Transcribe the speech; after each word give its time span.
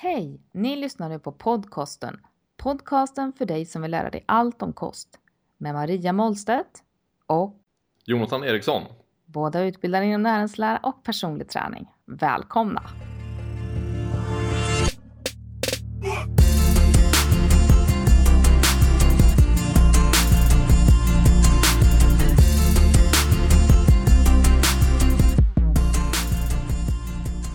Hej! 0.00 0.40
Ni 0.52 0.76
lyssnar 0.76 1.08
nu 1.08 1.18
på 1.18 1.32
podcasten. 1.32 2.20
Podcasten 2.56 3.32
för 3.32 3.46
dig 3.46 3.66
som 3.66 3.82
vill 3.82 3.90
lära 3.90 4.10
dig 4.10 4.24
allt 4.26 4.62
om 4.62 4.72
kost. 4.72 5.08
Med 5.56 5.74
Maria 5.74 6.12
Målstedt 6.12 6.82
och 7.26 7.56
Jonathan 8.04 8.44
Eriksson. 8.44 8.82
båda 9.24 9.62
utbildade 9.62 10.04
inom 10.04 10.22
näringslära 10.22 10.80
och 10.82 11.04
personlig 11.04 11.48
träning. 11.48 11.88
Välkomna! 12.06 12.82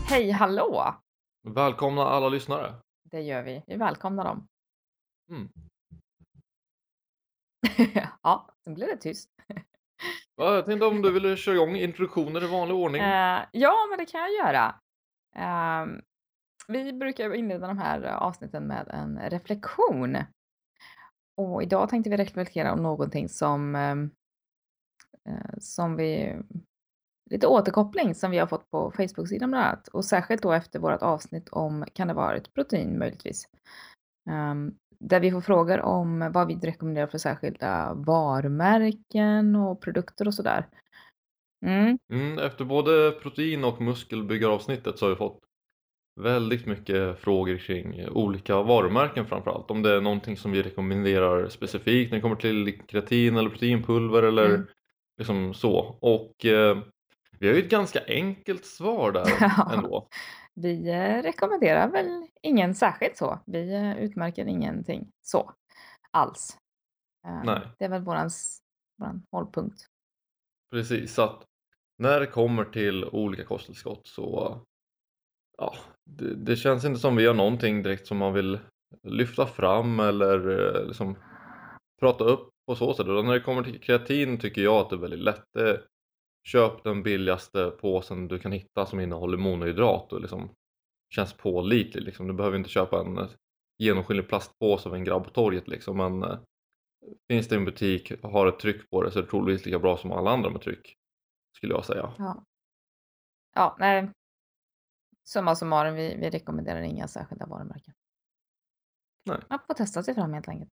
Hej 0.08 0.32
hallå! 0.32 1.03
Välkomna 1.48 2.02
alla 2.02 2.30
lyssnare. 2.30 2.76
Det 3.04 3.22
gör 3.22 3.44
vi. 3.44 3.64
Vi 3.68 3.76
välkomnar 3.76 4.24
dem. 4.24 4.48
Mm. 5.30 5.50
ja, 8.24 8.50
sen 8.64 8.74
blev 8.74 8.88
det 8.88 8.98
tyst. 8.98 9.30
Ja, 10.36 10.56
Jag 10.56 10.66
tänkte 10.66 10.86
om 10.86 11.02
du 11.02 11.12
ville 11.12 11.38
köra 11.38 11.56
igång 11.56 11.76
introduktioner 11.76 12.44
i 12.44 12.48
vanlig 12.48 12.76
ordning. 12.78 13.02
Eh, 13.02 13.46
ja, 13.52 13.88
men 13.90 13.98
det 13.98 14.06
kan 14.06 14.22
jag 14.22 14.34
göra. 14.34 14.76
Ehm, 15.36 16.02
vi 16.68 16.94
brukar 16.94 17.34
inleda 17.34 17.68
de 17.68 17.78
här 17.78 18.04
avsnitten 18.04 18.68
med 18.68 18.88
en 18.88 19.30
reflektion. 19.30 20.18
Och 21.38 21.64
idag 21.64 21.90
tänkte 21.90 22.10
vi 22.10 22.18
reflektera 22.18 22.74
om 22.74 22.84
någonting 22.84 23.30
som, 23.30 23.76
eh, 23.76 23.96
som 25.58 25.96
vi 25.96 26.36
lite 27.34 27.48
återkoppling 27.48 28.16
som 28.16 28.32
vi 28.32 28.38
har 28.38 28.48
fått 28.48 28.72
på 28.72 28.92
Facebook-sidan 28.92 29.50
bland 29.52 29.66
annat. 29.66 29.88
Och 29.88 30.06
särskilt 30.06 30.42
då 30.42 30.52
efter 30.52 30.80
vårt 30.80 31.02
avsnitt 31.02 31.50
om 31.50 31.86
kan 31.94 32.08
det 32.08 32.14
vara 32.14 32.36
ett 32.36 32.54
protein 32.54 33.00
möjligtvis. 33.00 33.48
Ehm, 34.30 34.74
där 35.00 35.20
vi 35.20 35.32
får 35.32 35.42
frågor 35.42 35.82
om 35.82 36.32
vad 36.34 36.48
vi 36.48 36.56
rekommenderar 36.56 37.08
för 37.08 37.18
särskilda 37.18 37.94
varumärken 37.94 39.56
och 39.56 39.82
produkter 39.82 40.28
och 40.28 40.34
sådär. 40.34 40.68
Mm. 41.66 41.98
Mm, 42.14 42.40
efter 42.40 42.66
både 42.66 43.12
protein 43.12 43.64
och 43.64 43.82
muskelbyggaravsnittet 43.82 45.00
så 45.00 45.06
har 45.06 45.10
vi 45.10 45.16
fått 45.16 45.40
väldigt 46.22 46.66
mycket 46.66 47.20
frågor 47.20 47.58
kring 47.58 48.08
olika 48.10 48.62
varumärken 48.62 49.26
framförallt. 49.26 49.72
Om 49.72 49.82
det 49.82 49.96
är 49.96 50.02
någonting 50.02 50.38
som 50.38 50.52
vi 50.52 50.62
rekommenderar 50.62 51.50
specifikt 51.50 52.12
när 52.12 52.18
det 52.18 52.22
kommer 52.22 52.36
till 52.36 52.80
kreatin 52.88 53.38
eller 53.38 53.50
proteinpulver 53.50 54.24
eller 54.24 54.50
Mm. 54.50 54.68
liksom 55.18 55.54
så. 55.54 55.98
Och 56.00 56.46
eh, 56.46 56.78
vi 57.40 57.48
har 57.48 57.56
ju 57.56 57.64
ett 57.64 57.70
ganska 57.70 58.06
enkelt 58.08 58.66
svar 58.66 59.12
där 59.12 59.74
ändå. 59.74 60.08
Vi 60.54 60.90
eh, 60.90 61.22
rekommenderar 61.24 61.88
väl 61.88 62.28
ingen 62.42 62.76
särskilt 62.76 63.18
så. 63.18 63.40
Vi 63.46 63.74
eh, 63.74 63.98
utmärker 63.98 64.46
ingenting 64.46 65.12
så 65.22 65.54
alls. 66.12 66.58
Eh, 67.28 67.44
Nej. 67.44 67.62
Det 67.80 67.86
är 67.86 67.90
väl 67.90 68.02
vårans, 68.02 68.62
våran 68.98 69.24
hållpunkt. 69.32 69.88
Precis, 70.72 71.14
så 71.14 71.22
att 71.22 71.44
när 71.98 72.20
det 72.20 72.28
kommer 72.28 72.66
till 72.66 73.06
olika 73.06 73.46
kosttillskott 73.46 74.08
så 74.08 74.62
ja, 75.58 75.76
det, 76.06 76.36
det 76.36 76.56
känns 76.56 76.86
inte 76.86 77.00
som 77.00 77.16
vi 77.16 77.26
har 77.26 77.34
någonting 77.34 77.84
direkt 77.84 78.08
som 78.08 78.18
man 78.18 78.34
vill 78.34 78.60
lyfta 79.04 79.48
fram 79.48 80.00
eller 80.00 80.40
liksom 80.86 81.16
prata 82.00 82.24
upp 82.24 82.50
på 82.68 82.76
så 82.76 82.94
sätt. 82.94 83.08
Och 83.08 83.26
när 83.26 83.34
det 83.34 83.40
kommer 83.40 83.64
till 83.64 83.82
kreatin 83.82 84.40
tycker 84.40 84.62
jag 84.62 84.76
att 84.76 84.90
det 84.90 84.96
är 84.96 85.00
väldigt 85.00 85.20
lätt. 85.20 85.44
Det, 85.54 85.82
köp 86.44 86.84
den 86.84 87.04
billigaste 87.04 87.70
påsen 87.70 88.28
du 88.28 88.40
kan 88.40 88.52
hitta 88.52 88.86
som 88.86 89.00
innehåller 89.00 89.38
monohydrat 89.38 90.14
och 90.14 90.22
liksom 90.22 90.56
känns 91.10 91.34
pålitlig. 91.34 92.04
Liksom. 92.04 92.28
Du 92.28 92.34
behöver 92.34 92.58
inte 92.58 92.70
köpa 92.70 93.00
en 93.00 93.18
eh, 93.18 93.30
genomskinlig 93.78 94.28
plastpåse 94.28 94.90
av 94.90 94.96
en 94.96 95.04
grabb 95.04 95.24
på 95.24 95.30
torget 95.30 95.68
liksom. 95.68 95.98
Men 95.98 96.24
eh, 96.24 96.40
finns 97.28 97.48
det 97.48 97.56
en 97.56 97.66
butik 97.66 98.12
och 98.24 98.32
har 98.32 98.48
ett 98.48 98.60
tryck 98.60 98.90
på 98.90 99.04
det 99.04 99.12
så 99.12 99.20
är 99.20 99.24
det 99.24 99.30
troligtvis 99.30 99.66
lika 99.66 99.80
bra 99.80 99.98
som 99.98 100.12
alla 100.12 100.32
andra 100.32 100.50
med 100.50 100.62
tryck. 100.62 100.98
Skulle 101.58 101.74
jag 101.74 101.86
säga. 101.86 102.14
Ja, 102.18 102.46
ja 103.56 103.76
nej. 103.80 104.10
Summa 105.24 105.56
summarum, 105.56 105.96
vi, 105.96 106.16
vi 106.16 106.30
rekommenderar 106.30 106.82
inga 106.82 107.08
särskilda 107.08 107.46
varumärken. 107.46 107.94
Nej. 109.26 109.40
Man 109.50 109.60
får 109.68 109.74
testa 109.74 110.04
sig 110.04 110.16
fram 110.16 110.34
helt 110.34 110.48
enkelt. 110.48 110.72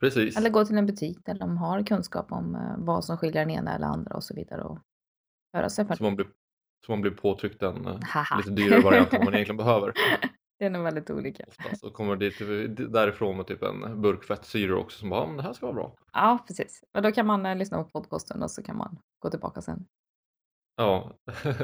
Precis. 0.00 0.36
Eller 0.36 0.50
gå 0.50 0.64
till 0.64 0.78
en 0.78 0.86
butik 0.86 1.18
där 1.24 1.34
de 1.34 1.56
har 1.56 1.82
kunskap 1.82 2.32
om 2.32 2.54
eh, 2.54 2.74
vad 2.78 3.04
som 3.04 3.16
skiljer 3.16 3.42
den 3.42 3.50
ena 3.50 3.74
eller 3.74 3.86
andra 3.86 4.14
och 4.14 4.24
så 4.24 4.34
vidare 4.34 4.62
och 4.62 4.78
höra 5.52 5.68
sig 5.70 5.86
för 5.86 5.94
Så 5.94 6.02
man 6.02 6.16
blir, 6.16 6.26
så 6.86 6.92
man 6.92 7.00
blir 7.00 7.10
påtryckt 7.10 7.62
en 7.62 7.86
eh, 7.86 7.98
lite 8.36 8.50
dyrare 8.50 8.80
variant 8.80 9.12
än 9.12 9.24
man 9.24 9.34
egentligen 9.34 9.56
behöver. 9.64 9.92
Det 10.58 10.66
är 10.66 10.70
nog 10.70 10.84
väldigt 10.84 11.10
olika. 11.10 11.44
Oftast. 11.48 11.84
Och 11.84 11.92
kommer 11.92 12.16
dit, 12.16 12.38
därifrån 12.92 13.36
med 13.36 13.46
typ 13.46 13.62
en 13.62 14.02
burk 14.02 14.24
fettsyror 14.24 14.78
också 14.78 14.98
som 14.98 15.10
bara, 15.10 15.26
det 15.36 15.42
här 15.42 15.52
ska 15.52 15.66
vara 15.66 15.74
bra. 15.74 15.94
Ja, 16.12 16.38
precis. 16.46 16.84
Men 16.94 17.02
då 17.02 17.12
kan 17.12 17.26
man 17.26 17.46
eh, 17.46 17.56
lyssna 17.56 17.84
på 17.84 17.90
podcasten 17.90 18.42
och 18.42 18.50
så 18.50 18.62
kan 18.62 18.76
man 18.76 18.98
gå 19.18 19.30
tillbaka 19.30 19.62
sen. 19.62 19.84
Ja, 20.76 21.12
ja, 21.44 21.54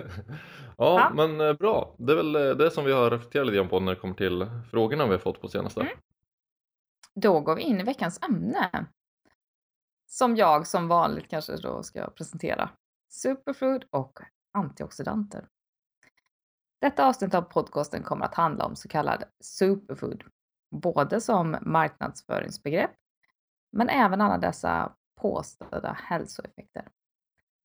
Ja. 0.77 1.13
men 1.15 1.41
eh, 1.41 1.53
bra. 1.53 1.95
Det 1.99 2.13
är 2.13 2.17
väl 2.17 2.37
eh, 2.37 2.57
det 2.57 2.71
som 2.71 2.85
vi 2.85 2.93
har 2.93 3.11
reflekterat 3.11 3.47
lite 3.47 3.57
grann 3.57 3.69
på 3.69 3.81
när 3.81 3.95
det 3.95 4.01
kommer 4.01 4.15
till 4.15 4.47
frågorna 4.71 5.07
vi 5.07 5.11
har 5.13 5.19
fått 5.19 5.41
på 5.41 5.49
senaste. 5.49 5.81
Mm. 5.81 5.93
Då 7.21 7.41
går 7.41 7.55
vi 7.55 7.63
in 7.63 7.81
i 7.81 7.83
veckans 7.83 8.23
ämne. 8.23 8.87
Som 10.07 10.37
jag 10.37 10.67
som 10.67 10.89
vanligt 10.89 11.29
kanske 11.29 11.57
då 11.57 11.83
ska 11.83 12.11
presentera. 12.11 12.71
Superfood 13.09 13.85
och 13.91 14.19
antioxidanter. 14.53 15.49
Detta 16.81 17.07
avsnitt 17.07 17.35
av 17.35 17.43
podcasten 17.43 18.03
kommer 18.03 18.25
att 18.25 18.35
handla 18.35 18.65
om 18.65 18.77
så 18.77 18.89
kallad 18.89 19.25
superfood. 19.41 20.25
Både 20.71 21.21
som 21.21 21.57
marknadsföringsbegrepp 21.61 22.91
men 23.73 23.89
även 23.89 24.21
alla 24.21 24.39
dessa 24.39 24.93
påstådda 25.21 25.93
hälsoeffekter. 26.03 26.89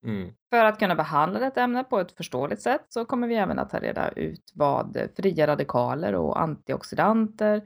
Mm. 0.05 0.33
För 0.49 0.65
att 0.65 0.79
kunna 0.79 0.95
behandla 0.95 1.39
detta 1.39 1.61
ämne 1.61 1.83
på 1.83 1.99
ett 1.99 2.11
förståeligt 2.11 2.61
sätt 2.61 2.85
så 2.89 3.05
kommer 3.05 3.27
vi 3.27 3.35
även 3.35 3.59
att 3.59 3.69
ta 3.69 3.79
reda 3.79 4.09
ut 4.09 4.51
vad 4.55 5.09
fria 5.15 5.47
radikaler 5.47 6.15
och 6.15 6.41
antioxidanter, 6.41 7.63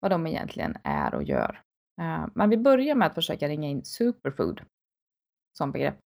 vad 0.00 0.10
de 0.10 0.26
egentligen 0.26 0.76
är 0.84 1.14
och 1.14 1.22
gör. 1.22 1.62
Eh, 2.00 2.26
Men 2.34 2.50
vi 2.50 2.56
börjar 2.56 2.94
med 2.94 3.06
att 3.06 3.14
försöka 3.14 3.48
ringa 3.48 3.68
in 3.68 3.84
superfood 3.84 4.62
som 5.52 5.72
begrepp. 5.72 5.98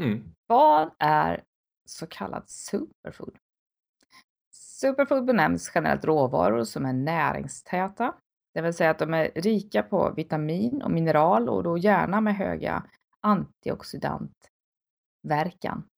Mm. 0.00 0.34
Vad 0.46 0.90
är 0.98 1.44
så 1.84 2.06
kallad 2.06 2.50
superfood? 2.50 3.38
Superfood 4.52 5.24
benämns 5.24 5.72
generellt 5.74 6.04
råvaror 6.04 6.64
som 6.64 6.86
är 6.86 6.92
näringstäta, 6.92 8.14
det 8.54 8.62
vill 8.62 8.74
säga 8.74 8.90
att 8.90 8.98
de 8.98 9.14
är 9.14 9.30
rika 9.34 9.82
på 9.82 10.12
vitamin 10.16 10.82
och 10.82 10.90
mineral 10.90 11.48
och 11.48 11.62
då 11.62 11.78
gärna 11.78 12.20
med 12.20 12.36
höga 12.36 12.86
antioxidantverkan. 13.20 15.88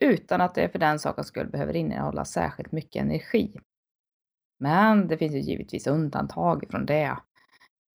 Utan 0.00 0.40
att 0.40 0.54
det 0.54 0.68
för 0.68 0.78
den 0.78 0.98
sakens 0.98 1.26
skull 1.26 1.50
behöver 1.50 1.76
innehålla 1.76 2.24
särskilt 2.24 2.72
mycket 2.72 3.02
energi. 3.02 3.60
Men 4.60 5.08
det 5.08 5.18
finns 5.18 5.34
ju 5.34 5.38
givetvis 5.40 5.86
undantag 5.86 6.64
från 6.70 6.86
det. 6.86 7.16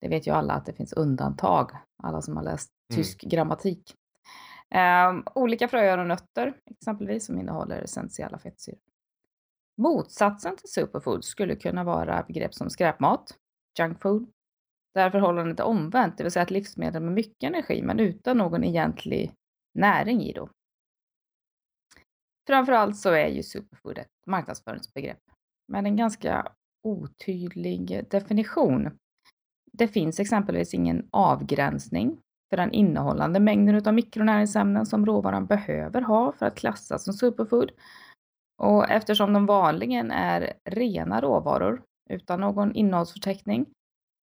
Det 0.02 0.08
vet 0.08 0.28
ju 0.28 0.31
alla 0.31 0.53
att 0.53 0.66
det 0.66 0.74
finns 0.74 0.94
undantag, 0.94 1.72
alla 2.03 2.22
som 2.22 2.36
har 2.38 2.44
läst 2.44 2.72
Mm. 2.94 2.98
tysk 3.03 3.22
grammatik. 3.22 3.96
Ehm, 4.70 5.24
olika 5.36 5.68
fröer 5.68 5.98
och 5.98 6.08
nötter 6.08 6.58
exempelvis 6.72 7.26
som 7.26 7.40
innehåller 7.40 7.81
essentiella 7.81 8.40
fettsyror. 8.40 8.80
Motsatsen 9.81 10.58
till 10.58 10.70
superfood 10.70 11.26
skulle 11.26 11.56
kunna 11.56 11.84
vara 11.84 12.24
begrepp 12.24 12.53
som 12.53 12.70
skräpmat, 12.70 13.38
junk 13.80 14.02
food, 14.02 14.32
där 14.94 15.09
förhållandet 15.09 15.59
är 15.59 15.64
omvänt, 15.64 16.18
det 16.18 16.24
vill 16.24 16.32
säga 16.32 16.44
ett 16.44 16.52
livsmedel 16.52 17.03
med 17.03 17.14
mycket 17.14 17.44
energi 17.47 17.82
men 17.82 18.00
utan 18.00 18.38
någon 18.38 18.64
egentlig 18.64 19.34
näring 19.74 20.22
i 20.22 20.34
då. 20.34 20.50
Framförallt 22.47 22.97
så 22.97 23.12
är 23.12 23.28
ju 23.28 23.44
superfood 23.44 23.97
ett 23.97 24.12
marknadsföringsbegrepp 24.28 25.20
med 25.68 25.86
en 25.86 25.96
ganska 25.96 26.52
otydlig 26.84 28.06
definition. 28.09 28.97
Det 29.72 29.88
finns 29.88 30.20
exempelvis 30.20 30.73
ingen 30.73 31.08
avgränsning 31.12 32.20
för 32.50 32.58
den 32.58 32.72
innehållande 32.72 33.40
mängden 33.40 33.88
av 33.88 33.94
mikronäringsämnen 33.94 34.85
som 34.85 35.06
råvaran 35.06 35.46
behöver 35.46 36.02
ha 36.02 36.32
för 36.32 36.46
att 36.46 36.56
klassas 36.56 37.03
som 37.03 37.14
superfood. 37.14 37.72
Och 38.58 38.90
eftersom 38.90 39.34
de 39.34 39.46
vanligen 39.46 40.12
är 40.12 40.53
rena 40.70 41.22
råvaror 41.22 41.82
utan 42.09 42.40
någon 42.40 42.76
innehållsförteckning 42.76 43.66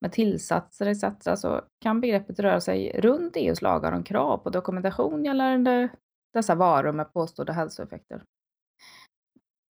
med 0.00 0.12
tillsatser 0.12 0.86
etc. 0.86 1.40
så 1.40 1.60
kan 1.80 2.00
begreppet 2.00 2.40
röra 2.40 2.60
sig 2.60 3.00
runt 3.00 3.36
EUs 3.36 3.62
lagar 3.62 3.92
om 3.92 4.02
krav 4.02 4.38
på 4.38 4.50
dokumentation 4.50 5.24
gällande 5.24 5.88
dessa 6.32 6.54
varor 6.54 6.92
med 6.92 7.12
påstådda 7.12 7.52
hälsoeffekter. 7.52 8.22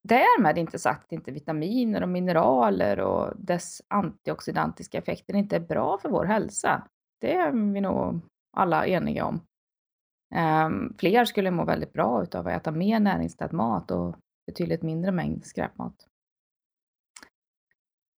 Därmed 0.02 0.58
inte 0.58 0.78
sagt 0.78 1.04
att 1.04 1.12
inte 1.12 1.32
vitaminer 1.32 2.02
och 2.02 2.08
mineraler 2.08 3.00
och 3.00 3.32
dess 3.36 3.82
antioxidantiska 3.88 4.98
effekter 4.98 5.34
inte 5.34 5.56
är 5.56 5.60
bra 5.60 5.98
för 5.98 6.08
vår 6.08 6.24
hälsa. 6.24 6.88
Det 7.20 7.34
är 7.34 7.72
vi 7.72 7.80
nog 7.80 8.20
alla 8.56 8.86
eniga 8.86 9.24
om. 9.24 9.40
Um, 10.34 10.94
fler 10.98 11.24
skulle 11.24 11.50
må 11.50 11.64
väldigt 11.64 11.92
bra 11.92 12.22
utav 12.22 12.46
att 12.46 12.52
äta 12.52 12.70
mer 12.70 13.00
näringstät 13.00 13.52
mat 13.52 13.90
och 13.90 14.16
betydligt 14.46 14.82
mindre 14.82 15.12
mängd 15.12 15.46
skräpmat. 15.46 16.08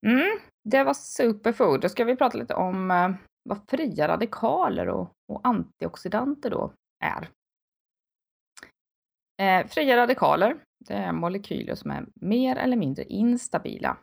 Mm, 0.05 0.39
det 0.63 0.83
var 0.83 0.93
superfood. 0.93 1.81
Då 1.81 1.89
ska 1.89 2.03
vi 2.03 2.15
prata 2.15 2.37
lite 2.37 2.53
om 2.53 2.91
uh, 2.91 3.15
vad 3.49 3.59
fria 3.69 4.07
radikaler 4.07 4.89
och, 4.89 5.11
och 5.27 5.41
antioxidanter 5.43 6.49
då 6.49 6.73
är. 6.99 7.29
Uh, 9.41 9.67
fria 9.67 9.97
radikaler 9.97 10.57
det 10.87 10.93
är 10.93 11.11
molekyler 11.11 11.75
som 11.75 11.91
är 11.91 12.05
mer 12.15 12.55
eller 12.55 12.77
mindre 12.77 13.03
instabila 13.03 13.97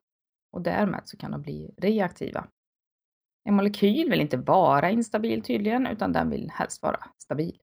och 0.52 0.62
därmed 0.62 1.02
så 1.04 1.16
kan 1.16 1.30
de 1.30 1.42
bli 1.42 1.74
reaktiva. 1.76 2.48
En 3.44 3.54
molekyl 3.54 4.10
vill 4.10 4.20
inte 4.20 4.36
vara 4.36 4.90
instabil 4.90 5.42
tydligen, 5.42 5.86
utan 5.86 6.12
den 6.12 6.30
vill 6.30 6.50
helst 6.50 6.82
vara 6.82 7.00
stabil. 7.18 7.60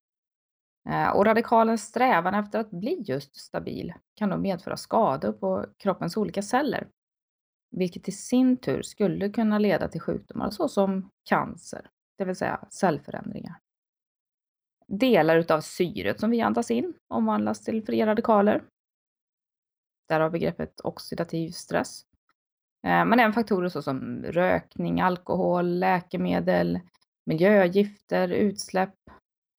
Eh, 0.89 1.09
och 1.09 1.25
radikalens 1.25 1.83
strävan 1.83 2.33
efter 2.33 2.59
att 2.59 2.71
bli 2.71 3.03
just 3.07 3.35
stabil 3.35 3.93
kan 4.15 4.29
då 4.29 4.37
medföra 4.37 4.77
skador 4.77 5.31
på 5.31 5.65
kroppens 5.77 6.17
olika 6.17 6.41
celler, 6.41 6.87
vilket 7.71 8.07
i 8.07 8.11
sin 8.11 8.57
tur 8.57 8.81
skulle 8.81 9.29
kunna 9.29 9.59
leda 9.59 9.87
till 9.87 10.01
sjukdomar 10.01 10.49
såsom 10.49 11.09
cancer, 11.29 11.89
det 12.17 12.25
vill 12.25 12.35
säga 12.35 12.67
cellförändringar. 12.69 13.59
Delar 14.87 15.37
utav 15.37 15.61
syret 15.61 16.19
som 16.19 16.29
vi 16.29 16.41
andas 16.41 16.71
in 16.71 16.93
omvandlas 17.07 17.63
till 17.63 17.85
fria 17.85 18.05
radikaler. 18.05 18.63
Därav 20.07 20.31
begreppet 20.31 20.81
oxidativ 20.83 21.51
stress. 21.51 22.05
Eh, 22.83 23.05
men 23.05 23.19
även 23.19 23.33
faktorer 23.33 23.69
såsom 23.69 24.23
rökning, 24.23 25.01
alkohol, 25.01 25.79
läkemedel, 25.79 26.79
miljögifter, 27.25 28.27
utsläpp, 28.29 28.95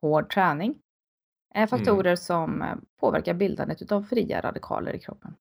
hård 0.03 0.31
träning 0.31 0.83
är 1.55 1.59
Mm. 1.59 1.69
faktorer 1.69 2.17
som 2.17 2.63
eh, 2.63 2.77
påverkar 3.01 3.35
bildandet 3.35 3.93
av 3.93 4.03
fria 4.03 4.41
radikaler 4.41 4.93
i 4.93 5.01
kroppen. 5.01 5.37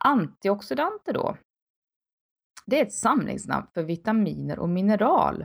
Antioxidanter 0.00 1.12
då, 1.12 1.36
det 2.66 2.80
är 2.80 2.86
ett 2.86 2.92
samlingsnamn 2.92 3.66
för 3.74 3.82
vitaminer 3.82 4.58
och 4.58 4.68
mineral 4.68 5.44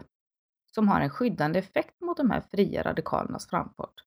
som 0.72 0.88
har 0.88 1.02
en 1.02 1.10
skyddande 1.10 1.60
effekt 1.60 2.02
mot 2.02 2.18
de 2.18 2.32
här 2.32 2.42
fria 2.42 2.84
radikalernas 2.84 3.50
framfart. 3.50 4.04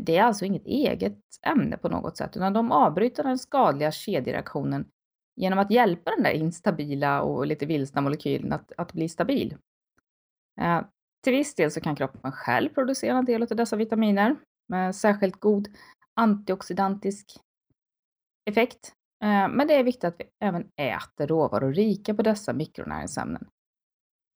Det 0.00 0.16
är 0.16 0.22
alltså 0.22 0.44
inget 0.44 0.66
eget 0.66 1.18
ämne 1.42 1.76
på 1.76 1.88
något 1.88 2.16
sätt, 2.16 2.36
utan 2.36 2.52
de 2.52 2.72
avbryter 2.72 3.22
den 3.22 3.38
skadliga 3.38 3.92
kedjereaktionen 3.92 4.88
genom 5.36 5.58
att 5.58 5.70
hjälpa 5.70 6.10
den 6.10 6.22
där 6.22 6.30
instabila 6.30 7.22
och 7.22 7.46
lite 7.46 7.66
vilsna 7.66 8.00
molekylen 8.00 8.52
att, 8.52 8.72
att 8.76 8.92
bli 8.92 9.08
stabil. 9.08 9.56
Eh, 10.60 10.80
till 11.24 11.32
viss 11.32 11.54
del 11.54 11.70
så 11.70 11.80
kan 11.80 11.96
kroppen 11.96 12.32
själv 12.32 12.68
producera 12.68 13.18
en 13.18 13.24
del 13.24 13.42
av 13.42 13.48
dessa 13.48 13.76
vitaminer 13.76 14.36
med 14.68 14.96
särskilt 14.96 15.40
god 15.40 15.68
antioxidantisk 16.14 17.40
effekt. 18.50 18.92
Eh, 19.24 19.48
men 19.48 19.66
det 19.66 19.74
är 19.74 19.84
viktigt 19.84 20.04
att 20.04 20.16
vi 20.18 20.24
även 20.40 20.70
äter 20.76 21.26
råvaror 21.26 21.72
rika 21.72 22.14
på 22.14 22.22
dessa 22.22 22.52
mikronäringsämnen. 22.52 23.48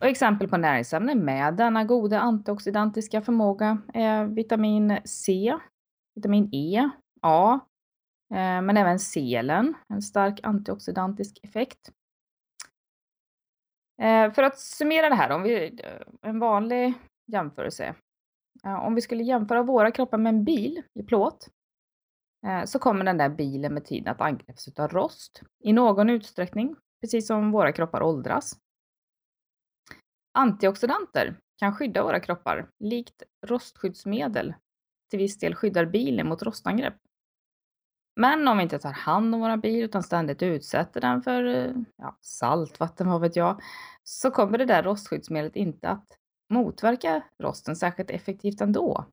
Och 0.00 0.06
exempel 0.06 0.48
på 0.48 0.56
näringsämnen 0.56 1.24
med 1.24 1.54
denna 1.54 1.84
goda 1.84 2.20
antioxidantiska 2.20 3.22
förmåga 3.22 3.78
är 3.94 4.24
vitamin 4.24 4.98
C, 5.04 5.54
vitamin 6.14 6.48
E, 6.52 6.90
A, 7.22 7.60
eh, 8.30 8.62
men 8.62 8.76
även 8.76 8.98
selen, 8.98 9.74
en 9.88 10.02
stark 10.02 10.40
antioxidantisk 10.42 11.38
effekt. 11.42 11.92
Eh, 14.02 14.32
för 14.32 14.42
att 14.42 14.58
summera 14.58 15.08
det 15.08 15.14
här, 15.14 15.30
om 15.30 15.42
vi, 15.42 15.80
eh, 15.84 16.00
en 16.22 16.38
vanlig 16.38 16.94
jämförelse. 17.32 17.94
Om 18.64 18.94
vi 18.94 19.00
skulle 19.00 19.22
jämföra 19.22 19.62
våra 19.62 19.90
kroppar 19.90 20.18
med 20.18 20.30
en 20.30 20.44
bil 20.44 20.82
i 20.94 21.02
plåt 21.02 21.48
så 22.64 22.78
kommer 22.78 23.04
den 23.04 23.16
där 23.16 23.28
bilen 23.28 23.74
med 23.74 23.84
tiden 23.84 24.08
att 24.08 24.20
angripas 24.20 24.78
av 24.78 24.88
rost 24.88 25.42
i 25.64 25.72
någon 25.72 26.10
utsträckning, 26.10 26.76
precis 27.00 27.26
som 27.26 27.50
våra 27.50 27.72
kroppar 27.72 28.02
åldras. 28.02 28.58
Antioxidanter 30.32 31.40
kan 31.58 31.74
skydda 31.74 32.02
våra 32.02 32.20
kroppar, 32.20 32.70
likt 32.78 33.22
rostskyddsmedel 33.46 34.54
till 35.10 35.18
viss 35.18 35.38
del 35.38 35.54
skyddar 35.54 35.86
bilen 35.86 36.28
mot 36.28 36.42
rostangrepp. 36.42 36.96
Men 38.16 38.48
om 38.48 38.56
vi 38.56 38.62
inte 38.62 38.78
tar 38.78 38.92
hand 38.92 39.34
om 39.34 39.40
vår 39.40 39.56
bil 39.56 39.84
utan 39.84 40.02
ständigt 40.02 40.42
utsätter 40.42 41.00
den 41.00 41.22
för 41.22 41.44
eh, 41.44 41.72
ja, 41.96 42.18
saltvatten, 42.20 43.08
vad 43.08 43.20
vet 43.20 43.36
jag, 43.36 43.60
så 44.02 44.30
kommer 44.30 44.58
det 44.58 44.64
där 44.64 44.82
rostskyddsmedlet 44.82 45.56
inte 45.56 45.88
att 45.88 46.06
motverka 46.50 47.22
rosten 47.42 47.76
särskilt 47.76 48.10
effektivt 48.10 48.60
ändå. 48.60 49.06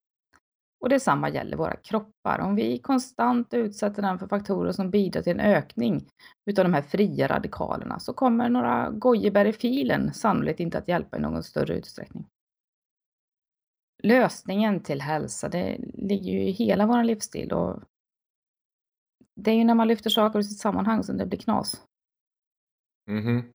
Och 0.85 0.89
detsamma 0.89 1.29
gäller 1.29 1.57
våra 1.57 1.75
kroppar. 1.75 2.39
Om 2.39 2.55
vi 2.55 2.79
konstant 2.79 3.53
utsätter 3.53 4.01
den 4.01 4.19
för 4.19 4.27
faktorer 4.27 4.71
som 4.71 4.91
bidrar 4.91 5.21
till 5.21 5.31
en 5.31 5.39
ökning 5.39 6.07
utav 6.45 6.65
de 6.65 6.73
här 6.73 6.81
fria 6.81 7.27
radikalerna 7.27 7.99
så 7.99 8.13
kommer 8.13 8.49
några 8.49 8.89
gojibär 8.89 9.45
i 9.45 9.53
filen 9.53 10.13
sannolikt 10.13 10.59
inte 10.59 10.77
att 10.77 10.87
hjälpa 10.87 11.17
i 11.17 11.19
någon 11.19 11.43
större 11.43 11.77
utsträckning. 11.77 12.27
Lösningen 14.03 14.83
till 14.83 15.01
hälsa, 15.01 15.49
det 15.49 15.77
ligger 15.93 16.31
ju 16.31 16.47
i 16.47 16.51
hela 16.51 16.85
vår 16.85 17.03
livsstil 17.03 17.53
och 17.53 17.83
det 19.35 19.51
är 19.51 19.55
ju 19.55 19.63
när 19.63 19.75
man 19.75 19.87
lyfter 19.87 20.09
saker 20.09 20.39
ur 20.39 20.43
sitt 20.43 20.59
sammanhang 20.59 21.03
som 21.03 21.17
det 21.17 21.25
blir 21.25 21.39
knas. 21.39 21.81
Mhm. 23.09 23.51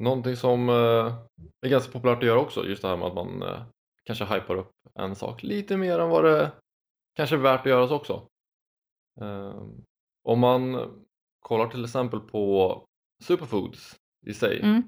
Någonting 0.00 0.36
som 0.36 0.68
eh, 0.68 1.14
är 1.66 1.68
ganska 1.68 1.92
populärt 1.92 2.18
att 2.18 2.26
göra 2.26 2.40
också, 2.40 2.64
just 2.64 2.82
det 2.82 2.88
här 2.88 2.96
med 2.96 3.06
att 3.06 3.14
man 3.14 3.42
eh, 3.42 3.62
kanske 4.04 4.24
hypar 4.24 4.56
upp 4.56 4.72
en 4.94 5.16
sak 5.16 5.42
lite 5.42 5.76
mer 5.76 5.98
än 5.98 6.08
vad 6.08 6.24
det 6.24 6.52
kanske 7.16 7.36
är 7.36 7.40
värt 7.40 7.60
att 7.60 7.66
göras 7.66 7.90
också. 7.90 8.28
Eh, 9.20 9.62
om 10.24 10.38
man 10.38 10.90
kollar 11.40 11.68
till 11.68 11.84
exempel 11.84 12.20
på 12.20 12.84
superfoods 13.22 13.96
i 14.26 14.34
sig 14.34 14.60
Mm. 14.62 14.82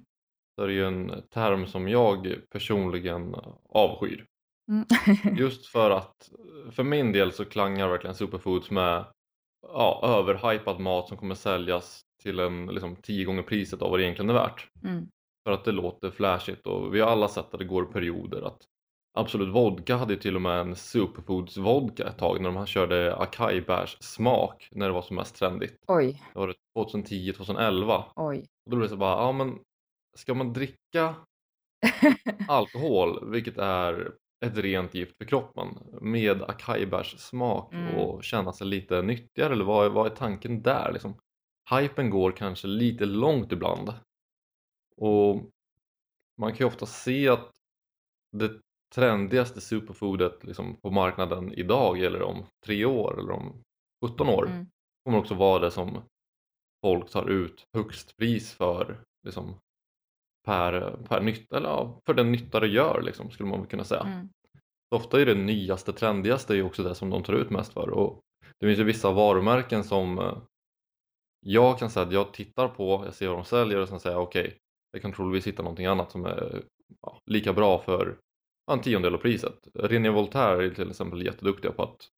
så 0.57 0.63
är 0.63 0.67
det 0.67 0.73
ju 0.73 0.87
en 0.87 1.23
term 1.31 1.67
som 1.67 1.89
jag 1.89 2.35
personligen 2.51 3.35
avskyr. 3.69 4.27
Mm. 4.69 4.87
Just 5.39 5.67
för 5.67 5.91
att 5.91 6.31
för 6.71 6.83
min 6.83 7.12
del 7.12 7.33
så 7.33 7.45
klangar 7.45 7.89
verkligen 7.89 8.15
superfoods 8.15 8.71
med 8.71 9.05
ja, 9.62 10.01
överhypad 10.03 10.81
mat 10.81 11.09
som 11.09 11.17
kommer 11.17 11.35
säljas 11.35 12.03
till 12.23 12.39
en 12.39 12.67
liksom 12.67 12.97
tio 12.97 13.25
gånger 13.25 13.43
priset 13.43 13.83
av 13.83 13.91
vad 13.91 13.99
det 14.01 14.05
egentligen 14.05 14.31
är 14.31 14.35
värt. 14.35 14.69
Mm. 14.85 15.09
För 15.45 15.53
att 15.53 15.65
det 15.65 15.73
låter 15.73 16.11
flashigt 16.11 16.67
och 16.67 16.95
vi 16.95 17.01
har 17.01 17.09
alla 17.09 17.29
sett 17.29 17.55
att 17.55 17.59
det 17.59 17.65
går 17.65 17.85
perioder 17.85 18.43
att 18.43 18.62
Absolut 19.17 19.55
Vodka 19.55 19.97
hade 19.97 20.13
ju 20.15 20.21
till 20.21 20.37
och 20.37 20.43
med 20.43 20.61
en 20.61 20.77
superfoods 20.77 21.57
vodka 21.57 22.09
ett 22.09 22.19
tag 22.19 22.41
när 22.41 22.49
de 22.51 22.57
här 22.57 22.67
körde 22.67 23.17
acai-bärs 23.17 23.97
smak 24.01 24.69
när 24.73 24.87
det 24.87 24.93
var 24.93 25.03
som 25.03 25.17
mest 25.17 25.35
trendigt. 25.37 25.77
Oj, 25.87 26.23
Det 26.35 26.39
var 26.39 26.55
2010-2011 26.79 28.05
oj. 28.17 28.39
och 28.65 28.71
då 28.71 28.77
blev 28.77 28.81
det 28.83 28.88
så 28.88 28.97
bara, 28.97 29.23
ja 29.23 29.33
men 29.33 29.59
ska 30.17 30.35
man 30.35 30.52
dricka 30.52 31.14
alkohol, 32.49 33.31
vilket 33.31 33.59
är 33.59 34.12
ett 34.45 34.57
rent 34.57 34.95
gift 34.95 35.17
för 35.19 35.25
kroppen, 35.25 35.69
med 36.00 36.43
acai-bärs 36.43 37.19
smak 37.19 37.73
Mm. 37.73 37.95
och 37.95 38.25
känna 38.25 38.52
sig 38.52 38.67
lite 38.67 39.02
nyttigare 39.02 39.52
eller 39.52 39.64
vad, 39.64 39.93
vad 39.93 40.07
är 40.07 40.17
tanken 40.17 40.62
där 40.62 40.93
liksom? 40.93 41.14
Hypen 41.71 42.11
går 42.11 42.33
kanske 42.33 42.67
lite 42.67 43.07
långt 43.07 43.52
ibland 43.52 43.93
och 44.97 45.35
man 46.38 46.50
kan 46.50 46.59
ju 46.59 46.64
ofta 46.64 46.87
se 46.87 47.29
att 47.29 47.50
det 48.33 48.61
trendigaste 48.95 49.61
superfoodet 49.61 50.45
liksom 50.45 50.76
på 50.83 50.90
marknaden 50.90 51.52
idag 51.52 52.00
eller 52.00 52.23
om 52.23 52.45
tre 52.66 52.85
år 52.85 53.19
eller 53.19 53.33
om 53.33 53.62
17 54.05 54.28
år 54.28 54.47
Mm. 54.47 54.66
kommer 55.05 55.19
också 55.19 55.35
vara 55.35 55.59
det 55.59 55.71
som 55.71 56.02
folk 56.85 57.11
tar 57.11 57.31
ut 57.31 57.64
högst 57.76 58.16
pris 58.16 58.52
för 58.52 59.00
liksom, 59.26 59.55
per, 60.47 60.97
per 61.09 61.21
nytta, 61.21 61.57
eller 61.57 61.69
ja, 61.69 62.00
för 62.07 62.14
den 62.14 62.33
nytta 62.33 62.61
det 62.61 62.66
gör 62.66 63.02
liksom, 63.02 63.31
skulle 63.31 63.49
man 63.49 63.66
kunna 63.66 63.85
säga. 63.85 64.00
Mm. 64.00 64.28
Ofta 64.95 65.21
är 65.21 65.26
det 65.26 65.35
nyaste, 65.35 65.93
trendigaste 65.93 66.57
är 66.57 66.62
också 66.62 66.83
det 66.83 66.95
som 66.95 67.11
de 67.11 67.23
tar 67.23 67.33
ut 67.33 67.50
mest 67.50 67.73
för 67.73 67.90
och 67.90 68.21
det 68.61 68.66
finns 68.66 68.78
ju 68.78 68.85
vissa 68.85 69.12
varumärken 69.12 69.85
som 69.85 70.19
eh, 70.19 70.38
jag 71.40 71.78
kan 71.78 71.90
säga 71.90 72.07
att 72.07 72.12
jag 72.12 72.33
tittar 72.33 72.69
på, 72.69 73.02
jag 73.05 73.14
ser 73.14 73.28
vad 73.28 73.37
de 73.37 73.45
säljer 73.45 73.78
och 73.81 73.88
sen 73.88 74.00
säger 74.00 74.16
jag 74.16 74.23
okej, 74.23 74.57
jag 74.93 75.02
kan 75.02 75.12
troligtvis 75.12 75.52
hitta 75.52 75.62
någonting 75.62 75.87
annat 75.87 76.11
som 76.11 76.25
är 76.26 76.62
ja, 77.02 77.19
lika 77.26 77.52
bra 77.52 77.78
för 77.78 78.19
en 78.73 78.80
tiondel 78.80 79.14
av 79.14 79.18
priset. 79.18 79.68
René 79.75 80.11
Voltaire 80.11 80.66
är 80.66 80.70
till 80.70 80.90
exempel 80.90 81.26
jätteduktiga 81.26 81.73
på 81.73 81.82
att 81.82 82.08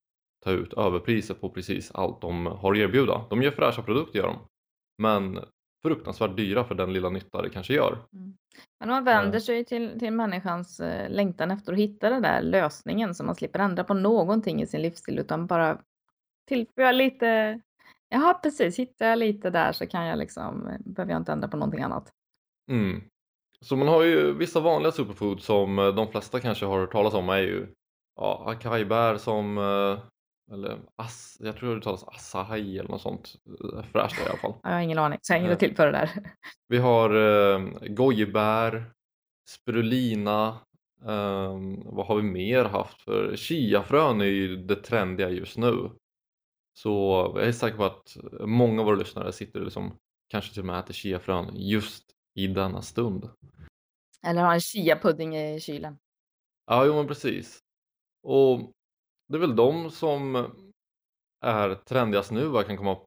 ta 0.44 0.50
ut 0.50 0.72
överpriser 0.72 1.34
på 1.34 1.50
precis 1.50 1.90
allt 1.94 2.20
de 2.20 2.46
har 2.46 2.72
att 2.72 2.78
erbjuda. 2.78 3.24
De 3.30 3.42
gör 3.42 3.50
fräscha 3.50 3.82
produkter 3.82 4.18
gör 4.18 4.26
de, 4.26 4.38
men 5.02 5.38
fruktansvärt 5.82 6.36
dyra 6.36 6.64
för 6.64 6.74
den 6.74 6.92
lilla 6.92 7.10
nytta 7.10 7.42
det 7.42 7.50
kanske 7.50 7.74
gör. 7.74 7.98
Men 8.80 8.88
man 8.88 9.04
vänder 9.04 9.40
sig 9.40 9.64
till, 9.64 9.98
till 9.98 10.12
människans 10.12 10.80
eh, 10.80 11.10
längtan 11.10 11.50
efter 11.50 11.72
att 11.72 11.78
hitta 11.78 12.10
den 12.10 12.22
där 12.22 12.42
lösningen 12.42 13.14
så 13.14 13.24
man 13.24 13.34
slipper 13.34 13.58
ändra 13.58 13.84
på 13.84 13.94
någonting 13.94 14.62
i 14.62 14.66
sin 14.66 14.82
livsstil 14.82 15.18
utan 15.18 15.46
bara 15.46 15.78
tillföra 16.48 16.92
lite, 16.92 17.60
ja 18.08 18.40
precis, 18.42 18.78
hittar 18.78 19.06
jag 19.06 19.18
lite 19.18 19.50
där 19.50 19.72
så 19.72 19.86
kan 19.86 20.06
jag 20.06 20.18
liksom, 20.18 20.68
eh, 20.68 20.78
behöver 20.80 21.12
jag 21.12 21.20
inte 21.20 21.32
ändra 21.32 21.48
på 21.48 21.56
någonting 21.56 21.82
annat. 21.82 22.12
Mm. 22.70 23.02
Så 23.64 23.76
man 23.76 23.88
har 23.88 24.02
ju 24.02 24.32
vissa 24.32 24.60
vanliga 24.60 24.92
superfoods 24.92 25.44
som 25.44 25.78
eh, 25.78 25.94
de 25.94 26.08
flesta 26.08 26.40
kanske 26.40 26.66
har 26.66 26.78
hört 26.78 26.92
talas 26.92 27.14
om 27.14 27.28
är 27.28 27.38
ju 27.38 27.66
ja, 28.16 28.44
acai-bär 28.46 29.16
som 29.16 29.58
eh, 29.58 29.98
eller 30.54 30.78
as, 30.96 31.36
jag 31.40 31.56
tror 31.56 31.74
det 31.76 31.82
talas 31.82 32.04
acai 32.34 32.78
eller 32.78 32.90
något 32.90 33.00
sånt 33.00 33.34
eh, 33.74 33.82
fräscht 33.92 34.20
i 34.20 34.28
alla 34.28 34.38
fall. 34.38 34.54
Jag 34.62 34.70
har 34.70 34.80
ingen 34.80 34.98
aning, 34.98 35.18
så 35.22 35.32
jag 35.32 35.40
inget 35.40 35.48
Eh. 35.50 35.52
att 35.52 35.60
tillföra 35.60 35.92
där. 35.92 36.10
Vi 36.68 36.78
har 36.78 37.10
eh, 37.14 37.60
gojibär, 37.88 38.90
spirulina, 39.48 40.58
ehm, 41.06 41.82
vad 41.84 42.06
har 42.06 42.16
vi 42.16 42.22
mer 42.22 42.64
haft 42.64 43.02
för 43.02 43.36
chiafrön 43.36 44.20
är 44.20 44.24
ju 44.24 44.56
det 44.56 44.76
trendiga 44.76 45.30
just 45.30 45.56
nu. 45.58 45.90
Så 46.78 46.88
jag 47.36 47.46
är 47.46 47.52
säker 47.52 47.76
på 47.76 47.84
att 47.84 48.16
många 48.40 48.80
av 48.80 48.86
våra 48.86 48.96
lyssnare 48.96 49.32
sitter 49.32 49.60
liksom 49.60 49.96
kanske 50.30 50.52
till 50.52 50.60
och 50.60 50.66
med 50.66 50.78
äter 50.78 50.94
chiafrön 50.94 51.50
just 51.54 52.04
i 52.38 52.46
denna 52.46 52.82
stund. 52.82 53.30
Eller 54.22 54.42
har 54.42 54.54
en 54.54 54.60
chia-pudding 54.60 55.36
i 55.36 55.60
kylen. 55.60 55.98
Ja, 56.66 56.86
jo 56.86 56.94
men 56.94 57.06
precis. 57.06 57.58
Och 58.22 58.72
det 59.28 59.36
är 59.36 59.40
väl 59.40 59.56
de 59.56 59.90
som 59.90 60.36
är 61.44 61.74
trendigast 61.74 62.30
nu 62.30 62.46
vad 62.46 62.60
jag 62.60 62.66
kan 62.66 62.76
komma 62.76 62.98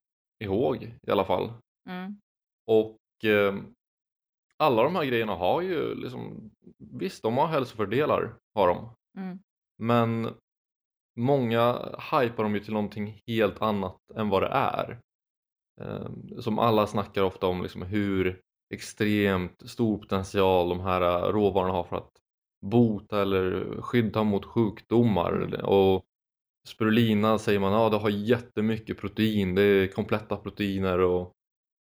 ihåg 0.43 0.83
i 1.07 1.11
alla 1.11 1.25
fall. 1.25 1.53
Mm. 1.89 2.19
Och 2.67 3.25
eh, 3.25 3.55
alla 4.57 4.83
de 4.83 4.95
här 4.95 5.05
grejerna 5.05 5.35
har 5.35 5.61
ju 5.61 5.95
liksom, 5.95 6.51
visst 6.77 7.23
de 7.23 7.37
har 7.37 7.47
hälsofördelar, 7.47 8.37
har 8.53 8.67
de. 8.67 8.95
Mm. 9.17 9.39
Men 9.77 10.35
många 11.17 11.73
hypar 12.11 12.43
dem 12.43 12.55
ju 12.55 12.59
till 12.59 12.73
någonting 12.73 13.21
helt 13.27 13.61
annat 13.61 13.97
än 14.15 14.29
vad 14.29 14.43
det 14.43 14.49
är. 14.49 14.99
Eh, 15.81 16.09
som 16.39 16.59
alla 16.59 16.87
snackar 16.87 17.23
ofta 17.23 17.47
om 17.47 17.61
liksom 17.61 17.81
hur 17.81 18.41
extremt 18.71 19.69
stor 19.69 19.97
potential 19.97 20.69
de 20.69 20.79
här 20.79 21.31
råvarorna 21.31 21.73
har 21.73 21.83
för 21.83 21.95
att 21.95 22.11
bota 22.65 23.21
eller 23.21 23.75
skydda 23.81 24.23
mot 24.23 24.45
sjukdomar. 24.45 25.65
Och 25.65 26.03
spirulina 26.67 27.37
säger 27.37 27.59
man, 27.59 27.73
ja 27.73 27.89
det 27.89 27.97
har 27.97 28.09
jättemycket 28.09 28.97
protein, 28.97 29.55
det 29.55 29.61
är 29.61 29.87
kompletta 29.87 30.37
proteiner 30.37 30.99
och 30.99 31.31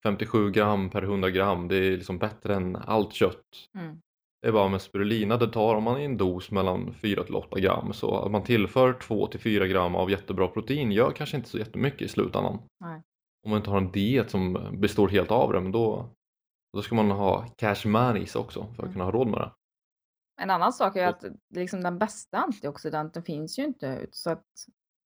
57 0.03 0.51
gram 0.51 0.89
per 0.89 1.01
100 1.03 1.29
gram, 1.29 1.67
det 1.67 1.75
är 1.75 1.91
liksom 1.91 2.17
bättre 2.17 2.55
än 2.55 2.75
allt 2.75 3.13
kött. 3.13 3.67
Mm. 3.77 4.01
Det 4.41 4.47
är 4.47 4.51
bara 4.51 4.69
med 4.69 4.81
spirulina, 4.81 5.37
det 5.37 5.47
tar 5.47 5.75
om 5.75 5.83
man 5.83 6.01
i 6.01 6.05
en 6.05 6.17
dos 6.17 6.51
mellan 6.51 6.93
4 6.93 7.23
till 7.23 7.35
8 7.35 7.59
gram. 7.59 7.93
Så 7.93 8.19
att 8.19 8.31
man 8.31 8.43
tillför 8.43 8.93
2 8.93 9.27
till 9.27 9.39
4 9.39 9.67
gram 9.67 9.95
av 9.95 10.11
jättebra 10.11 10.47
protein 10.47 10.91
gör 10.91 11.11
kanske 11.11 11.37
inte 11.37 11.49
så 11.49 11.57
jättemycket 11.57 12.01
i 12.01 12.07
slutändan. 12.07 12.59
Nej. 12.79 13.01
Om 13.43 13.49
man 13.49 13.57
inte 13.57 13.69
har 13.69 13.77
en 13.77 13.91
diet 13.91 14.29
som 14.29 14.57
består 14.71 15.07
helt 15.07 15.31
av 15.31 15.53
det, 15.53 15.61
men 15.61 15.71
då, 15.71 16.09
då 16.73 16.81
ska 16.81 16.95
man 16.95 17.11
ha 17.11 17.47
cash 17.57 17.85
moneys 17.87 18.35
också 18.35 18.59
för 18.59 18.71
att 18.73 18.79
Mm. 18.79 18.93
kunna 18.93 19.03
ha 19.05 19.11
råd 19.11 19.27
med 19.27 19.39
det. 19.39 19.51
En 20.41 20.49
annan 20.49 20.73
sak 20.73 20.95
är 20.95 21.07
att 21.07 21.23
liksom 21.55 21.83
den 21.83 21.97
bästa 21.97 22.37
antioxidanten 22.37 23.23
finns 23.23 23.59
ju 23.59 23.63
inte 23.63 23.85
ut. 23.87 24.15
Så 24.15 24.29
att, 24.31 24.45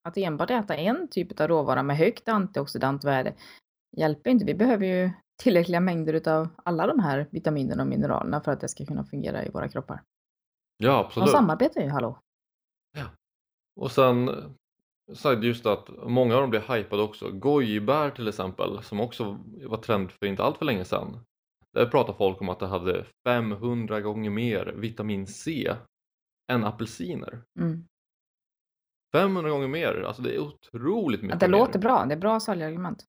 att 0.07 0.17
enbart 0.17 0.49
äta 0.49 0.75
en 0.75 1.07
typ 1.07 1.39
av 1.39 1.47
råvara 1.47 1.83
med 1.83 1.97
högt 1.97 2.27
antioxidantvärde 2.29 3.35
hjälper 3.97 4.29
inte. 4.29 4.45
Vi 4.45 4.53
behöver 4.55 4.85
ju 4.85 5.11
tillräckliga 5.43 5.79
mängder 5.79 6.27
av 6.29 6.47
alla 6.63 6.87
de 6.87 6.99
här 6.99 7.27
vitaminerna 7.31 7.83
och 7.83 7.89
mineralerna 7.89 8.41
för 8.41 8.51
att 8.51 8.59
det 8.59 8.67
ska 8.67 8.85
kunna 8.85 9.03
fungera 9.05 9.45
i 9.45 9.49
våra 9.49 9.67
kroppar. 9.69 10.03
Ja, 10.77 10.91
De 10.91 11.05
absolut. 11.05 11.29
samarbetar 11.29 11.81
ju, 11.81 11.89
hallå. 11.89 12.19
Och 13.81 13.91
sen 13.91 14.27
är 15.25 15.35
det 15.35 15.47
just 15.47 15.65
att 15.65 15.89
många 16.07 16.35
av 16.35 16.41
dem 16.41 16.49
blir 16.49 16.75
hypade 16.75 17.03
också. 17.03 17.31
Gojibär 17.31 18.09
till 18.09 18.27
exempel, 18.27 18.83
som 18.83 18.99
också 18.99 19.37
var 19.65 19.77
trend 19.77 20.11
för 20.11 20.25
inte 20.25 20.43
allt 20.43 20.57
för 20.57 20.65
länge 20.65 20.85
sedan. 20.85 21.19
Där 21.75 21.85
pratar 21.85 22.13
folk 22.13 22.41
om 22.41 22.49
att 22.49 22.59
det 22.59 22.67
hade 22.67 23.05
500 23.23 24.01
gånger 24.01 24.29
mer 24.29 24.65
vitamin 24.65 25.27
C 25.27 25.75
än 26.51 26.63
apelsiner. 26.63 27.43
Mm. 27.59 27.87
500 29.15 29.51
gånger 29.51 29.67
mer, 29.67 30.01
alltså 30.07 30.21
det 30.21 30.35
är 30.35 30.39
otroligt 30.39 31.21
mycket 31.21 31.33
Att 31.33 31.39
det 31.39 31.47
mer. 31.47 31.57
låter 31.57 31.79
bra, 31.79 32.05
det 32.05 32.13
är 32.13 32.17
bra 32.17 32.39
säljargument. 32.39 33.05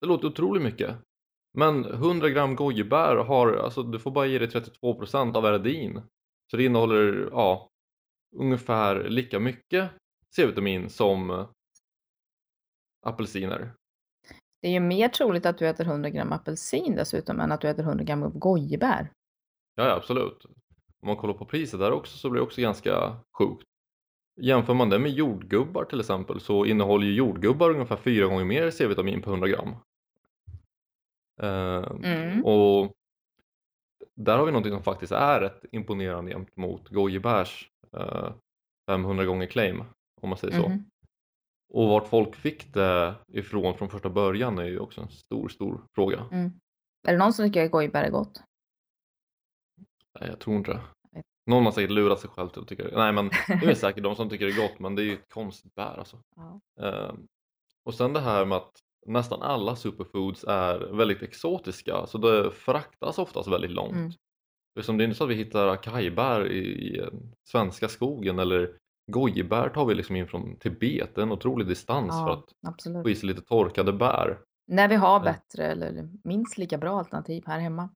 Det 0.00 0.06
låter 0.06 0.28
otroligt 0.28 0.62
mycket. 0.62 0.96
Men 1.58 1.84
100 1.84 2.30
gram 2.30 2.56
gojibär 2.56 3.16
har, 3.16 3.52
alltså 3.56 3.82
du 3.82 3.98
får 3.98 4.10
bara 4.10 4.26
ge 4.26 4.38
dig 4.38 4.48
32% 4.48 5.36
av 5.36 5.46
eridin. 5.46 6.02
Så 6.50 6.56
det 6.56 6.64
innehåller, 6.64 7.28
ja, 7.32 7.70
ungefär 8.36 9.08
lika 9.08 9.40
mycket 9.40 9.90
C-vitamin 10.36 10.90
som 10.90 11.30
eh, 11.30 11.48
apelsiner. 13.06 13.74
Det 14.62 14.68
är 14.68 14.72
ju 14.72 14.80
mer 14.80 15.08
troligt 15.08 15.46
att 15.46 15.58
du 15.58 15.68
äter 15.68 15.84
100 15.84 16.10
gram 16.10 16.32
apelsin 16.32 16.94
dessutom 16.94 17.40
än 17.40 17.52
att 17.52 17.60
du 17.60 17.68
äter 17.68 17.82
100 17.82 18.04
gram 18.04 18.38
gojibär. 18.38 19.12
Ja, 19.74 19.84
ja, 19.84 19.94
absolut. 19.94 20.44
Om 21.00 21.06
man 21.06 21.16
kollar 21.16 21.34
på 21.34 21.44
priset 21.44 21.80
där 21.80 21.92
också 21.92 22.18
så 22.18 22.30
blir 22.30 22.40
det 22.40 22.46
också 22.46 22.60
ganska 22.60 23.16
sjukt. 23.38 23.68
Jämför 24.40 24.74
man 24.74 24.88
det 24.90 24.98
med 24.98 25.10
jordgubbar 25.10 25.84
till 25.84 26.00
exempel 26.00 26.40
så 26.40 26.64
innehåller 26.64 27.06
ju 27.06 27.14
jordgubbar 27.14 27.70
ungefär 27.70 27.96
fyra 27.96 28.26
gånger 28.26 28.44
mer 28.44 28.70
C-vitamin 28.70 29.22
på 29.22 29.30
100 29.30 29.48
gram. 29.48 29.68
Eh, 31.42 31.92
Mm. 32.02 32.44
Och 32.44 32.92
där 34.14 34.38
har 34.38 34.46
vi 34.46 34.52
någonting 34.52 34.72
som 34.72 34.82
faktiskt 34.82 35.12
är 35.12 35.40
rätt 35.40 35.64
imponerande 35.72 36.32
gentemot 36.32 36.88
gojibärs 36.88 37.70
eh, 37.96 38.32
500 38.86 39.24
gånger 39.24 39.46
claim 39.46 39.84
om 40.20 40.28
man 40.28 40.38
säger 40.38 40.54
så. 40.54 40.68
Och 41.74 41.88
vart 41.88 42.08
folk 42.08 42.36
fick 42.36 42.74
det 42.74 43.14
ifrån 43.28 43.74
från 43.74 43.88
första 43.88 44.10
början 44.10 44.58
är 44.58 44.64
ju 44.64 44.78
också 44.78 45.00
en 45.00 45.08
stor, 45.08 45.48
stor 45.48 45.84
fråga. 45.94 46.26
Mm. 46.32 46.52
Är 47.08 47.12
det 47.12 47.18
någon 47.18 47.32
som 47.32 47.46
tycker 47.46 47.64
att 47.64 47.70
gojibär 47.70 48.02
är 48.02 48.10
gott? 48.10 48.42
Nej, 50.20 50.28
jag 50.28 50.40
tror 50.40 50.56
inte 50.56 50.72
det. 50.72 50.80
Någon 51.46 51.64
har 51.64 51.72
säkert 51.72 51.90
lurat 51.90 52.20
sig 52.20 52.30
själv 52.30 52.48
till 52.48 52.62
att 52.62 52.68
tycka 52.68 52.84
det. 52.84 52.96
Nej, 52.96 53.12
men 53.12 53.30
det 53.48 53.66
är 53.66 53.74
säkert 53.74 54.02
de 54.02 54.16
som 54.16 54.30
tycker 54.30 54.46
det 54.46 54.52
är 54.52 54.68
gott, 54.68 54.78
men 54.78 54.94
det 54.94 55.02
är 55.02 55.04
ju 55.04 55.12
ett 55.12 55.28
konstigt 55.28 55.74
bär 55.74 55.98
alltså. 55.98 56.22
Ja. 56.36 56.60
Eh, 56.80 57.14
och 57.84 57.94
sen 57.94 58.12
det 58.12 58.20
här 58.20 58.44
med 58.44 58.58
att 58.58 58.72
nästan 59.06 59.42
alla 59.42 59.76
superfoods 59.76 60.44
är 60.44 60.78
väldigt 60.78 61.22
exotiska, 61.22 62.06
så 62.06 62.18
det 62.18 62.50
fraktas 62.50 63.18
oftast 63.18 63.48
väldigt 63.48 63.70
långt. 63.70 63.92
Mm. 63.92 64.12
Eftersom 64.78 64.98
det 64.98 65.04
är 65.04 65.06
inte 65.06 65.16
så 65.16 65.24
att 65.24 65.30
vi 65.30 65.34
hittar 65.34 65.68
akajbär 65.68 66.46
i, 66.46 66.58
i 66.58 66.98
eh, 66.98 67.08
svenska 67.48 67.88
skogen 67.88 68.38
eller 68.38 68.76
gojibär 69.12 69.68
tar 69.68 69.84
vi 69.86 69.94
liksom 69.94 70.16
in 70.16 70.26
från 70.28 70.56
Tibet, 70.58 71.14
det 71.14 71.20
är 71.20 71.22
en 71.22 71.32
otrolig 71.32 71.66
distans 71.68 72.10
för 72.14 72.20
Ja, 72.28 72.32
att 72.32 72.68
absolut. 72.72 73.02
få 73.02 73.10
i 73.10 73.14
sig 73.16 73.26
lite 73.28 73.42
torkade 73.42 73.92
bär. 73.92 74.38
När 74.66 74.88
vi 74.88 74.94
har 74.94 75.18
Ja. 75.18 75.24
bättre 75.24 75.66
eller 75.66 76.08
minst 76.24 76.58
lika 76.58 76.78
bra 76.78 76.98
alternativ 76.98 77.42
här 77.46 77.58
hemma. 77.60 77.88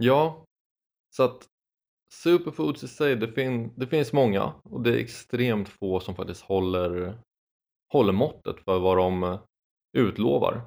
Ja, 0.00 0.44
så 1.16 1.22
att 1.22 1.46
superfoods 2.14 2.82
i 2.84 2.88
sig, 2.88 3.16
det, 3.16 3.32
fin 3.32 3.72
det 3.76 3.86
finns 3.86 4.12
många 4.12 4.52
och 4.62 4.82
det 4.82 4.90
är 4.94 4.98
extremt 4.98 5.68
få 5.68 6.00
som 6.00 6.14
faktiskt 6.14 6.42
håller, 6.42 7.18
håller 7.92 8.12
måttet 8.12 8.60
för 8.64 8.78
vad 8.78 8.96
de 8.96 9.22
eh, 9.22 9.40
utlovar, 9.98 10.62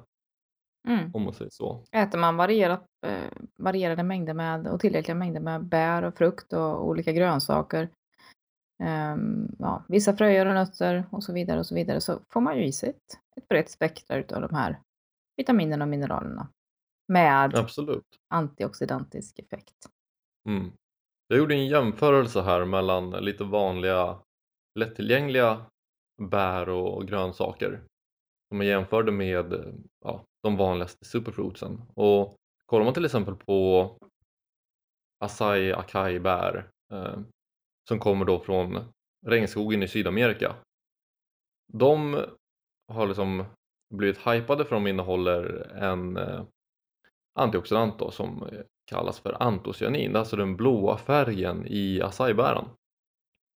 Mm. 0.88 1.10
om 1.14 1.22
man 1.22 1.34
säger 1.34 1.50
så. 1.50 1.84
Äter 1.92 2.18
man 2.18 2.36
varierat, 2.36 2.84
eh, 3.06 3.30
varierade 3.58 4.02
mängder 4.02 4.34
med 4.34 4.66
och 4.66 4.80
tillräckliga 4.80 5.14
mängder 5.14 5.40
med 5.40 5.64
bär 5.64 6.02
och 6.02 6.14
frukt 6.18 6.52
och 6.52 6.86
olika 6.88 7.12
grönsaker. 7.12 7.88
Ehm, 8.78 9.56
ja, 9.58 9.84
vissa 9.88 10.16
fröer 10.16 10.46
och 10.46 10.54
nötter 10.54 11.04
och 11.10 11.24
så 11.24 11.32
vidare 11.32 11.58
och 11.58 11.66
så 11.66 11.74
vidare 11.74 12.00
så 12.00 12.20
får 12.28 12.40
man 12.40 12.56
ju 12.56 12.64
i 12.64 12.72
sig 12.72 12.88
ett, 12.88 13.18
ett 13.36 13.48
brett 13.48 13.70
spektra 13.70 14.16
utav 14.16 14.40
de 14.40 14.54
här 14.54 14.80
vitaminerna 15.36 15.84
och 15.84 15.88
mineralerna. 15.88 16.48
Med 17.08 17.54
Absolut. 17.54 18.06
antioxidantisk 18.28 19.38
effekt. 19.38 19.74
Mm. 20.48 20.72
Jag 21.28 21.38
gjorde 21.38 21.54
en 21.54 21.66
jämförelse 21.66 22.42
här 22.42 22.64
mellan 22.64 23.10
lite 23.10 23.44
vanliga 23.44 24.18
lättillgängliga 24.78 25.66
bär 26.22 26.68
och 26.68 27.08
grönsaker 27.08 27.80
som 28.48 28.60
jag 28.60 28.66
jämförde 28.66 29.12
med 29.12 29.74
ja, 30.04 30.24
de 30.42 30.56
vanligaste 30.56 31.04
superfruitsen. 31.04 31.82
Och 31.94 32.36
kollar 32.66 32.84
man 32.84 32.94
till 32.94 33.04
exempel 33.04 33.34
på 33.34 33.90
acai 35.24 35.72
acai 35.72 36.20
bär 36.20 36.70
eh, 36.92 37.18
som 37.88 37.98
kommer 37.98 38.24
då 38.24 38.38
från 38.38 38.78
regnskogen 39.26 39.82
i 39.82 39.88
Sydamerika. 39.88 40.56
De 41.72 42.24
har 42.92 43.06
liksom 43.06 43.44
blivit 43.94 44.26
hypade 44.26 44.64
för 44.64 44.74
de 44.74 44.86
innehåller 44.86 45.72
en 45.76 46.16
eh, 46.16 46.42
antioxidant 47.38 47.98
då, 47.98 48.10
som 48.10 48.48
kallas 48.90 49.20
för 49.20 49.42
antocyanin, 49.42 50.16
alltså 50.16 50.36
den 50.36 50.56
blåa 50.56 50.96
färgen 50.96 51.66
i 51.66 52.02
acaibären. 52.02 52.64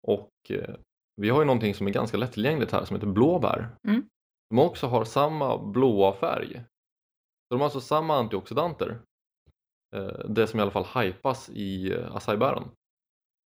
Och 0.07 0.31
eh, 0.49 0.75
vi 1.15 1.29
har 1.29 1.39
ju 1.39 1.45
någonting 1.45 1.73
som 1.73 1.87
är 1.87 1.91
ganska 1.91 2.17
lättillgängligt 2.17 2.71
här 2.71 2.85
som 2.85 2.95
heter 2.95 3.07
blåbär. 3.07 3.75
Mm. 3.87 4.09
De 4.49 4.59
också 4.59 4.87
har 4.87 5.05
samma 5.05 5.57
blåa 5.57 6.13
färg. 6.13 6.63
De 7.49 7.59
har 7.59 7.65
alltså 7.65 7.81
samma 7.81 8.15
antioxidanter. 8.15 9.01
Eh, 9.95 10.29
det 10.29 10.47
som 10.47 10.59
i 10.59 10.61
alla 10.61 10.71
fall 10.71 11.03
hypas 11.03 11.49
i 11.49 11.95
acaibären. 12.11 12.63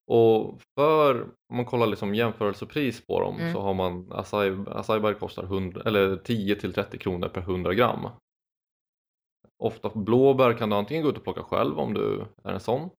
Och 0.07 0.61
för, 0.79 1.23
om 1.23 1.57
man 1.57 1.65
kollar 1.65 1.87
liksom 1.87 2.15
jämförelsepris 2.15 3.07
på 3.07 3.21
dem 3.21 3.37
Mm. 3.41 3.53
så 3.53 3.61
har 3.61 3.75
man 3.75 4.13
acai, 4.13 4.57
acaibär 4.67 5.15
kostar 5.15 5.43
100, 5.45 5.83
eller 5.87 6.17
10 6.17 6.57
till 6.57 6.73
30 6.75 6.99
kronor 6.99 7.29
per 7.29 7.41
100 7.41 7.75
gram. 7.75 8.09
Ofta 9.59 9.91
blåbär 9.95 10.53
kan 10.53 10.71
du 10.71 10.77
antingen 10.77 11.03
gå 11.03 11.09
ut 11.11 11.17
och 11.17 11.25
plocka 11.25 11.43
själv 11.43 11.79
om 11.79 11.95
du 11.95 12.25
är 12.45 12.53
en 12.53 12.61
sån. 12.61 12.91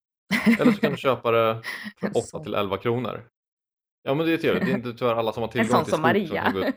Eller 0.60 0.72
så 0.72 0.80
kan 0.82 0.92
du 0.92 0.98
köpa 1.08 1.32
det 1.32 1.62
för 2.00 2.08
En 2.08 2.12
8 2.12 2.22
sån. 2.22 2.44
till 2.44 2.54
11 2.54 2.78
kronor. 2.78 3.30
Ja 4.08 4.14
men 4.14 4.26
det 4.26 4.34
är 4.34 4.38
trevligt, 4.38 4.66
det 4.66 4.72
är 4.72 4.76
inte 4.76 4.94
tyvärr 4.98 5.16
alla 5.16 5.34
som 5.34 5.42
har 5.42 5.48
En 5.48 5.52
tillgång 5.52 5.68
sån 5.78 5.84
till 5.84 5.94
som 5.94 6.02
Maria. 6.02 6.54
ut. 6.56 6.76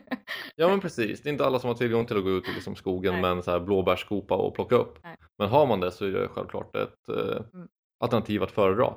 Ja 0.55 0.67
men 0.67 0.79
precis, 0.79 1.21
det 1.21 1.29
är 1.29 1.31
inte 1.31 1.45
alla 1.45 1.59
som 1.59 1.67
har 1.67 1.75
tillgång 1.75 2.05
till 2.05 2.17
att 2.17 2.23
gå 2.23 2.29
ut 2.29 2.47
i 2.49 2.51
liksom 2.53 2.75
skogen 2.75 3.13
Nej. 3.13 3.21
med 3.21 3.31
en 3.31 3.43
så 3.43 3.51
här 3.51 3.59
blåbärsskopa 3.59 4.35
och 4.35 4.55
plocka 4.55 4.75
upp. 4.75 4.99
Nej. 5.03 5.15
Men 5.37 5.49
har 5.49 5.65
man 5.67 5.79
det 5.79 5.91
så 5.91 6.05
är 6.05 6.09
det 6.11 6.27
självklart 6.27 6.75
ett 6.75 7.09
eh, 7.09 7.37
Mm. 7.53 7.67
alternativ 8.03 8.43
att 8.43 8.51
föredra. 8.51 8.93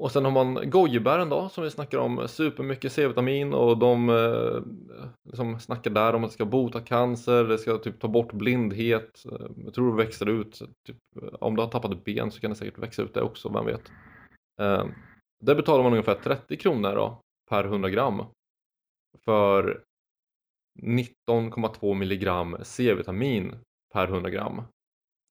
Och 0.00 0.12
sen 0.12 0.24
har 0.24 0.32
man 0.32 0.70
gojibären 0.70 1.28
då 1.28 1.48
som 1.48 1.64
vi 1.64 1.70
snackar 1.70 1.98
om 1.98 2.28
supermycket 2.28 2.92
C-vitamin 2.92 3.54
och 3.54 3.78
de 3.78 4.08
eh, 4.08 4.62
liksom 5.24 5.60
snackar 5.60 5.90
där 5.90 6.14
om 6.14 6.24
att 6.24 6.30
det 6.30 6.34
ska 6.34 6.44
bota 6.44 6.80
cancer, 6.80 7.44
det 7.44 7.58
ska 7.58 7.78
typ 7.78 8.00
ta 8.00 8.08
bort 8.08 8.32
blindhet. 8.32 9.24
Eh, 9.32 9.46
jag 9.64 9.74
tror 9.74 9.90
det 9.90 10.04
växer 10.04 10.28
ut, 10.28 10.62
typ, 10.86 10.96
eh, 11.22 11.28
om 11.40 11.56
du 11.56 11.62
har 11.62 11.68
tappat 11.68 11.92
ett 11.92 12.04
ben 12.04 12.30
så 12.30 12.40
kan 12.40 12.50
det 12.50 12.56
säkert 12.56 12.78
växa 12.78 13.02
ut 13.02 13.14
det 13.14 13.22
också, 13.22 13.48
vem 13.48 13.66
vet. 13.66 13.92
Eh, 14.60 14.84
där 15.44 15.54
betalar 15.54 15.82
man 15.82 15.92
ungefär 15.92 16.14
30 16.14 16.56
kronor 16.56 16.94
då, 16.94 17.20
per 17.50 17.64
100 17.64 17.90
gram 17.90 18.24
för 19.24 19.82
19,2 20.82 21.94
milligram 21.94 22.56
C-vitamin 22.62 23.54
per 23.94 24.06
100 24.06 24.30
gram. 24.30 24.62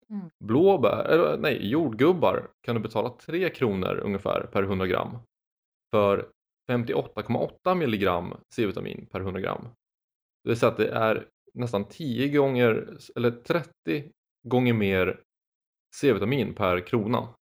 Mm. 0.09 0.29
Blåbär, 0.43 1.05
eller 1.05 1.37
nej, 1.37 1.69
jordgubbar 1.69 2.51
kan 2.61 2.75
du 2.75 2.81
betala 2.81 3.09
3 3.09 3.49
kronor 3.49 3.99
ungefär 4.03 4.49
per 4.51 4.63
100 4.63 4.87
gram 4.87 5.17
för 5.91 6.29
58,8 6.71 7.75
milligram 7.75 8.33
C-vitamin 8.55 9.07
per 9.11 9.19
100 9.19 9.41
gram. 9.41 9.67
Det 10.43 10.49
vill 10.49 10.59
säga 10.59 10.71
att 10.71 10.77
det 10.77 10.89
är 10.89 11.29
nästan 11.53 11.85
10 11.87 12.29
gånger 12.37 12.97
eller 13.15 13.31
30 13.31 14.11
gånger 14.43 14.73
mer 14.73 15.23
C-vitamin 15.95 16.53
per 16.55 16.87
krona. 16.87 17.35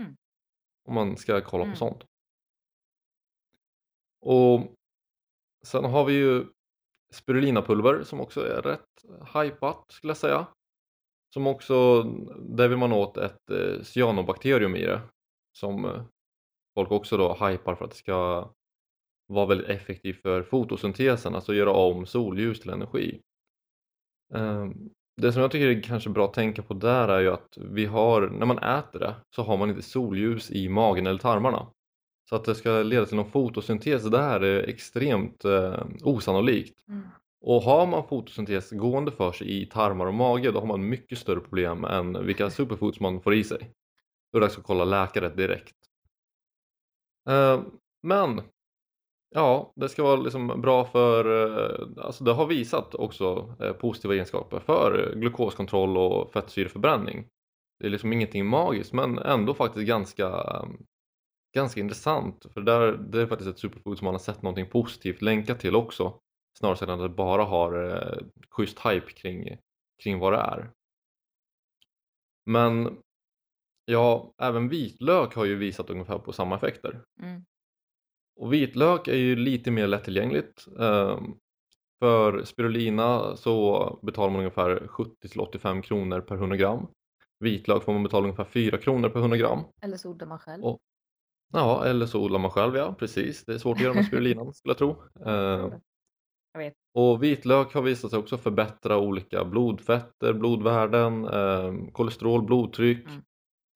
Mm. 0.00 0.16
Om 0.88 0.94
man 0.94 1.16
ska 1.16 1.40
kolla 1.40 1.64
Mm. 1.64 1.72
på 1.72 1.78
sånt. 1.78 2.04
Och 4.20 4.74
sen 5.66 5.84
har 5.84 6.04
vi 6.04 6.12
ju 6.12 6.46
spirulinapulver 7.12 8.02
som 8.04 8.20
också 8.20 8.40
är 8.40 8.62
rätt 8.62 9.04
hypat 9.34 9.84
skulle 9.92 10.10
jag 10.10 10.16
säga. 10.16 10.46
Som 11.34 11.46
också, 11.46 12.02
där 12.38 12.68
vill 12.68 12.78
man 12.78 12.92
åt 12.92 13.16
ett 13.16 13.50
eh, 13.50 13.82
cyanobakterium 13.82 14.76
i 14.76 14.86
det. 14.86 15.00
Som 15.52 15.84
eh, 15.84 16.02
folk 16.74 16.90
också 16.90 17.16
då 17.16 17.46
hypar 17.46 17.74
för 17.74 17.84
att 17.84 17.90
det 17.90 17.96
ska 17.96 18.50
vara 19.26 19.46
väldigt 19.46 19.68
effektivt 19.68 20.22
för 20.22 20.42
fotosyntesen, 20.42 21.34
alltså 21.34 21.54
göra 21.54 21.72
om 21.72 22.06
solljus 22.06 22.60
till 22.60 22.70
energi. 22.70 23.20
Eh, 24.34 24.68
det 25.16 25.32
som 25.32 25.42
jag 25.42 25.50
tycker 25.50 25.66
är 25.66 25.82
kanske 25.82 26.10
bra 26.10 26.24
att 26.24 26.34
tänka 26.34 26.62
på 26.62 26.74
där 26.74 27.08
är 27.08 27.20
ju 27.20 27.30
att 27.30 27.56
vi 27.56 27.86
har, 27.86 28.28
när 28.28 28.46
man 28.46 28.58
äter 28.58 28.98
det 28.98 29.14
så 29.34 29.42
har 29.42 29.56
man 29.56 29.70
inte 29.70 29.82
solljus 29.82 30.50
i 30.50 30.68
magen 30.68 31.06
eller 31.06 31.18
tarmarna. 31.18 31.66
Så 32.28 32.36
att 32.36 32.44
det 32.44 32.54
ska 32.54 32.82
leda 32.82 33.06
till 33.06 33.16
någon 33.16 33.30
fotosyntes 33.30 34.04
där 34.04 34.40
är 34.40 34.62
extremt 34.62 35.44
eh, 35.44 35.86
osannolikt. 36.02 36.88
Mm. 36.88 37.02
Och 37.40 37.62
har 37.62 37.86
man 37.86 38.08
fotosyntes 38.08 38.70
gående 38.70 39.12
för 39.12 39.32
sig 39.32 39.62
i 39.62 39.66
tarmar 39.66 40.06
och 40.06 40.14
mage 40.14 40.50
då 40.50 40.60
har 40.60 40.66
man 40.66 40.88
mycket 40.88 41.18
större 41.18 41.40
problem 41.40 41.84
än 41.84 42.26
vilka 42.26 42.50
superfoods 42.50 43.00
man 43.00 43.20
får 43.20 43.34
i 43.34 43.44
sig. 43.44 43.70
Då 44.32 44.38
är 44.38 44.40
det 44.40 44.46
dags 44.46 44.58
att 44.58 44.64
kolla 44.64 44.84
läkare 44.84 45.28
direkt. 45.28 45.76
Eh, 47.28 47.62
men 48.02 48.42
ja, 49.30 49.72
det 49.76 49.88
ska 49.88 50.02
vara 50.02 50.16
liksom 50.16 50.60
bra 50.60 50.84
för, 50.84 51.24
eh, 51.44 52.04
alltså 52.04 52.24
det 52.24 52.32
har 52.32 52.46
visat 52.46 52.94
också 52.94 53.56
eh, 53.60 53.72
positiva 53.72 54.14
egenskaper 54.14 54.60
för 54.60 55.14
glukoskontroll 55.16 55.96
och 55.96 56.32
fettsyreförbränning. 56.32 57.26
Det 57.78 57.86
är 57.86 57.90
liksom 57.90 58.12
ingenting 58.12 58.46
magiskt 58.46 58.92
men 58.92 59.18
ändå 59.18 59.54
faktiskt 59.54 59.86
ganska, 59.86 60.44
ganska 61.54 61.80
intressant 61.80 62.46
för 62.54 62.60
där, 62.60 62.92
det 62.92 63.22
är 63.22 63.26
faktiskt 63.26 63.50
ett 63.50 63.58
superfood 63.58 63.98
som 63.98 64.04
man 64.04 64.14
har 64.14 64.18
sett 64.18 64.42
någonting 64.42 64.66
positivt 64.66 65.22
länkat 65.22 65.60
till 65.60 65.76
också. 65.76 66.20
Snarare 66.60 66.92
än 66.92 67.00
att 67.00 67.10
det 67.10 67.16
bara 67.16 67.44
har 67.44 67.90
eh, 67.96 68.18
schysst 68.50 68.78
hype 68.78 69.10
kring, 69.12 69.58
kring 70.02 70.18
vad 70.18 70.32
det 70.32 70.38
är. 70.38 70.70
Men 72.46 72.98
ja, 73.84 74.34
även 74.42 74.68
vitlök 74.68 75.34
har 75.34 75.44
ju 75.44 75.56
visat 75.56 75.90
ungefär 75.90 76.18
på 76.18 76.32
samma 76.32 76.56
effekter. 76.56 77.02
Mm. 77.22 77.44
Och 78.40 78.52
vitlök 78.52 79.08
är 79.08 79.16
ju 79.16 79.36
lite 79.36 79.70
mer 79.70 79.86
lättillgängligt. 79.86 80.66
Ehm, 80.80 81.34
För 81.98 82.44
spirulina 82.44 83.36
så 83.36 83.98
betalar 84.02 84.30
man 84.30 84.38
ungefär 84.38 84.76
70-85 84.86 85.82
kronor 85.82 86.20
per 86.20 86.34
100 86.34 86.56
gram. 86.56 86.86
Vitlök 87.38 87.82
får 87.82 87.92
man 87.92 88.02
betala 88.02 88.24
ungefär 88.24 88.44
4 88.44 88.78
kronor 88.78 89.08
per 89.08 89.20
100 89.20 89.36
gram. 89.36 89.64
Eller 89.82 89.96
så 89.96 90.10
odlar 90.10 90.26
man 90.26 90.38
själv. 90.38 90.64
Och- 90.64 90.78
Ja, 91.52 91.84
eller 91.84 92.06
så 92.06 92.24
odlar 92.24 92.38
man 92.38 92.50
själv, 92.50 92.76
ja 92.76 92.94
precis. 92.98 93.44
Det 93.44 93.54
är 93.54 93.58
svårt 93.58 93.76
att 93.76 93.82
göra 93.82 93.94
med 93.94 94.06
spirulinan 94.06 94.52
skulle 94.54 94.70
jag 94.70 94.78
tro. 94.78 95.02
Jag 96.52 96.60
vet. 96.60 96.74
Och 96.94 97.22
vitlök 97.22 97.74
har 97.74 97.82
visat 97.82 98.10
sig 98.10 98.18
också 98.18 98.38
förbättra 98.38 98.98
olika 98.98 99.44
blodfetter, 99.44 100.32
blodvärden, 100.32 101.24
eh, 101.24 101.92
kolesterol, 101.92 102.42
blodtryck. 102.42 103.06
Mm. 103.06 103.22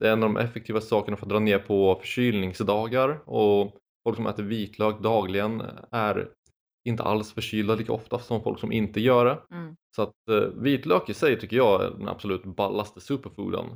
Det 0.00 0.08
är 0.08 0.12
en 0.12 0.22
av 0.22 0.34
de 0.34 0.36
effektivaste 0.36 0.88
sakerna 0.88 1.16
för 1.16 1.26
att 1.26 1.30
dra 1.30 1.38
ner 1.38 1.58
på 1.58 1.96
förkylningsdagar 2.00 3.28
och 3.28 3.76
folk 4.04 4.16
som 4.16 4.26
äter 4.26 4.42
vitlök 4.42 5.00
dagligen 5.00 5.62
är 5.90 6.28
inte 6.84 7.02
alls 7.02 7.32
förkylda 7.32 7.74
lika 7.74 7.92
ofta 7.92 8.18
som 8.18 8.42
folk 8.42 8.60
som 8.60 8.72
inte 8.72 9.00
gör 9.00 9.24
det. 9.24 9.56
Mm. 9.56 9.76
Så 9.96 10.02
att 10.02 10.28
eh, 10.30 10.62
vitlök 10.62 11.08
i 11.08 11.14
sig 11.14 11.40
tycker 11.40 11.56
jag 11.56 11.84
är 11.84 11.90
den 11.90 12.08
absolut 12.08 12.44
ballaste 12.44 13.00
superfooden. 13.00 13.66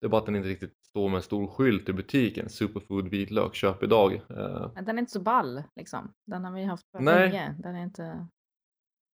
Det 0.00 0.06
är 0.06 0.08
bara 0.08 0.18
att 0.18 0.26
den 0.26 0.36
inte 0.36 0.48
riktigt 0.48 0.74
står 0.88 1.08
med 1.08 1.16
en 1.16 1.22
stor 1.22 1.46
skylt 1.46 1.88
i 1.88 1.92
butiken. 1.92 2.48
Superfood 2.48 3.08
vitlök, 3.08 3.54
köp 3.54 3.82
idag. 3.82 4.14
Eh, 4.14 4.70
den 4.74 4.88
är 4.88 4.98
inte 4.98 5.12
så 5.12 5.20
ball 5.20 5.62
liksom. 5.76 6.12
Den 6.26 6.44
har 6.44 6.52
vi 6.52 6.64
haft 6.64 6.90
för 6.90 7.00
Nej. 7.00 7.28
länge. 7.28 7.56
Den 7.58 7.76
är 7.76 7.82
inte... 7.82 8.26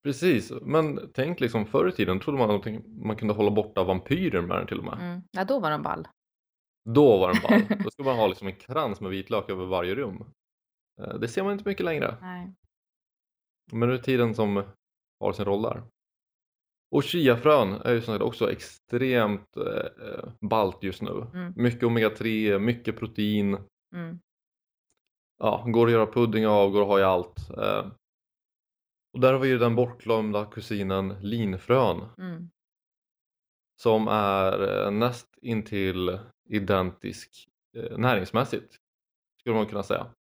Precis, 0.04 0.52
men 0.62 1.12
tänk 1.14 1.40
liksom 1.40 1.66
förr 1.66 1.90
i 1.90 1.92
tiden 1.92 2.20
trodde 2.20 2.38
man 2.40 2.52
att 2.52 2.66
man 2.88 3.16
kunde 3.16 3.34
hålla 3.34 3.52
borta 3.52 3.84
vampyrer 3.84 4.42
med 4.42 4.58
den 4.58 4.68
till 4.68 4.80
och 4.80 4.86
med. 4.86 4.98
Mm. 5.02 5.22
Ja, 5.32 5.44
då 5.44 5.60
var 5.60 5.72
den 5.72 5.82
ball. 5.82 6.08
Då 6.90 7.18
var 7.18 7.34
den 7.34 7.42
ball. 7.42 7.78
Då 7.84 7.90
skulle 7.92 8.06
man 8.10 8.18
ha 8.18 8.28
liksom 8.28 8.48
en 8.48 8.56
krans 8.56 9.02
med 9.02 9.12
vitlök 9.12 9.50
över 9.50 9.66
varje 9.66 9.96
rum. 9.96 10.24
Eh, 11.02 11.14
Det 11.14 11.28
ser 11.28 11.44
man 11.44 11.52
inte 11.54 11.70
mycket 11.70 11.86
längre. 11.86 12.18
Nej. 12.22 12.54
Men 13.72 13.90
det 13.90 13.96
är 13.96 14.00
tiden 14.00 14.36
som 14.36 14.64
har 15.20 15.34
sin 15.34 15.46
roll 15.46 15.62
där. 15.62 15.84
Och 16.92 17.04
chiafrön 17.04 17.74
är 17.74 17.94
ju 17.94 18.02
som 18.02 18.14
sagt 18.14 18.24
också 18.24 18.52
extremt 18.52 19.58
eh, 19.58 20.30
ballt 20.42 20.84
just 20.84 21.02
nu. 21.02 21.28
Mm. 21.34 21.54
Mycket 21.56 21.84
omega-3, 21.84 22.60
mycket 22.60 23.00
protein. 23.00 23.58
Mm. 23.96 24.20
Ja, 25.38 25.64
går 25.68 25.86
att 25.88 25.94
göra 25.94 26.06
pudding 26.12 26.48
av, 26.48 26.72
går 26.72 26.82
att 26.82 26.88
ha 26.88 27.00
i 27.00 27.04
allt. 27.04 27.50
Eh, 27.50 27.86
och 29.14 29.20
där 29.20 29.34
har 29.34 29.40
vi 29.40 29.48
ju 29.48 29.58
den 29.58 29.76
bortglömda 29.76 30.46
kusinen 30.46 31.08
linfrön. 31.22 32.10
Mm. 32.18 32.50
som 33.76 34.08
är 34.08 34.86
eh, 34.86 34.92
näst 34.92 35.38
intill 35.42 36.20
identisk 36.50 37.50
eh, 37.78 37.98
näringsmässigt 37.98 38.78
skulle 39.40 39.56
man 39.56 39.68
kunna 39.68 39.84
säga. 39.84 40.14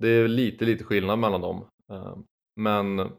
Det 0.00 0.08
är 0.08 0.28
lite 0.28 0.64
lite 0.64 0.84
skillnad 0.84 1.18
mellan 1.18 1.40
dem 1.40 1.68
eh, 1.90 2.18
men 2.56 3.12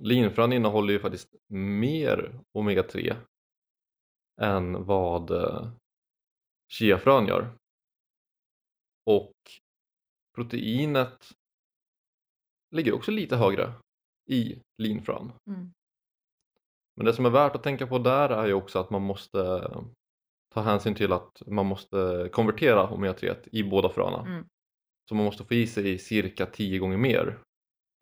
linfrön 0.00 0.52
innehåller 0.52 0.92
ju 0.92 0.98
faktiskt 0.98 1.34
mer 1.48 2.40
omega-3 2.58 3.16
än 4.40 4.84
vad 4.84 5.30
chiafrön 6.68 7.26
gör. 7.26 7.52
Och 9.06 9.34
proteinet 10.34 11.30
ligger 12.72 12.94
också 12.94 13.10
lite 13.10 13.36
högre 13.36 13.72
i 14.28 14.58
linfrön. 14.82 15.32
Mm. 15.46 15.72
Men 16.96 17.06
det 17.06 17.12
som 17.12 17.26
är 17.26 17.30
värt 17.30 17.54
att 17.54 17.62
tänka 17.62 17.86
på 17.86 17.98
där 17.98 18.28
är 18.28 18.46
ju 18.46 18.54
också 18.54 18.78
att 18.78 18.90
man 18.90 19.02
måste 19.02 19.70
ta 20.54 20.60
hänsyn 20.60 20.94
till 20.94 21.12
att 21.12 21.42
man 21.46 21.66
måste 21.66 22.28
konvertera 22.32 22.86
omega-3 22.86 23.36
i 23.52 23.62
båda 23.62 23.88
fröna. 23.88 24.20
Mm. 24.20 24.44
Så 25.08 25.14
man 25.14 25.24
måste 25.24 25.44
få 25.44 25.54
i 25.54 25.66
sig 25.66 25.98
cirka 25.98 26.46
10 26.46 26.78
gånger 26.78 26.96
mer 26.96 27.38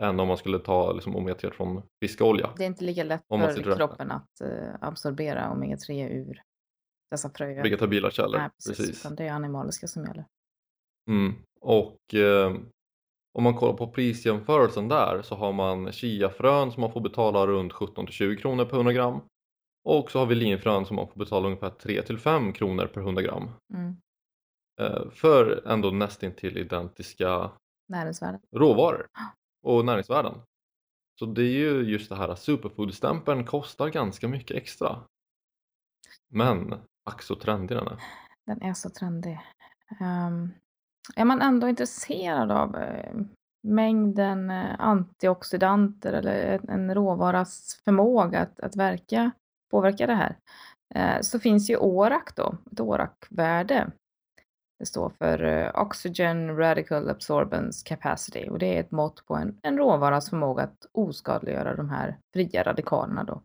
än 0.02 0.20
om 0.20 0.28
man 0.28 0.36
skulle 0.36 0.58
ta 0.58 0.92
liksom, 0.92 1.16
omega-3 1.16 1.50
från 1.50 1.82
fiskolja. 2.00 2.50
Det 2.56 2.62
är 2.62 2.66
inte 2.66 2.84
lika 2.84 3.04
lätt 3.04 3.22
Om 3.28 3.40
man 3.40 3.54
för 3.54 3.76
kroppen 3.76 4.10
att 4.10 4.40
eh, 4.40 4.74
absorbera 4.80 5.50
omega-3 5.50 6.08
ur 6.08 6.42
dessa 7.10 7.30
fröer. 7.30 7.62
Vegetabila 7.62 8.10
källor. 8.10 8.38
Nej, 8.38 8.50
precis. 8.50 8.76
precis. 8.76 9.16
Det 9.16 9.26
är 9.26 9.32
animaliska 9.32 9.86
som 9.86 10.04
gäller. 10.04 10.26
Mm. 11.10 11.34
Och 11.60 12.14
eh, 12.14 12.54
om 13.32 13.44
man 13.44 13.54
kollar 13.54 13.74
på 13.74 13.88
prisjämförelsen 13.88 14.88
där 14.88 15.22
så 15.22 15.34
har 15.34 15.52
man 15.52 15.92
chiafrön 15.92 16.72
som 16.72 16.80
man 16.80 16.92
får 16.92 17.00
betala 17.00 17.46
runt 17.46 17.72
17-20 17.72 18.36
kronor 18.36 18.64
per 18.64 18.76
100 18.76 18.92
gram. 18.92 19.20
Och 19.84 20.10
så 20.10 20.18
har 20.18 20.26
vi 20.26 20.34
linfrön 20.34 20.86
som 20.86 20.96
man 20.96 21.08
får 21.08 21.18
betala 21.18 21.46
ungefär 21.46 21.70
3-5 21.70 22.52
kronor 22.52 22.86
per 22.86 23.00
100 23.00 23.22
gram. 23.22 23.50
Mm. 23.74 23.96
Eh, 24.80 25.10
för 25.10 25.68
ändå 25.68 25.90
nästintill 25.90 26.58
identiska 26.58 27.50
Näringsvärden. 27.88 28.40
råvaror 28.56 29.06
och 29.62 29.84
näringsvärden. 29.84 30.34
Så 31.18 31.26
det 31.26 31.42
är 31.42 31.58
ju 31.58 31.82
just 31.82 32.08
det 32.08 32.16
här 32.16 32.34
superfood-stämpeln 32.34 33.44
kostar 33.44 33.88
ganska 33.88 34.28
mycket 34.28 34.56
extra. 34.56 35.02
Men 36.28 36.74
ack 37.04 37.22
så 37.22 37.34
trendig 37.34 37.76
den 37.76 37.86
är. 37.86 38.00
Den 38.46 38.62
är 38.62 38.74
så 38.74 38.90
trendig. 38.90 39.40
Ehm, 40.00 40.50
är 41.16 41.24
man 41.24 41.42
ändå 41.42 41.68
intresserad 41.68 42.52
av 42.52 42.76
eh, 42.76 43.14
mängden 43.62 44.50
eh, 44.50 44.74
antioxidanter 44.78 46.12
eller 46.12 46.60
en 46.70 46.94
råvaras 46.94 47.80
förmåga 47.84 48.40
att, 48.40 48.60
att 48.60 48.76
verka, 48.76 49.30
påverka 49.70 50.06
det 50.06 50.14
här, 50.14 50.36
eh, 50.94 51.20
så 51.20 51.38
finns 51.38 51.70
ju 51.70 51.76
ORAC 51.76 52.24
då, 52.36 52.54
ett 52.72 52.80
ORAC-värde. 52.80 53.90
Det 54.78 54.86
står 54.86 55.10
för 55.18 55.70
Oxygen 55.76 56.56
Radical 56.56 57.10
Absorbance 57.10 57.88
Capacity 57.88 58.48
och 58.48 58.58
det 58.58 58.76
är 58.76 58.80
ett 58.80 58.90
mått 58.90 59.26
på 59.26 59.36
en, 59.36 59.58
en 59.62 59.78
råvaras 59.78 60.30
förmåga 60.30 60.62
att 60.62 60.86
oskadliggöra 60.92 61.76
de 61.76 61.90
här 61.90 62.18
fria 62.34 62.62
radikalerna 62.62 63.24
då. 63.24 63.42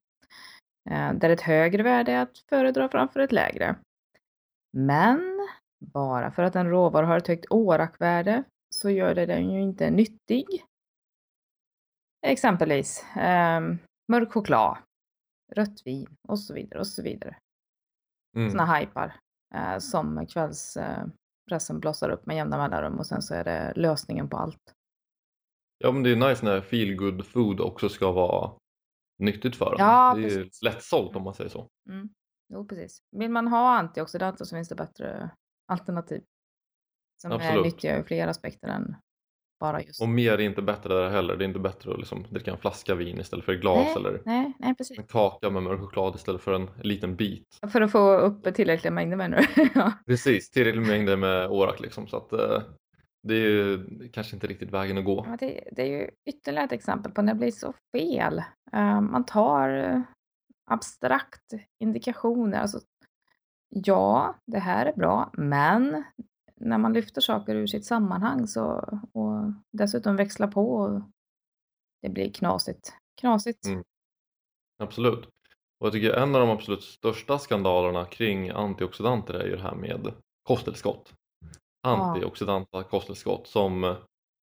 Där 1.13 1.29
ett 1.29 1.41
högre 1.41 1.83
värde 1.83 2.11
är 2.11 2.21
att 2.21 2.37
föredra 2.49 2.89
framför 2.89 3.19
ett 3.19 3.31
lägre. 3.31 3.75
Men 4.77 5.34
bara 5.93 6.31
för 6.31 6.43
att 6.43 6.55
en 6.55 6.69
råvara 6.69 7.05
har 7.05 7.17
ett 7.17 7.27
högt 7.27 7.45
ORAC-värde 7.49 8.43
så 8.69 8.89
gör 8.89 9.15
det 9.15 9.25
den 9.25 9.51
ju 9.51 9.61
inte 9.61 9.89
nyttig. 9.89 10.45
Exempelvis 12.27 13.03
eh, 13.15 13.61
mörk 14.07 14.31
choklad, 14.31 14.77
rött 15.53 15.81
vin 15.85 16.17
och 16.27 16.39
så 16.39 16.53
vidare 16.53 16.79
och 16.79 16.87
så 16.87 17.03
vidare. 17.03 17.37
Mm. 18.35 18.49
Sådana 18.49 18.65
hajpar 18.65 19.15
eh, 19.55 19.77
som 19.77 20.27
kvällspressen 20.27 21.75
eh, 21.75 21.79
blossar 21.79 22.09
upp 22.09 22.25
med 22.25 22.35
jämna 22.35 22.57
mellanrum 22.57 22.99
och 22.99 23.05
sen 23.05 23.21
så 23.21 23.33
är 23.33 23.43
det 23.43 23.73
lösningen 23.75 24.29
på 24.29 24.37
allt. 24.37 24.73
Ja 25.77 25.91
men 25.91 26.03
det 26.03 26.11
är 26.11 26.29
nice 26.29 26.45
när 26.45 26.61
feel 26.61 26.95
good 26.95 27.25
food 27.25 27.59
också 27.59 27.89
ska 27.89 28.11
vara 28.11 28.51
nyttigt 29.19 29.55
för 29.55 29.71
en. 29.71 29.75
Ja, 29.77 30.13
det 30.15 30.25
är 30.25 30.29
precis. 30.29 30.61
lättsålt 30.61 31.15
om 31.15 31.23
man 31.23 31.33
säger 31.33 31.49
så. 31.49 31.69
Mm. 31.89 32.09
Jo 32.53 32.67
precis. 32.67 32.97
Vill 33.11 33.31
man 33.31 33.47
ha 33.47 33.77
antioxidanter 33.77 34.45
så 34.45 34.55
finns 34.55 34.69
det 34.69 34.75
bättre 34.75 35.29
alternativ. 35.67 36.23
Som 37.21 37.31
Absolut. 37.31 37.59
är 37.59 37.63
nyttiga 37.63 37.99
ur 37.99 38.03
fler 38.03 38.27
aspekter 38.27 38.67
än 38.67 38.95
bara 39.59 39.81
just... 39.81 40.01
Och 40.01 40.09
mer 40.09 40.31
är 40.31 40.39
inte 40.39 40.61
bättre 40.61 40.93
där 40.93 41.09
heller. 41.09 41.35
Det 41.35 41.43
är 41.43 41.47
inte 41.47 41.59
bättre 41.59 41.91
att 41.91 41.97
liksom 41.97 42.25
dricka 42.29 42.51
en 42.51 42.57
flaska 42.57 42.95
vin 42.95 43.19
istället 43.19 43.45
för 43.45 43.53
ett 43.53 43.61
glas 43.61 43.85
nej, 43.85 43.95
eller 43.95 44.21
nej, 44.25 44.53
nej, 44.59 44.75
precis. 44.75 44.99
en 44.99 45.05
kaka 45.05 45.49
med 45.49 45.63
mörk 45.63 45.79
choklad 45.79 46.15
istället 46.15 46.41
för 46.41 46.53
en 46.53 46.69
liten 46.81 47.15
bit. 47.15 47.59
För 47.71 47.81
att 47.81 47.91
få 47.91 48.17
upp 48.17 48.55
tillräckliga 48.55 48.91
mängder 48.91 49.47
du? 49.55 49.69
ja. 49.75 49.91
Precis, 50.05 50.51
tillräckliga 50.51 50.87
mängder 50.87 51.17
med 51.17 51.49
orak 51.49 51.79
liksom. 51.79 52.07
Så 52.07 52.17
att, 52.17 52.33
uh, 52.33 52.61
det 53.23 53.33
är 53.33 53.39
ju 53.39 53.87
kanske 54.13 54.35
inte 54.35 54.47
riktigt 54.47 54.71
vägen 54.71 54.97
att 54.97 55.05
gå. 55.05 55.25
Ja, 55.29 55.37
det, 55.39 55.69
det, 55.71 55.81
är 55.81 55.87
ju 55.87 56.09
ytterligare 56.25 56.65
ett 56.65 56.71
exempel 56.71 57.11
på 57.11 57.21
när 57.21 57.33
det 57.33 57.39
blir 57.39 57.51
så 57.51 57.73
fel. 57.97 58.43
Uh, 58.73 59.01
man 59.01 59.25
tar 59.25 59.69
uh, 59.69 60.01
abstrakt 60.71 61.53
indikationer, 61.79 62.59
alltså 62.59 62.79
ja, 63.69 64.35
det 64.45 64.59
här 64.59 64.85
är 64.85 64.93
bra, 64.93 65.31
men 65.33 66.03
när 66.55 66.77
man 66.77 66.93
lyfter 66.93 67.21
saker 67.21 67.55
ur 67.55 67.67
sitt 67.67 67.85
sammanhang 67.85 68.47
så, 68.47 68.63
och 69.11 69.53
dessutom 69.71 70.15
växlar 70.15 70.47
på, 70.47 70.73
och 70.75 71.01
det 72.01 72.09
blir 72.09 72.33
knasigt. 72.33 72.93
Knasigt. 73.21 73.65
Mm. 73.65 73.83
Absolut. 74.83 75.25
Och 75.79 75.87
jag 75.87 75.93
tycker 75.93 76.13
en 76.13 76.35
av 76.35 76.41
de 76.41 76.49
absolut 76.49 76.83
största 76.83 77.39
skandalerna 77.39 78.05
kring 78.05 78.49
antioxidanter 78.49 79.33
är 79.33 79.45
ju 79.45 79.55
det 79.55 79.61
här 79.61 79.75
med 79.75 80.13
kosttillskott. 80.43 81.13
Antioxidanta 81.87 82.83
kosttillskott 82.83 83.47
som 83.47 83.95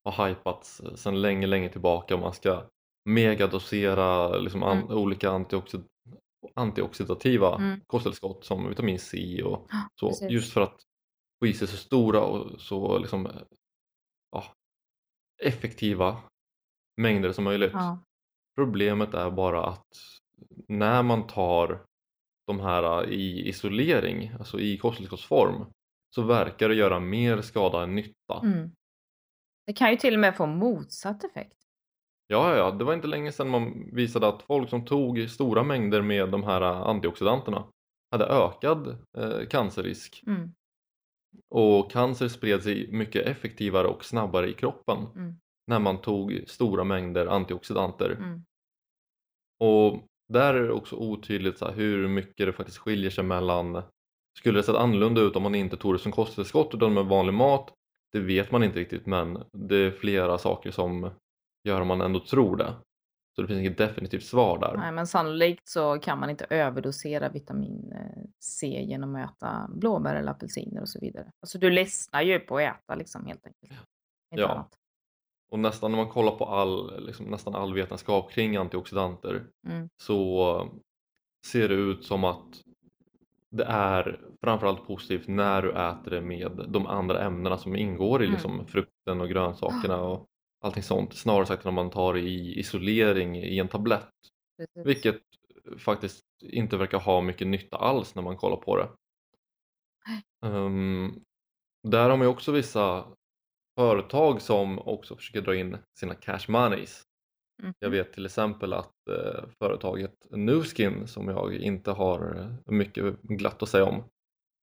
har 0.05 0.29
hypats 0.29 0.83
sedan 0.95 1.21
länge, 1.21 1.47
länge 1.47 1.69
tillbaka. 1.69 2.17
Man 2.17 2.33
ska 2.33 2.63
megadosera 3.05 4.39
liksom 4.39 4.63
an, 4.63 4.79
mm. 4.79 4.99
olika 4.99 5.31
antioxid, 5.31 5.85
antioxidativa 6.55 7.57
mm. 7.57 7.81
kosttillskott 7.87 8.45
som 8.45 8.69
vitamin 8.69 8.99
C 8.99 9.43
och 9.43 9.69
så. 10.01 10.09
Precis. 10.09 10.31
Just 10.31 10.53
för 10.53 10.61
att 10.61 10.81
få 11.39 11.47
i 11.47 11.53
sig 11.53 11.69
så 11.69 11.77
stora 11.77 12.21
och 12.21 12.61
så 12.61 12.99
liksom, 12.99 13.29
ja, 14.33 14.45
effektiva 15.43 16.23
mängder 16.97 17.33
som 17.33 17.45
möjligt. 17.45 17.73
Ja. 17.73 18.05
Problemet 18.55 19.15
är 19.15 19.31
bara 19.31 19.67
att 19.67 19.87
när 20.69 21.03
man 21.03 21.27
tar 21.27 21.87
de 22.47 22.61
här 22.61 23.11
i 23.11 23.49
isolering, 23.49 24.33
alltså 24.39 24.61
i 24.61 24.79
kosttillskottsform, 24.79 25.67
så 26.15 26.23
verkar 26.23 26.69
det 26.69 26.75
göra 26.75 27.01
mer 27.01 27.41
skada 27.41 27.83
än 27.83 27.95
nytta. 27.95 28.41
Mm. 28.43 28.71
Det 29.67 29.73
kan 29.73 29.91
ju 29.91 29.97
till 29.97 30.15
och 30.15 30.21
med 30.21 30.37
få 30.37 30.47
motsatt 30.47 31.25
effekt. 31.25 31.62
Ja, 32.33 32.57
ja, 32.57 32.71
det 32.71 32.85
var 32.85 32.95
inte 32.95 33.07
länge 33.07 33.33
sedan 33.33 33.49
man 33.49 33.91
visade 33.93 34.29
att 34.29 34.43
folk 34.43 34.71
som 34.71 34.85
tog 34.85 35.31
stora 35.31 35.63
mängder 35.63 36.03
med 36.03 36.29
de 36.29 36.45
här 36.45 36.61
antioxidanterna 36.61 37.65
hade 38.11 38.27
ökad 38.27 38.97
eh, 39.19 39.47
cancerrisk. 39.51 40.23
Mm. 40.27 40.53
Och 41.51 41.91
cancer 41.91 42.29
spred 42.29 42.63
sig 42.63 42.93
mycket 42.93 43.27
effektivare 43.27 43.87
och 43.87 44.05
snabbare 44.05 44.51
i 44.51 44.53
kroppen 44.53 45.07
mm. 45.17 45.35
när 45.67 45.79
man 45.79 46.01
tog 46.01 46.45
stora 46.47 46.85
mängder 46.85 47.27
antioxidanter. 47.27 48.11
Mm. 48.11 48.45
Och 49.61 50.05
där 50.33 50.55
är 50.55 50.63
det 50.63 50.73
också 50.73 50.97
otydligt 50.97 51.59
så 51.59 51.65
här, 51.65 51.73
hur 51.73 52.09
mycket 52.09 52.47
det 52.47 52.53
faktiskt 52.53 52.79
skiljer 52.79 53.11
sig 53.11 53.25
mellan 53.25 53.83
Skulle 54.39 54.59
det 54.59 54.63
sett 54.63 54.77
annorlunda 54.77 55.21
ut 55.21 55.37
om 55.37 55.43
man 55.43 55.55
inte 55.55 55.77
tog 55.77 55.95
det 55.95 55.99
som 55.99 56.13
kosttillskott 56.13 56.75
utan 56.75 56.95
med 56.95 57.07
vanlig 57.07 57.35
mat? 57.35 57.73
Det 58.13 58.21
vet 58.21 58.51
man 58.51 58.65
inte 58.65 58.79
riktigt 58.79 59.07
men 59.07 59.45
det 59.53 59.77
är 59.77 59.91
flera 59.91 60.39
saker 60.39 60.71
som 60.71 61.11
gör 61.65 61.81
att 61.81 61.87
man 61.87 62.01
ändå 62.01 62.21
tror 62.21 62.57
det. 62.57 62.75
Så 63.37 63.43
det 63.43 63.49
finns 63.49 63.61
inget 63.61 63.79
definitivt 63.79 64.25
svar 64.25 64.59
där. 64.59 64.77
Nej, 64.77 64.93
men 64.93 65.07
sannolikt 65.07 65.69
så 65.69 65.99
kan 65.99 66.19
man 66.19 66.31
inte 66.31 66.47
överdosera 66.51 67.29
vitamin 67.29 67.93
eh, 67.93 68.25
C 68.41 68.67
genom 68.67 69.15
att 69.15 69.37
äta 69.37 69.71
blåbär 69.75 70.15
eller 70.15 70.31
apelsiner 70.31 70.81
och 70.81 70.89
så 70.89 70.99
vidare. 71.01 71.33
Alltså 71.41 71.59
du 71.59 71.71
ledsnar 71.71 72.23
ju 72.23 72.39
på 72.39 72.57
att 72.57 72.63
äta 72.63 72.95
liksom 72.95 73.27
helt 73.27 73.47
enkelt. 73.47 73.81
Inte 74.31 74.43
ja. 74.43 74.49
Annat. 74.49 74.79
Och 75.51 75.59
nästan 75.59 75.91
när 75.91 75.99
man 75.99 76.09
kollar 76.09 76.33
på 76.33 76.45
all, 76.45 77.07
liksom, 77.07 77.27
nästan 77.27 77.55
all 77.55 77.75
vetenskap 77.75 78.33
kring 78.33 78.57
antioxidanter 78.57 79.47
mm. 79.69 79.89
så 79.97 80.71
ser 81.47 81.69
det 81.69 81.75
ut 81.75 82.05
som 82.05 82.25
att 82.25 82.63
det 83.51 83.65
är 83.65 84.21
framförallt 84.41 84.87
positivt 84.87 85.29
när 85.29 85.63
du 85.63 85.71
äter 85.71 86.11
det 86.11 86.21
med 86.21 86.65
de 86.69 86.87
andra 86.87 87.25
ämnena 87.25 87.59
som 87.59 87.77
ingår 87.77 88.23
i 88.23 88.27
mm. 88.27 88.33
liksom, 88.33 88.67
frukten 88.67 89.21
och 89.21 89.29
grönsakerna 89.29 90.01
och 90.01 90.27
allting 90.63 90.83
sånt. 90.83 91.15
Snarare 91.15 91.47
sagt 91.47 91.65
när 91.65 91.73
man 91.73 91.91
tar 91.91 92.17
i 92.17 92.59
isolering 92.59 93.37
i 93.37 93.59
en 93.59 93.69
tablett. 93.69 94.09
Precis. 94.59 94.87
Vilket 94.87 95.21
faktiskt 95.79 96.25
inte 96.43 96.77
verkar 96.77 96.99
ha 96.99 97.21
mycket 97.21 97.47
nytta 97.47 97.77
alls 97.77 98.15
när 98.15 98.23
man 98.23 98.37
kollar 98.37 98.57
på 98.57 98.77
det. 98.77 98.89
Um, 100.47 101.25
där 101.89 102.11
har 102.11 102.17
man 102.17 102.27
ju 102.27 102.33
också 102.33 102.53
vissa 102.53 103.07
företag 103.79 104.43
som 104.43 104.79
också 104.79 105.17
försöker 105.17 105.41
dra 105.41 105.57
in 105.57 105.79
sina 105.99 106.15
cash 106.15 106.45
moneys. 106.49 107.03
Mm. 107.63 107.75
Jag 107.79 107.91
vet 107.91 108.13
till 108.13 108.27
exempel 108.27 108.73
att 108.73 109.09
eh, 109.11 109.45
företaget 109.59 110.27
Nuskin 110.31 111.07
som 111.07 111.29
jag 111.29 111.55
inte 111.55 111.91
har 111.91 112.53
mycket 112.67 113.23
glatt 113.23 113.63
att 113.63 113.69
säga 113.69 113.85
om 113.85 114.05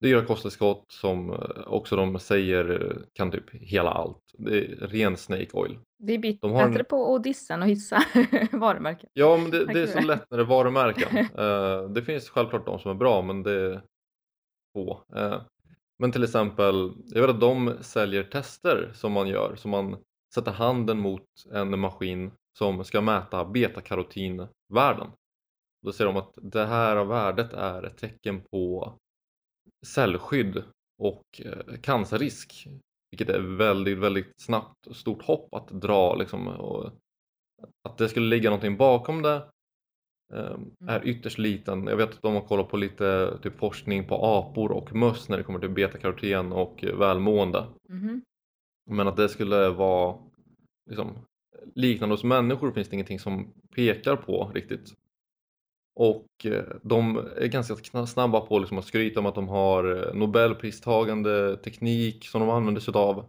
dyra 0.01 0.25
kosttillskott 0.25 0.85
som 0.87 1.29
eh, 1.29 1.37
också 1.67 1.95
de 1.95 2.19
säger 2.19 2.97
kan 3.13 3.31
typ 3.31 3.49
hela 3.51 3.91
allt. 3.91 4.21
Det 4.37 4.57
är 4.57 4.87
ren 4.87 5.17
snake 5.17 5.49
oil. 5.53 5.79
Det 5.97 6.13
är 6.13 6.19
bättre 6.19 6.37
de 6.41 6.51
har 6.51 6.63
en... 6.63 6.85
på 6.85 7.23
än 7.49 7.63
att 7.63 7.69
hissa 7.69 8.03
varumärken. 8.51 9.09
Ja, 9.13 9.37
men 9.37 9.51
det, 9.51 9.65
det 9.65 9.81
är 9.81 9.87
så 9.87 9.99
lätt 9.99 10.25
när 10.31 10.37
det 10.37 10.43
är 10.43 10.47
varumärken. 10.47 11.17
uh, 11.17 11.89
det 11.93 12.01
finns 12.01 12.29
självklart 12.29 12.65
de 12.65 12.79
som 12.79 12.91
är 12.91 12.95
bra, 12.95 13.21
men 13.21 13.43
det 13.43 13.51
är 13.51 13.81
få. 14.73 15.03
Uh, 15.15 15.41
men 15.99 16.11
till 16.11 16.23
exempel, 16.23 16.91
jag 17.05 17.21
vet 17.21 17.29
att 17.29 17.41
de 17.41 17.73
säljer 17.81 18.23
tester 18.23 18.91
som 18.93 19.11
man 19.11 19.27
gör, 19.27 19.55
som 19.55 19.71
man 19.71 19.97
sätter 20.35 20.51
handen 20.51 20.99
mot 20.99 21.25
en 21.53 21.79
maskin 21.79 22.31
som 22.57 22.83
ska 22.83 23.01
mäta 23.01 23.45
betakarotinvärden. 23.45 25.07
Då 25.81 25.91
säger 25.91 26.11
de 26.13 26.17
att 26.17 26.33
det 26.35 26.65
här 26.65 27.05
värdet 27.05 27.53
är 27.53 27.83
ett 27.83 27.97
tecken 27.97 28.41
på 28.41 28.93
cellskydd 29.85 30.63
och 30.97 31.41
eh, 31.45 31.75
cancerrisk. 31.81 32.67
Vilket 33.11 33.29
är 33.29 33.39
väldigt, 33.39 33.97
väldigt 33.97 34.33
snabbt 34.41 34.87
och 34.87 34.95
stort 34.95 35.23
hopp 35.23 35.53
att 35.53 35.67
dra 35.67 36.15
liksom. 36.15 36.47
Och 36.47 36.91
att 37.83 37.97
det 37.97 38.09
skulle 38.09 38.25
ligga 38.25 38.49
någonting 38.49 38.77
bakom 38.77 39.21
det 39.21 39.43
ehm, 40.33 40.71
är 40.87 40.95
mm. 40.99 41.07
ytterst 41.09 41.37
liten. 41.37 41.87
Jag 41.87 41.97
vet 41.97 42.09
att 42.09 42.21
de 42.21 42.33
har 42.33 42.41
kollat 42.41 42.69
på 42.69 42.77
lite 42.77 43.37
typ, 43.43 43.57
forskning 43.57 44.07
på 44.07 44.15
apor 44.15 44.71
och 44.71 44.95
möss 44.95 45.29
när 45.29 45.37
det 45.37 45.43
kommer 45.43 45.59
till 45.59 45.69
betakaroten 45.69 46.51
och 46.51 46.83
välmående. 46.83 47.67
Mm. 47.89 48.21
Men 48.89 49.07
att 49.07 49.17
det 49.17 49.29
skulle 49.29 49.69
vara 49.69 50.17
liksom, 50.89 51.17
liknande 51.75 52.13
hos 52.13 52.23
människor 52.23 52.71
finns 52.71 52.89
det 52.89 52.93
ingenting 52.93 53.19
som 53.19 53.53
pekar 53.75 54.15
på 54.15 54.51
riktigt. 54.53 54.93
Och 55.99 56.45
eh, 56.45 56.63
de 56.81 57.17
är 57.17 57.47
ganska 57.47 58.05
snabba 58.05 58.41
på 58.41 58.59
liksom 58.59 58.77
att 58.77 58.85
skryta 58.85 59.19
om 59.19 59.25
att 59.25 59.35
de 59.35 59.47
har 59.47 60.07
eh, 60.07 60.13
nobelpristagande 60.13 61.57
teknik 61.57 62.27
som 62.27 62.41
de 62.41 62.49
använder 62.49 62.81
sig 62.81 62.93
av. 62.93 63.25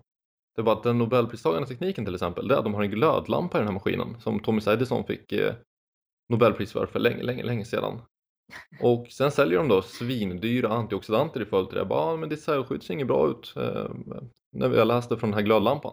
Det 0.54 0.62
är 0.62 0.64
bara 0.64 0.76
att 0.76 0.82
den 0.82 0.98
nobelpristagande 0.98 1.68
tekniken 1.68 2.04
till 2.04 2.14
exempel, 2.14 2.48
det 2.48 2.54
är 2.54 2.58
att 2.58 2.64
de 2.64 2.74
har 2.74 2.82
en 2.82 2.90
glödlampa 2.90 3.58
i 3.58 3.60
den 3.60 3.68
här 3.68 3.74
maskinen 3.74 4.20
som 4.20 4.40
Thomas 4.40 4.66
Edison 4.66 5.04
fick 5.04 5.32
eh, 5.32 5.54
nobelpris 6.28 6.72
för 6.72 6.86
för 6.86 6.98
länge, 6.98 7.22
länge, 7.22 7.42
länge 7.42 7.64
sedan. 7.64 8.02
Och 8.80 9.06
sen 9.10 9.30
säljer 9.30 9.58
de 9.58 9.68
då 9.68 9.82
svindyra 9.82 10.68
antioxidanter 10.68 11.42
i 11.42 11.44
följd 11.44 11.68
till 11.68 11.78
det. 11.78 11.84
Bara, 11.84 12.16
men 12.16 12.28
ditt 12.28 12.42
cellskydd 12.42 12.82
ser 12.82 12.94
inget 12.94 13.06
bra 13.06 13.30
ut. 13.30 13.54
när 14.52 14.74
jag 14.74 14.86
läste 14.86 15.16
från 15.16 15.30
den 15.30 15.38
här 15.38 15.44
glödlampan. 15.44 15.92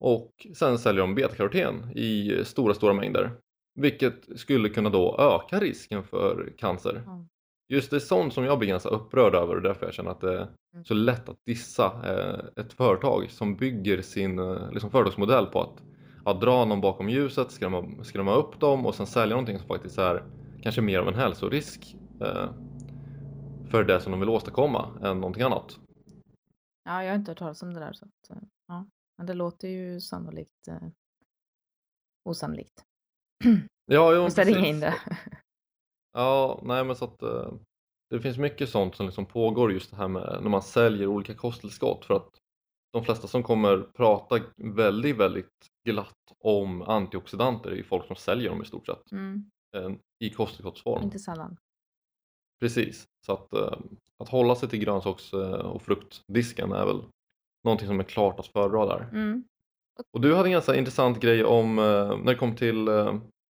Och 0.00 0.46
sen 0.56 0.78
säljer 0.78 1.00
de 1.00 1.14
betakaroten 1.14 1.92
i 1.98 2.40
stora, 2.44 2.74
stora 2.74 2.92
mängder. 2.92 3.30
Vilket 3.74 4.38
skulle 4.40 4.68
kunna 4.68 4.90
då 4.90 5.16
öka 5.18 5.60
risken 5.60 6.04
för 6.04 6.52
cancer. 6.58 7.02
Ja. 7.06 7.26
Just 7.68 7.90
det 7.90 7.96
är 7.96 8.00
sånt 8.00 8.34
som 8.34 8.44
jag 8.44 8.58
blir 8.58 8.68
ganska 8.68 8.88
upprörd 8.88 9.34
över 9.34 9.56
och 9.56 9.62
därför 9.62 9.86
jag 9.86 9.94
känner 9.94 10.10
att 10.10 10.20
det 10.20 10.38
är 10.38 10.48
Mm. 10.74 10.84
så 10.84 10.94
lätt 10.94 11.28
att 11.28 11.36
dissa 11.46 11.84
eh, 12.04 12.64
ett 12.64 12.72
företag 12.72 13.30
som 13.30 13.56
bygger 13.56 14.02
sin 14.02 14.38
eh, 14.38 14.70
liksom 14.72 14.90
företagsmodell 14.90 15.46
på 15.46 15.60
att, 15.62 15.82
att 16.24 16.40
dra 16.40 16.64
någon 16.64 16.80
bakom 16.80 17.08
ljuset, 17.08 17.50
skrämma, 17.50 18.04
skrämma 18.04 18.34
upp 18.34 18.60
dem 18.60 18.86
och 18.86 18.94
sen 18.94 19.06
sälja 19.06 19.34
någonting 19.36 19.58
som 19.58 19.68
faktiskt 19.68 19.98
är 19.98 20.24
kanske 20.62 20.80
mer 20.80 20.98
av 20.98 21.08
en 21.08 21.14
hälsorisk 21.14 21.96
eh, 22.20 22.50
för 23.70 23.84
det 23.84 24.00
som 24.00 24.10
de 24.12 24.20
vill 24.20 24.28
åstadkomma 24.28 24.88
än 25.02 25.20
någonting 25.20 25.42
annat. 25.42 25.78
ja, 26.84 27.02
jag 27.04 27.10
har 27.10 27.16
inte 27.16 27.30
hört 27.30 27.38
talas 27.38 27.62
om 27.62 27.74
det 27.74 27.80
där. 27.80 27.92
Så 27.92 28.04
att, 28.04 28.30
eh, 28.30 28.42
ja. 28.68 28.86
Men 29.18 29.26
det 29.26 29.34
låter 29.34 29.68
ju 29.68 30.00
sannolikt 30.00 30.68
eh, 30.68 30.88
osannolikt. 32.24 32.84
Ja, 33.86 34.12
jo, 34.14 34.22
Jag 34.22 34.32
ska 34.32 34.44
ringa 34.44 34.66
in 34.66 34.80
det. 34.80 34.94
Ja, 36.16 36.60
nej 36.62 36.84
men 36.84 36.96
så 36.96 37.04
att 37.04 37.22
eh, 37.22 37.52
det 38.10 38.20
finns 38.20 38.38
mycket 38.38 38.68
sånt 38.68 38.96
som 38.96 39.06
liksom 39.06 39.26
pågår 39.26 39.72
just 39.72 39.90
det 39.90 39.96
här 39.96 40.08
med 40.08 40.38
när 40.42 40.50
man 40.50 40.62
säljer 40.62 41.06
olika 41.06 41.34
kosttillskott 41.34 42.04
för 42.04 42.14
att 42.14 42.28
de 42.92 43.04
flesta 43.04 43.28
som 43.28 43.42
kommer 43.42 43.78
prata 43.96 44.40
väldigt, 44.56 45.16
väldigt 45.16 45.50
glatt 45.88 46.12
om 46.38 46.82
antioxidanter 46.82 47.70
är 47.70 47.74
ju 47.76 47.84
folk 47.84 48.06
som 48.06 48.16
säljer 48.16 48.50
dem 48.50 48.62
i 48.62 48.64
stort 48.64 48.86
sett 48.86 49.12
Mm. 49.12 49.50
eh, 49.76 49.90
i 50.24 50.30
kosttillskottsform. 50.30 51.02
Inte 51.02 51.18
sällan. 51.18 51.56
Precis, 52.60 53.04
så 53.26 53.32
att, 53.32 53.52
eh, 53.52 53.78
att 54.22 54.28
hålla 54.28 54.54
sig 54.54 54.68
till 54.68 54.78
grönsaks 54.78 55.32
och 55.32 55.82
fruktdisken 55.82 56.72
är 56.72 56.86
väl 56.86 57.02
någonting 57.64 57.88
som 57.88 58.00
är 58.00 58.04
klart 58.04 58.40
att 58.40 58.46
föredra 58.46 58.86
där. 58.86 59.08
Mm. 59.12 59.44
Och 60.12 60.20
du 60.20 60.34
hade 60.34 60.48
en 60.48 60.52
ganska 60.52 60.74
intressant 60.76 61.20
grej 61.20 61.44
om 61.44 61.76
när 61.76 62.24
det 62.32 62.34
kom 62.34 62.56
till 62.56 62.88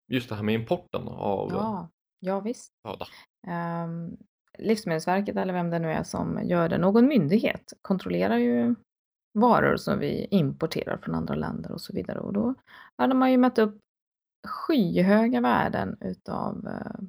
just 0.08 0.28
det 0.28 0.34
här 0.34 0.42
med 0.42 0.54
importen 0.54 1.08
av 1.08 1.48
eh, 1.48 1.54
Ja, 1.56 1.88
ja 2.20 2.40
visst. 2.40 2.72
föda. 2.86 3.06
Ehm, 3.46 4.16
Livsmedelsverket 4.58 5.36
eller 5.36 5.52
vem 5.52 5.70
det 5.70 5.78
nu 5.78 5.90
är 5.92 6.02
som 6.02 6.40
gör 6.44 6.68
det, 6.68 6.78
någon 6.78 7.06
myndighet 7.06 7.72
kontrollerar 7.82 8.36
ju 8.36 8.74
varor 9.38 9.76
som 9.76 9.98
vi 9.98 10.26
importerar 10.30 10.96
från 10.96 11.14
andra 11.14 11.34
länder 11.34 11.72
och 11.72 11.80
så 11.80 11.92
vidare. 11.92 12.20
Och 12.20 12.32
då 12.32 12.54
hade 12.98 13.14
man 13.14 13.30
ju 13.30 13.36
mätt 13.36 13.58
upp 13.58 13.80
skyhöga 14.46 15.40
värden 15.40 15.96
utav 16.00 16.66
eh, 16.66 17.02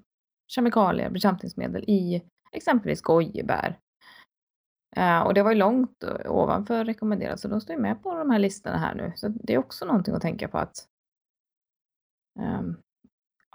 kemikalier, 0.47 1.09
bekämpningsmedel 1.09 1.83
i 1.87 2.23
exempelvis 2.51 3.01
gojibär. 3.01 3.79
Eh, 4.95 5.19
och 5.21 5.33
det 5.33 5.43
var 5.43 5.51
ju 5.51 5.57
långt 5.57 6.03
ovanför 6.25 6.85
rekommenderat, 6.85 7.39
så 7.39 7.47
de 7.47 7.61
står 7.61 7.75
ju 7.75 7.81
med 7.81 8.03
på 8.03 8.15
de 8.15 8.29
här 8.29 8.39
listorna 8.39 8.77
här 8.77 8.95
nu. 8.95 9.13
Så 9.15 9.27
det 9.27 9.53
är 9.53 9.57
också 9.57 9.85
någonting 9.85 10.13
att 10.13 10.21
tänka 10.21 10.47
på 10.47 10.57
att 10.57 10.87
ehm, 12.39 12.77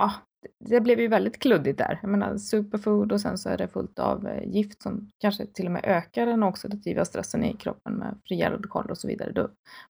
ja, 0.00 0.12
det 0.58 0.80
blev 0.80 1.00
ju 1.00 1.08
väldigt 1.08 1.38
kluddigt 1.38 1.78
där. 1.78 1.98
Jag 2.02 2.10
menar 2.10 2.36
superfood 2.36 3.12
och 3.12 3.20
sen 3.20 3.38
så 3.38 3.48
är 3.48 3.56
det 3.58 3.68
fullt 3.68 3.98
av 3.98 4.26
eh, 4.26 4.48
gift 4.48 4.82
som 4.82 5.10
kanske 5.18 5.46
till 5.46 5.66
och 5.66 5.72
med 5.72 5.84
ökar 5.84 6.26
den 6.26 6.42
oxidativa 6.42 7.04
stressen 7.04 7.44
i 7.44 7.56
kroppen 7.56 7.94
med 7.94 8.18
fria 8.24 8.50
radikaler 8.50 8.90
och 8.90 8.98
så 8.98 9.08
vidare. 9.08 9.32
Då 9.32 9.48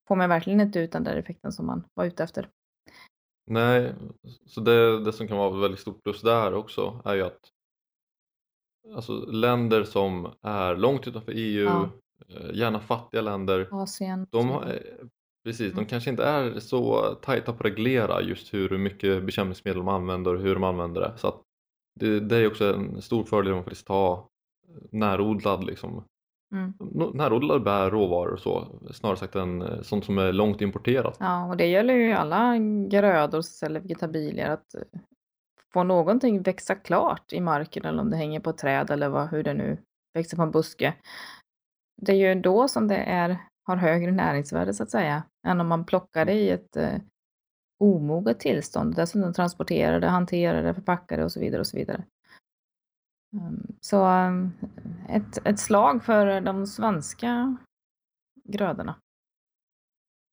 får 0.08 0.16
man 0.16 0.28
verkligen 0.28 0.60
inte 0.60 0.78
ut 0.80 0.92
den 0.92 1.04
där 1.04 1.16
effekten 1.16 1.52
som 1.52 1.66
man 1.66 1.84
var 1.94 2.04
ute 2.04 2.24
efter. 2.24 2.48
Nej, 3.46 3.94
så 4.46 4.60
det, 4.60 5.04
det 5.04 5.12
som 5.12 5.28
kan 5.28 5.36
vara 5.36 5.56
ett 5.56 5.62
väldigt 5.62 5.80
stort 5.80 6.02
plus 6.02 6.22
där 6.22 6.54
också 6.54 7.02
är 7.04 7.14
ju 7.14 7.22
att 7.22 7.40
alltså, 8.94 9.12
länder 9.12 9.84
som 9.84 10.32
är 10.42 10.76
långt 10.76 11.08
utanför 11.08 11.32
EU, 11.36 11.64
Ja. 11.64 11.88
eh, 12.28 12.54
gärna 12.54 12.80
fattiga 12.80 13.20
länder, 13.20 13.68
Asien. 13.70 14.26
de, 14.30 14.48
har, 14.48 14.82
precis, 15.44 15.72
de 15.72 15.78
Mm. 15.78 15.86
kanske 15.86 16.10
inte 16.10 16.24
är 16.24 16.60
så 16.60 17.14
tajta 17.14 17.52
på 17.52 17.58
att 17.58 17.64
reglera 17.64 18.22
just 18.22 18.54
hur 18.54 18.78
mycket 18.78 19.24
bekämpningsmedel 19.24 19.78
de 19.78 19.88
använder 19.88 20.34
och 20.34 20.40
hur 20.40 20.54
de 20.54 20.64
använder 20.64 21.00
det. 21.00 21.12
Så 21.16 21.34
det, 22.00 22.20
det 22.20 22.36
är 22.36 22.46
också 22.46 22.74
en 22.74 23.02
stor 23.02 23.24
fördel 23.24 23.52
om 23.52 23.56
man 23.56 23.64
faktiskt 23.64 23.88
har 23.88 24.24
närodlad 24.90 25.64
liksom, 25.64 26.04
Mm. 26.52 26.74
närodlade 27.14 27.60
bär, 27.60 27.90
råvaror 27.90 28.32
och 28.32 28.38
så, 28.40 28.66
snarare 28.90 29.16
sagt 29.16 29.36
än 29.36 29.62
eh, 29.62 29.80
sånt 29.82 30.04
som 30.04 30.18
är 30.18 30.32
långt 30.32 30.60
importerat. 30.60 31.16
Ja, 31.20 31.46
och 31.46 31.56
det 31.56 31.66
gäller 31.66 31.94
ju 31.94 32.12
alla 32.12 32.56
grödor 32.88 33.42
eller 33.62 33.80
vegetabilier 33.80 34.50
att 34.50 34.74
eh, 34.74 34.80
få 35.72 35.82
någonting 35.84 36.42
växa 36.42 36.74
klart 36.74 37.32
i 37.32 37.40
marken 37.40 37.84
eller 37.84 38.00
om 38.02 38.10
det 38.10 38.16
hänger 38.16 38.40
på 38.40 38.50
ett 38.50 38.58
träd 38.58 38.90
eller 38.90 39.08
vad, 39.08 39.28
hur 39.30 39.42
det 39.42 39.54
nu 39.54 39.78
växer 40.14 40.36
på 40.36 40.42
en 40.42 40.50
buske. 40.50 40.94
Det 42.02 42.12
är 42.12 42.16
ju 42.34 42.40
då 42.40 42.68
som 42.68 42.88
det 42.88 42.96
är, 42.96 43.38
har 43.70 43.76
högre 43.76 44.12
näringsvärde 44.12 44.74
så 44.74 44.82
att 44.82 44.90
säga, 44.90 45.22
än 45.46 45.60
om 45.60 45.68
man 45.68 45.84
plockar 45.84 46.24
det 46.24 46.32
i 46.32 46.50
ett 46.50 46.76
eh, 46.76 46.98
omoget 47.78 48.40
tillstånd, 48.40 48.96
dessutom 48.96 49.32
transporterar 49.32 50.00
det, 50.00 50.08
hanterar 50.08 50.62
det, 50.62 50.74
förpackar 50.74 51.16
det 51.16 51.24
och 51.24 51.32
så 51.32 51.40
vidare 51.40 51.60
och 51.60 51.66
så 51.66 51.76
vidare. 51.76 52.04
Um, 53.36 53.66
Så 53.80 54.06
um, 54.06 54.52
ett, 55.08 55.46
ett 55.46 55.60
slag 55.60 56.04
för 56.04 56.40
de 56.40 56.66
svenska 56.66 57.56
grödorna. 58.44 59.00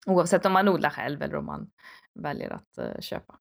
Oavsett 0.05 0.45
om 0.45 0.53
man 0.53 0.67
odlar 0.67 0.89
själv 0.89 1.21
eller 1.21 1.35
om 1.35 1.45
man 1.45 1.69
väljer 2.19 2.49
att 2.49 2.79
uh, 2.79 2.99
köpa. 2.99 3.39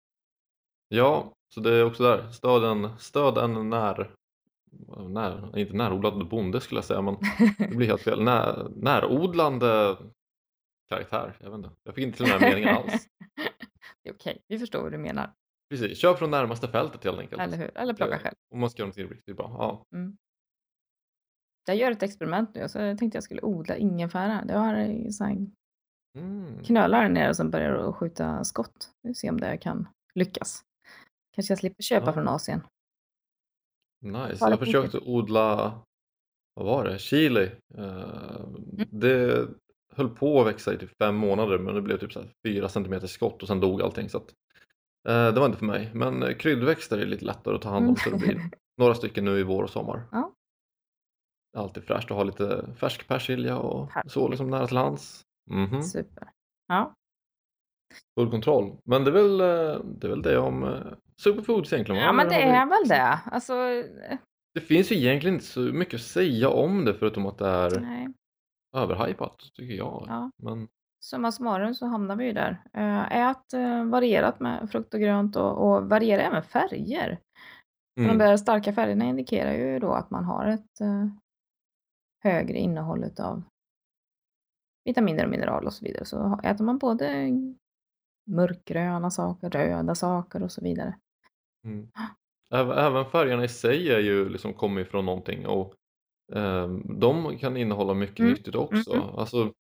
Ja, 0.89 1.33
så 1.55 1.61
det 1.61 1.75
är 1.75 1.85
också 1.85 2.03
där, 2.03 2.31
stöd 2.31 2.65
en, 2.65 2.99
stöd 2.99 3.39
en 3.39 3.71
när, 3.71 4.15
när, 5.09 5.59
inte 5.59 5.77
närodlad 5.77 6.29
bonde 6.29 6.61
skulle 6.61 6.79
jag 6.79 6.85
säga, 6.85 7.03
men 7.03 7.17
det 7.59 7.77
blir 7.77 7.87
helt 7.87 8.03
fel. 8.03 8.23
När, 8.23 8.69
närodlande 8.77 9.97
karaktär, 10.89 11.37
jag 11.41 11.51
vet 11.51 11.57
inte. 11.59 11.71
Jag 11.85 11.95
fick 11.95 12.05
inte 12.05 12.17
till 12.17 12.27
den 12.27 12.41
här 12.41 12.49
meningen 12.51 12.77
alls. 12.77 13.09
Det 14.03 14.11
är 14.11 14.15
okej, 14.15 14.43
vi 14.49 14.59
förstår 14.59 14.83
vad 14.83 14.93
du 14.93 14.99
menar. 14.99 15.31
Precis, 15.71 15.99
köp 15.99 16.19
från 16.19 16.31
närmaste 16.31 16.69
fältet 16.69 17.05
helt 17.05 17.19
enkelt. 17.19 17.43
Eller 17.43 17.57
hur? 17.57 17.79
Eller 17.79 17.95
plocka 17.95 18.15
Eh, 18.15 18.19
själv. 18.21 18.35
Om 18.55 18.61
man 18.61 18.71
ska 18.71 18.83
göra 18.83 18.87
någonting 18.87 19.09
riktigt 19.17 19.37
bra. 19.37 19.51
Ja. 19.59 19.85
Mm. 19.99 20.17
Jag 21.67 21.77
gör 21.77 21.91
ett 21.91 22.03
experiment 22.03 22.55
nu, 22.55 22.69
så 22.69 22.79
jag 22.79 22.99
tänkte 22.99 23.17
jag 23.17 23.23
skulle 23.25 23.43
odla 23.43 23.77
ingefära. 23.77 24.45
Jag 24.49 24.59
har 24.59 25.11
så 25.11 25.25
här 25.25 25.47
Mm. 26.19 26.63
knölar 26.65 27.09
nere 27.09 27.35
som 27.35 27.51
börjar 27.51 27.93
skjuta 27.93 28.45
skott. 28.45 28.91
Vi 29.03 29.09
får 29.09 29.15
se 29.15 29.31
om 29.31 29.41
det 29.41 29.57
kan 29.59 29.89
lyckas. 30.15 30.65
Kanske 31.35 31.51
jag 31.53 31.59
slipper 31.59 31.83
köpa 31.83 32.07
Ja. 32.07 32.13
från 32.13 32.29
Asien. 32.29 32.61
Nice. 34.01 34.49
Jag 34.51 34.59
försökte 34.59 34.99
odla, 34.99 35.81
vad 36.55 36.67
var 36.67 36.85
det, 36.85 36.99
chili. 36.99 37.51
Eh, 37.79 38.41
Mm. 38.79 38.89
Det 38.91 39.49
höll 39.95 40.09
på 40.09 40.41
att 40.41 40.47
växa 40.47 40.75
i 40.75 40.79
typ 40.79 40.91
fem 40.99 41.15
månader 41.17 41.59
men 41.59 41.75
det 41.75 41.83
blev 41.83 41.99
typ 41.99 42.13
så 42.13 42.21
fyra 42.47 42.69
centimeter 42.69 43.07
skott 43.07 43.43
och 43.43 43.49
sen 43.49 43.61
dog 43.61 43.83
allting. 43.83 44.09
Så 44.09 44.19
att, 44.19 44.29
eh, 45.09 45.35
det 45.35 45.41
var 45.41 45.47
inte 45.47 45.59
för 45.59 45.67
mig. 45.67 45.91
Men 45.95 46.23
eh, 46.23 46.37
kryddväxter 46.37 46.99
är 46.99 47.07
lite 47.07 47.25
lättare 47.25 47.55
att 47.57 47.63
ta 47.63 47.69
hand 47.71 47.89
om 47.89 47.97
så 47.97 48.11
det 48.11 48.17
blir 48.17 48.41
några 48.79 48.95
stycken 48.95 49.25
nu 49.25 49.39
i 49.39 49.43
vår 49.43 49.63
och 49.63 49.71
sommar. 49.71 49.95
Mm. 49.97 50.09
Ja. 50.13 50.33
Alltid 51.57 51.85
fräscht 51.85 52.11
att 52.11 52.17
ha 52.17 52.25
lite 52.25 52.67
färsk 52.77 53.09
persilja 53.09 53.59
och 53.59 53.89
Perfekt. 53.89 54.11
så 54.13 54.29
liksom 54.29 54.51
nära 54.51 54.67
till 54.67 54.77
hands. 54.77 55.23
Mhm. 55.51 55.83
Super. 55.83 56.29
Ja, 56.67 56.95
Full 58.19 58.31
kontroll. 58.31 58.77
Men 58.85 59.05
det 59.05 59.11
är 59.11 59.13
väl 59.13 59.39
det, 59.99 60.07
är 60.07 60.09
väl 60.11 60.23
det 60.23 60.39
om 60.39 60.79
superfoods 61.23 61.73
egentligen? 61.73 62.03
ja 62.03 62.13
men 62.13 62.29
det 62.29 62.43
är 62.43 62.67
väl 62.67 62.89
det. 62.89 63.19
Alltså, 63.25 63.55
eh, 63.55 64.19
Det 64.55 64.61
finns 64.61 64.93
ju 64.93 64.97
egentligen 64.97 65.35
inte 65.35 65.47
så 65.47 65.61
mycket 65.61 65.95
att 65.95 66.01
säga 66.01 66.49
om 66.51 66.85
det 66.85 66.95
förutom 66.95 67.27
att 67.27 67.39
det 67.39 67.49
är 67.49 67.81
nej. 67.81 68.09
överhypat 68.77 69.39
tycker 69.55 69.75
jag. 69.75 70.05
Ja. 70.09 70.31
Men 70.43 70.69
Summa 71.05 71.33
summarum 71.33 71.75
så 71.75 71.87
hamnar 71.87 72.17
vi 72.17 72.25
ju 72.25 72.33
där. 72.33 72.63
Eh, 72.73 73.13
Ät 73.29 73.53
eh, 73.53 73.85
varierat 73.85 74.41
med 74.41 74.71
frukt 74.71 74.95
och 74.95 75.01
grönt 75.01 75.37
och, 75.37 75.53
och 75.69 75.89
variera 75.89 76.23
även 76.23 76.43
färger. 76.43 77.19
För 77.95 78.05
mm, 78.05 78.19
De 78.19 78.25
där 78.25 78.37
starka 78.37 78.73
färgerna 78.73 79.05
indikerar 79.05 79.53
ju 79.53 79.79
då 79.79 79.93
att 79.93 80.11
man 80.11 80.25
har 80.25 80.47
ett 80.47 80.79
högre 82.25 82.59
innehåll 82.59 83.05
av 83.21 83.43
vitaminer 84.85 85.25
och 85.25 85.31
mineral 85.31 85.67
och 85.67 85.73
så 85.73 85.85
vidare. 85.85 86.05
Så 86.05 86.41
äter 86.43 86.65
man 86.65 86.79
både 86.79 87.31
mörkgröna 88.31 89.11
saker, 89.11 89.51
röda 89.51 89.95
saker 89.95 90.43
och 90.43 90.53
så 90.53 90.61
vidare. 90.61 90.99
Mm. 91.67 91.89
Även, 92.51 93.05
färgerna 93.07 93.45
i 93.45 93.49
sig 93.49 93.91
är 93.93 93.99
ju 93.99 94.29
liksom 94.29 94.53
kommer 94.55 94.81
ifrån 94.81 95.05
någonting 95.07 95.47
och 95.47 95.75
ehm, 96.35 96.99
de 97.01 97.39
kan 97.39 97.57
innehålla 97.57 97.95
mycket 97.95 98.19
Mm, 98.21 98.33
nyttigt 98.33 98.55
också. 98.55 98.93
mm. 98.95 99.09
Alltså, 99.09 99.53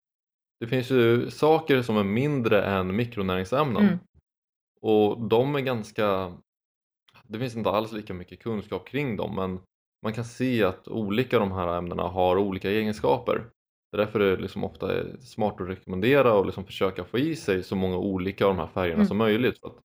det 0.61 0.67
finns 0.67 0.91
ju 0.91 1.31
saker 1.31 1.83
som 1.83 1.97
är 1.97 2.05
mindre 2.05 2.63
än 2.65 2.97
mikronäringsämnen 2.97 3.83
Mm. 3.85 3.99
och 4.81 5.29
de 5.29 5.55
är 5.55 5.61
ganska 5.61 6.33
det 7.29 7.39
finns 7.39 7.57
inte 7.57 7.71
alls 7.71 7.93
lika 7.93 8.15
mycket 8.15 8.43
kunskap 8.43 8.89
kring 8.89 9.17
dem 9.17 9.35
men 9.37 9.61
man 10.03 10.13
kan 10.13 10.25
se 10.25 10.65
att 10.65 10.89
olika 10.89 11.39
de 11.39 11.53
här 11.53 11.79
ämnena 11.79 12.03
har 12.03 12.37
olika 12.37 12.71
egenskaper. 12.71 13.51
Det 13.93 13.97
är 13.97 13.99
därför 13.99 14.19
det 14.19 14.37
liksom 14.37 14.65
ofta 14.65 14.93
är 14.99 15.17
smart 15.21 15.61
att 15.61 15.69
rekommendera 15.69 16.35
och 16.35 16.47
liksom 16.47 16.65
försöka 16.65 17.05
få 17.05 17.19
i 17.19 17.37
sig 17.37 17.63
så 17.63 17.77
många 17.77 17.97
olika 17.99 18.47
av 18.47 18.55
de 18.57 18.61
här 18.61 18.67
färgerna 18.67 18.95
Mm. 18.95 19.07
som 19.07 19.17
möjligt. 19.17 19.61
För 19.61 19.69
att 19.69 19.77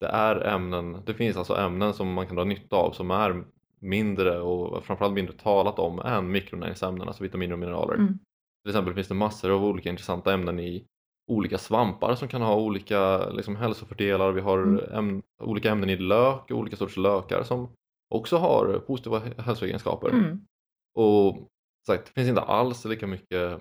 det, 0.00 0.06
är 0.06 0.46
ämnen, 0.46 1.02
det 1.06 1.14
finns 1.14 1.36
alltså 1.36 1.56
ämnen 1.56 1.94
som 1.94 2.12
man 2.12 2.26
kan 2.26 2.36
dra 2.36 2.44
nytta 2.44 2.76
av 2.76 2.92
som 2.92 3.10
är 3.10 3.44
mindre 3.80 4.40
och 4.40 4.84
framförallt 4.84 5.14
mindre 5.14 5.34
talat 5.34 5.78
om 5.78 5.98
än 5.98 6.30
mikronäringsämnen, 6.30 7.08
alltså 7.08 7.22
vitaminer 7.22 7.52
och 7.52 7.58
mineraler. 7.58 7.94
Mm. 7.94 8.18
Till 8.62 8.70
exempel 8.70 8.94
finns 8.94 9.08
det 9.08 9.14
massor 9.14 9.50
av 9.50 9.64
olika 9.64 9.88
intressanta 9.90 10.32
ämnen 10.34 10.60
i 10.60 10.84
olika 11.30 11.58
svampar 11.58 12.14
som 12.14 12.28
kan 12.28 12.42
ha 12.42 12.56
olika 12.56 13.30
liksom, 13.30 13.56
hälsofördelar. 13.56 14.32
Vi 14.32 14.40
har 14.40 14.58
Mm. 14.58 14.92
äm 14.92 15.22
olika 15.42 15.70
ämnen 15.70 15.90
i 15.90 15.96
lök 15.96 16.50
och 16.50 16.58
olika 16.58 16.76
sorters 16.76 16.96
lökar 16.96 17.42
som 17.42 17.68
också 18.14 18.36
har 18.36 18.78
positiva 18.86 19.22
hälsoegenskaper. 19.38 20.08
Mm. 20.08 20.40
Och 20.94 21.48
sagt, 21.86 22.06
det 22.06 22.12
finns 22.12 22.28
inte 22.28 22.40
alls 22.40 22.84
lika 22.84 23.06
mycket 23.06 23.60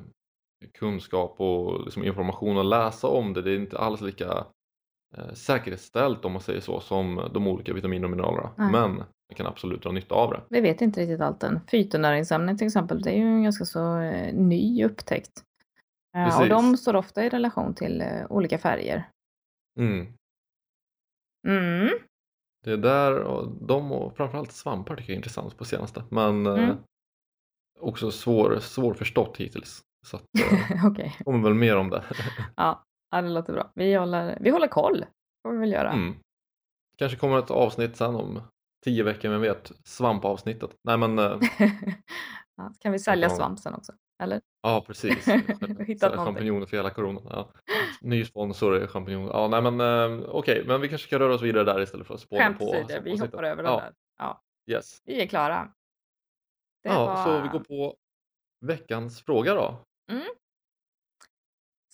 kunskap 0.74 1.36
och 1.42 1.86
liksom 1.86 2.04
information 2.04 2.58
att 2.58 2.66
läsa 2.66 3.08
om 3.08 3.34
det. 3.34 3.42
Det 3.42 3.52
är 3.52 3.60
inte 3.60 3.78
alls 3.80 4.02
lika 4.02 4.46
eh, 5.18 5.34
säkerhetsställt 5.34 6.26
om 6.26 6.32
man 6.32 6.42
säger 6.42 6.60
så 6.62 6.80
som 6.80 7.30
de 7.34 7.48
olika 7.48 7.74
vitaminer 7.74 8.04
och 8.06 8.12
mineralerna. 8.12 8.52
Nej. 8.58 8.72
Men 8.72 8.96
man 8.96 9.36
kan 9.36 9.48
absolut 9.48 9.84
dra 9.84 9.92
nytta 9.92 10.16
av 10.16 10.30
det. 10.32 10.42
Vi 10.50 10.62
vet 10.62 10.82
inte 10.82 11.02
riktigt 11.02 11.22
allt 11.22 11.44
än. 11.44 11.60
Fytonäringsämnen 11.72 12.58
till 12.58 12.68
exempel, 12.68 13.02
det 13.02 13.10
är 13.12 13.18
ju 13.18 13.24
en 13.24 13.44
ganska 13.44 13.66
så 13.66 14.00
eh, 14.00 14.34
ny 14.34 14.86
upptäckt. 14.86 15.44
Eh, 16.16 16.24
och 16.24 16.30
Precis. 16.32 16.50
de 16.50 16.78
står 16.78 16.96
ofta 16.96 17.24
i 17.26 17.30
relation 17.30 17.74
till 17.74 18.02
eh, 18.02 18.08
olika 18.30 18.58
färger. 18.58 19.10
Mm. 19.80 20.08
Mm. 21.48 21.90
Det 22.64 22.72
är 22.72 22.78
där 22.78 23.20
och 23.20 23.52
de 23.68 23.92
och 23.92 24.18
framförallt 24.18 24.52
svampar 24.52 24.96
tycker 24.96 25.10
jag 25.10 25.14
är 25.16 25.18
intressant 25.20 25.58
på 25.58 25.66
senaste. 25.66 26.04
Men 26.10 26.46
eh, 26.48 26.54
Mm. 26.64 26.78
också 27.80 28.12
svår, 28.12 28.60
svårförstått 28.60 29.38
hittills. 29.38 29.82
Så 30.08 30.16
att, 30.18 30.24
eh, 30.40 30.86
Okej, 30.92 31.16
kommer 31.26 31.40
väl 31.44 31.54
mer 31.54 31.78
om 31.78 31.90
det. 31.90 32.04
ja, 32.56 32.84
ja, 33.12 33.22
det 33.22 33.30
låter 33.30 33.54
bra. 33.54 33.72
Vi 33.76 33.94
håller, 33.96 34.38
vi 34.42 34.50
håller 34.50 34.68
koll, 34.68 35.06
får 35.44 35.52
vi 35.52 35.58
väl 35.58 35.72
göra. 35.72 35.92
Mm. 35.92 36.16
Kanske 36.98 37.18
kommer 37.18 37.40
ett 37.40 37.52
avsnitt 37.52 37.96
sen 37.96 38.16
om 38.16 38.42
tio 38.86 39.04
veckor, 39.04 39.30
vem 39.30 39.42
vet? 39.42 39.72
Svampavsnittet. 39.84 40.76
Nej 40.84 40.98
men, 40.98 41.20
eh, 41.20 41.38
ja, 42.58 42.74
kan 42.80 42.92
vi 42.92 43.00
sälja 43.00 43.28
Ja. 43.30 43.36
svamp 43.36 43.60
sen 43.60 43.74
också, 43.74 43.94
eller? 44.24 44.42
ja 44.62 44.84
precis. 44.88 45.28
Hittat 45.88 46.16
champinjoner 46.16 46.66
för 46.66 46.78
hela 46.78 46.90
coronan. 46.90 47.24
Ja. 47.30 47.52
Ny 48.02 48.26
sponsor 48.26 48.76
är 48.76 48.88
champinjoner. 48.88 49.30
Ja, 49.34 49.48
nej 49.48 49.62
men 49.72 49.80
eh, 49.82 50.26
okej, 50.30 50.64
men 50.68 50.82
vi 50.82 50.90
kanske 50.90 51.08
ska 51.08 51.20
röra 51.20 51.34
oss 51.34 51.42
vidare 51.42 51.64
där 51.64 51.82
istället 51.82 52.08
för 52.08 52.14
att 52.14 52.20
spåna 52.20 52.44
Skämt 52.44 52.58
på 52.60 52.66
åsido, 52.66 53.02
vi 53.04 53.18
hoppar 53.18 53.44
över 53.44 53.64
det 53.64 53.70
ja, 53.70 53.80
där. 53.80 53.94
Ja, 54.18 54.42
Yes. 54.72 55.02
vi 55.06 55.22
är 55.22 55.28
klara. 55.28 55.72
Det 56.84 56.90
Ja, 56.90 57.06
var... 57.06 57.24
så 57.24 57.42
vi 57.42 57.48
går 57.48 57.60
på 57.60 57.96
veckans 58.66 59.22
fråga 59.22 59.54
då. 59.54 59.86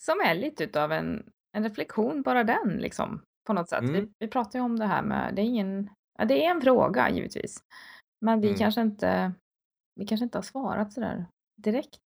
Som 0.06 0.20
är 0.20 0.34
lite 0.34 0.64
utav 0.64 0.92
en, 0.92 1.30
en 1.56 1.62
reflektion, 1.64 2.22
bara 2.22 2.44
den 2.44 2.68
liksom. 2.78 3.22
På 3.46 3.52
något 3.52 3.68
sätt. 3.68 3.84
Vi, 3.84 3.98
Mm. 3.98 4.14
vi 4.18 4.28
pratar 4.28 4.58
ju 4.58 4.64
om 4.64 4.78
det 4.78 4.86
här 4.86 5.02
med, 5.02 5.34
det 5.34 5.42
är 5.42 5.44
ingen, 5.46 5.90
ja, 6.18 6.24
det 6.24 6.46
är 6.46 6.50
en 6.50 6.60
fråga 6.60 7.10
givetvis. 7.10 7.64
Men 8.20 8.40
vi 8.40 8.46
Mm. 8.48 8.58
kanske 8.58 8.80
inte, 8.80 9.32
vi 10.00 10.06
kanske 10.06 10.24
inte 10.24 10.38
har 10.38 10.42
svarat 10.42 10.92
sådär 10.92 11.26
direkt. 11.56 12.00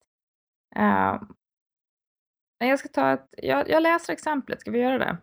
Uh, 0.77 1.23
jag 2.57 2.79
ska 2.79 2.87
ta 2.87 3.11
ett, 3.11 3.27
jag, 3.37 3.69
jag 3.69 3.83
läser 3.83 4.13
exemplet, 4.13 4.61
ska 4.61 4.71
vi 4.71 4.79
göra 4.79 4.97
det? 4.97 5.17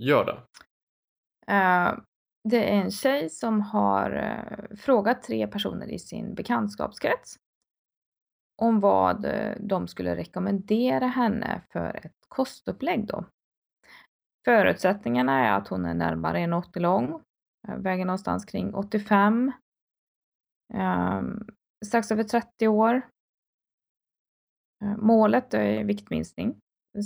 Gör 0.00 0.24
det. 0.24 0.42
Eh, 1.52 1.98
det 2.48 2.70
är 2.70 2.82
en 2.82 2.90
tjej 2.90 3.30
som 3.30 3.60
har 3.60 4.10
eh, 4.10 4.76
frågat 4.76 5.22
tre 5.22 5.46
personer 5.46 5.86
i 5.86 5.98
sin 5.98 6.34
bekantskapskrets 6.34 7.36
om 8.62 8.80
vad 8.80 9.24
eh, 9.24 9.54
de 9.60 9.88
skulle 9.88 10.16
rekommendera 10.16 11.06
henne 11.06 11.62
för 11.72 12.00
ett 12.06 12.16
kostupplägg 12.28 13.06
då. 13.06 13.24
Förutsättningarna 14.44 15.46
är 15.46 15.52
att 15.52 15.68
hon 15.68 15.84
är 15.84 15.94
närmare 15.94 16.38
1,80 16.38 16.80
lång, 16.80 17.22
eh, 17.68 17.76
väger 17.76 18.04
någonstans 18.04 18.44
kring 18.44 18.74
85, 18.74 19.52
ehm, 20.74 21.46
strax 21.84 22.12
över 22.12 22.24
30 22.24 22.68
år. 22.68 22.94
Eh, 24.84 24.96
målet 24.96 25.54
är 25.54 25.84
viktminskning, 25.84 26.56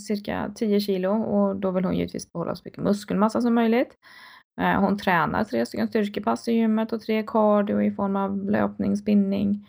cirka 0.09 0.53
10 0.55 0.81
kilo 0.81 1.11
och 1.11 1.57
då 1.57 1.71
vill 1.71 1.85
hon 1.85 1.97
givetvis 1.97 2.33
behålla 2.33 2.55
så 2.55 2.63
mycket 2.65 2.83
muskelmassa 2.83 3.41
som 3.41 3.55
möjligt. 3.55 3.97
Hon 4.79 4.99
tränar 4.99 5.45
tre 5.45 5.67
stycken 5.67 5.89
styrkepass 5.89 6.49
i 6.49 6.53
gymmet 6.53 6.93
och 6.93 7.01
tre 7.01 7.23
cardio 7.27 7.83
i 7.83 7.91
form 7.91 8.17
av 8.17 8.51
löpning, 8.51 8.97
spinning. 8.97 9.67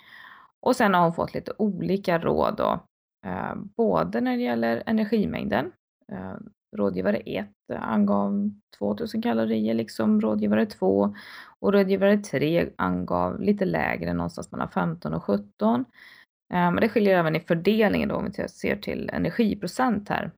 Och 0.61 0.75
sen 0.75 0.93
har 0.93 1.01
hon 1.01 1.13
fått 1.13 1.33
lite 1.33 1.53
olika 1.57 2.19
råd 2.19 2.57
då. 2.57 2.79
Eh, 3.25 3.55
Både 3.55 4.21
när 4.21 4.37
det 4.37 4.43
gäller 4.43 4.83
energimängden. 4.85 5.71
Eh, 6.11 6.35
Rådgivare 6.77 7.17
1 7.17 7.49
angav 7.79 8.51
2000 8.77 9.21
kalorier, 9.21 9.73
liksom 9.73 10.21
rådgivare 10.21 10.65
2. 10.65 11.15
Och 11.59 11.73
rådgivare 11.73 12.17
3 12.17 12.69
angav 12.75 13.41
lite 13.41 13.65
lägre, 13.65 14.13
någonstans 14.13 14.51
mellan 14.51 14.69
15 14.69 15.13
och 15.13 15.23
17. 15.23 15.79
Eh, 16.53 16.71
Men 16.71 16.75
det 16.75 16.89
skiljer 16.89 17.19
även 17.19 17.35
i 17.35 17.39
fördelningen 17.39 18.09
då 18.09 18.15
om 18.15 18.25
vi 18.25 18.47
ser 18.47 18.75
till 18.75 19.09
energiprocent 19.09 20.09
här. 20.09 20.31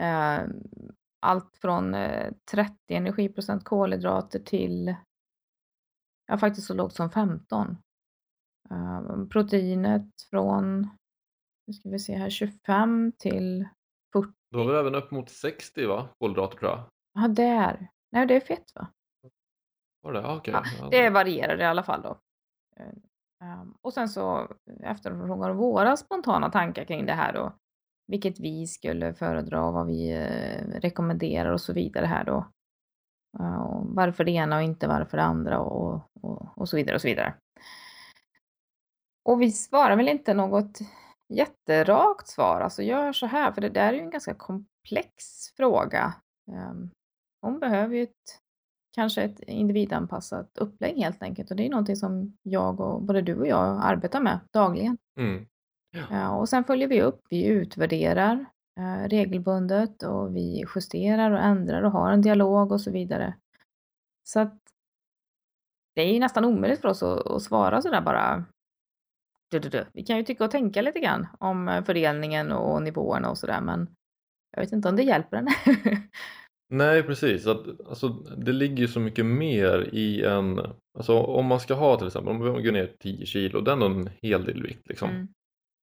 Eh, 0.00 0.48
Allt 1.26 1.56
från 1.60 1.94
eh, 1.94 2.32
30 2.50 2.72
energiprocent 2.88 3.64
kolhydrater 3.64 4.38
till 4.38 4.94
ja, 6.26 6.38
faktiskt 6.38 6.66
så 6.66 6.74
lågt 6.74 6.94
som 6.94 7.10
15. 7.10 7.76
Eh, 8.70 9.26
Proteinet 9.30 10.22
från, 10.30 10.88
nu 11.66 11.72
ska 11.72 11.88
vi 11.88 11.98
se 11.98 12.16
här, 12.16 12.30
25 12.30 13.12
till 13.18 13.68
40. 14.12 14.32
Du 14.50 14.58
har 14.58 14.64
väl 14.66 14.76
även 14.76 14.94
upp 14.94 15.10
mot 15.10 15.30
60 15.30 15.86
va? 15.86 16.08
Kolhydrater 16.18 16.58
tror 16.58 16.70
jag. 16.70 16.84
Ja, 17.14 17.28
där. 17.28 17.88
Nej, 18.12 18.26
det 18.26 18.36
är 18.36 18.40
fett 18.40 18.74
va? 18.74 18.86
Var 20.02 20.12
det? 20.12 20.26
Okej. 20.36 20.54
Ja, 20.80 20.88
det 20.90 21.10
varierar 21.10 21.60
i 21.60 21.64
alla 21.64 21.82
fall 21.82 22.02
då. 22.02 22.18
Eh, 22.76 23.48
ehm, 23.48 23.74
Och 23.82 23.92
sen 23.92 24.08
så 24.08 24.48
efterfrågar 24.82 25.50
våra 25.50 25.96
spontana 25.96 26.50
tankar 26.50 26.84
kring 26.84 27.06
det 27.06 27.12
här 27.12 27.32
då. 27.32 27.52
Vilket 28.08 28.40
vi 28.40 28.66
skulle 28.66 29.14
föredra, 29.14 29.70
vad 29.70 29.86
vi 29.86 30.12
eh, 30.12 30.80
rekommenderar 30.80 31.50
och 31.50 31.60
så 31.60 31.72
vidare 31.72 32.06
här 32.06 32.24
då. 32.24 32.46
Och 33.38 33.86
varför 33.86 34.24
det 34.24 34.30
ena 34.30 34.56
och 34.56 34.62
inte 34.62 34.88
varför 34.88 35.16
det 35.16 35.22
andra 35.22 35.58
och, 35.60 36.02
och, 36.22 36.58
och 36.58 36.68
så 36.68 36.76
vidare 36.76 36.94
och 36.94 37.00
så 37.00 37.08
vidare. 37.08 37.34
Och 39.26 39.42
vi 39.42 39.52
svarar 39.52 39.96
väl 39.96 40.08
inte 40.08 40.34
något 40.34 40.78
jätterakt 41.28 42.28
svar, 42.28 42.60
alltså 42.60 42.82
gör 42.82 43.12
så 43.12 43.26
här, 43.26 43.52
för 43.52 43.60
det 43.60 43.68
där 43.68 43.88
är 43.88 43.92
ju 43.92 44.00
en 44.00 44.10
ganska 44.10 44.34
komplex 44.34 45.14
fråga. 45.56 46.14
Ehm, 46.52 46.90
Hon 47.40 47.58
behöver 47.58 47.96
ju 47.96 48.02
ett, 48.02 48.40
kanske 48.94 49.22
ett 49.22 49.40
individanpassat 49.40 50.58
upplägg 50.58 50.96
helt 50.96 51.22
enkelt 51.22 51.50
och 51.50 51.56
det 51.56 51.66
är 51.66 51.70
någonting 51.70 51.96
som 51.96 52.36
jag 52.42 52.80
och 52.80 53.02
både 53.02 53.22
du 53.22 53.40
och 53.40 53.46
jag 53.46 53.80
arbetar 53.82 54.20
med 54.20 54.40
dagligen. 54.52 54.98
Mm. 55.20 55.46
Ja, 56.10 56.36
och 56.36 56.48
sen 56.48 56.64
följer 56.64 56.88
vi 56.88 57.02
upp, 57.02 57.20
vi 57.30 57.46
utvärderar 57.46 58.46
eh, 58.78 59.08
regelbundet 59.08 60.02
och 60.02 60.36
vi 60.36 60.64
justerar 60.74 61.30
och 61.30 61.40
ändrar 61.40 61.82
och 61.82 61.92
har 61.92 62.10
en 62.12 62.22
dialog 62.22 62.72
och 62.72 62.80
så 62.80 62.90
vidare. 62.90 63.34
Så 64.24 64.40
att 64.40 64.58
det 65.94 66.02
är 66.02 66.12
ju 66.12 66.20
nästan 66.20 66.44
omöjligt 66.44 66.80
för 66.80 66.88
oss 66.88 67.02
att, 67.02 67.26
att 67.26 67.42
svara 67.42 67.82
sådär 67.82 68.00
bara. 68.00 68.44
Du, 69.50 69.58
du, 69.58 69.68
du. 69.68 69.86
Vi 69.92 70.02
kan 70.02 70.16
ju 70.16 70.22
tycka 70.22 70.44
och 70.44 70.50
tänka 70.50 70.82
lite 70.82 71.00
grann 71.00 71.26
om 71.38 71.68
eh, 71.68 71.84
fördelningen 71.84 72.52
och 72.52 72.82
nivåerna 72.82 73.30
och 73.30 73.38
sådär 73.38 73.60
men 73.60 73.88
jag 74.56 74.60
vet 74.60 74.72
inte 74.72 74.88
om 74.88 74.96
det 74.96 75.02
hjälper 75.02 75.36
en. 75.36 75.48
Nej 76.68 77.02
precis, 77.02 77.46
att, 77.46 77.88
alltså, 77.88 78.08
det 78.36 78.52
ligger 78.52 78.76
ju 78.76 78.88
så 78.88 79.00
mycket 79.00 79.26
mer 79.26 79.90
i 79.92 80.24
en, 80.24 80.60
alltså 80.98 81.18
om 81.18 81.46
man 81.46 81.60
ska 81.60 81.74
ha 81.74 81.96
till 81.96 82.06
exempel, 82.06 82.30
om 82.30 82.38
man 82.38 82.62
går 82.62 82.72
ner 82.72 82.92
10 82.98 83.26
kilo, 83.26 83.60
det 83.60 83.70
är 83.70 83.72
ändå 83.72 83.86
en 83.86 84.10
hel 84.22 84.44
del 84.44 84.62
vikt 84.62 84.88
liksom. 84.88 85.10
Mm. 85.10 85.28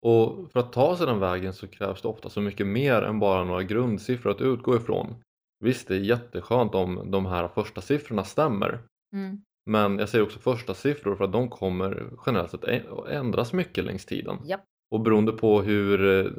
Och 0.05 0.51
för 0.51 0.59
att 0.59 0.73
ta 0.73 0.97
sig 0.97 1.05
den 1.05 1.19
vägen 1.19 1.53
så 1.53 1.67
krävs 1.67 2.01
det 2.01 2.07
ofta 2.07 2.29
så 2.29 2.41
mycket 2.41 2.67
mer 2.67 3.01
än 3.01 3.19
bara 3.19 3.43
några 3.43 3.63
grundsiffror 3.63 4.31
att 4.31 4.41
utgå 4.41 4.75
ifrån. 4.75 5.15
Visst, 5.59 5.87
det 5.87 5.95
är 5.95 5.99
jätteskönt 5.99 6.75
om 6.75 7.11
de 7.11 7.25
här 7.25 7.47
första 7.47 7.81
siffrorna 7.81 8.23
stämmer. 8.23 8.79
Mm. 9.13 9.41
Men 9.65 9.99
jag 9.99 10.09
säger 10.09 10.23
också 10.23 10.39
första 10.39 10.73
siffror 10.73 11.15
för 11.15 11.23
att 11.23 11.31
de 11.31 11.49
kommer 11.49 12.09
generellt 12.25 12.51
sett 12.51 12.63
ändras 13.09 13.53
mycket 13.53 13.83
längs 13.83 14.05
tiden. 14.05 14.37
Japp. 14.45 14.63
Och 14.91 14.99
beroende 14.99 15.31
på 15.31 15.61
hur, 15.61 16.05
eh, 16.05 16.31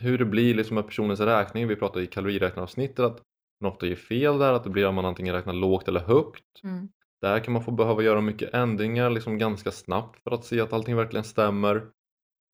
hur 0.00 0.18
det 0.18 0.24
blir 0.24 0.54
liksom 0.54 0.74
med 0.74 0.86
personens 0.86 1.20
räkning, 1.20 1.68
vi 1.68 1.76
pratade 1.76 2.04
i 2.04 2.06
kaloriräknaravsnittet 2.06 2.98
att 2.98 3.22
man 3.60 3.72
ofta 3.72 3.86
ger 3.86 3.96
fel 3.96 4.38
där, 4.38 4.52
att 4.52 4.64
det 4.64 4.70
blir 4.70 4.88
att 4.88 4.94
man 4.94 5.04
antingen 5.04 5.34
räknar 5.34 5.52
lågt 5.52 5.88
eller 5.88 6.00
högt. 6.00 6.44
Mm. 6.64 6.88
Där 7.20 7.40
kan 7.40 7.52
man 7.52 7.64
få 7.64 7.70
behöva 7.70 8.02
göra 8.02 8.20
mycket 8.20 8.54
ändringar 8.54 9.10
liksom 9.10 9.38
ganska 9.38 9.70
snabbt 9.70 10.22
för 10.22 10.30
att 10.30 10.44
se 10.44 10.60
att 10.60 10.72
allting 10.72 10.96
verkligen 10.96 11.24
stämmer. 11.24 11.86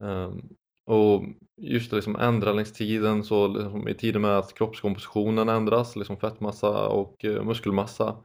Ehm, 0.04 0.48
och 0.86 1.24
just 1.56 1.90
det, 1.90 1.96
liksom 1.96 2.16
ändra 2.16 2.52
längs 2.52 2.72
tiden, 2.72 3.24
så 3.24 3.46
liksom 3.46 3.88
i 3.88 3.94
tiden 3.94 4.22
med 4.22 4.38
att 4.38 4.54
kroppskompositionen 4.54 5.48
ändras, 5.48 5.96
liksom 5.96 6.16
fettmassa 6.16 6.88
och 6.88 7.24
eh, 7.24 7.44
muskelmassa. 7.44 8.16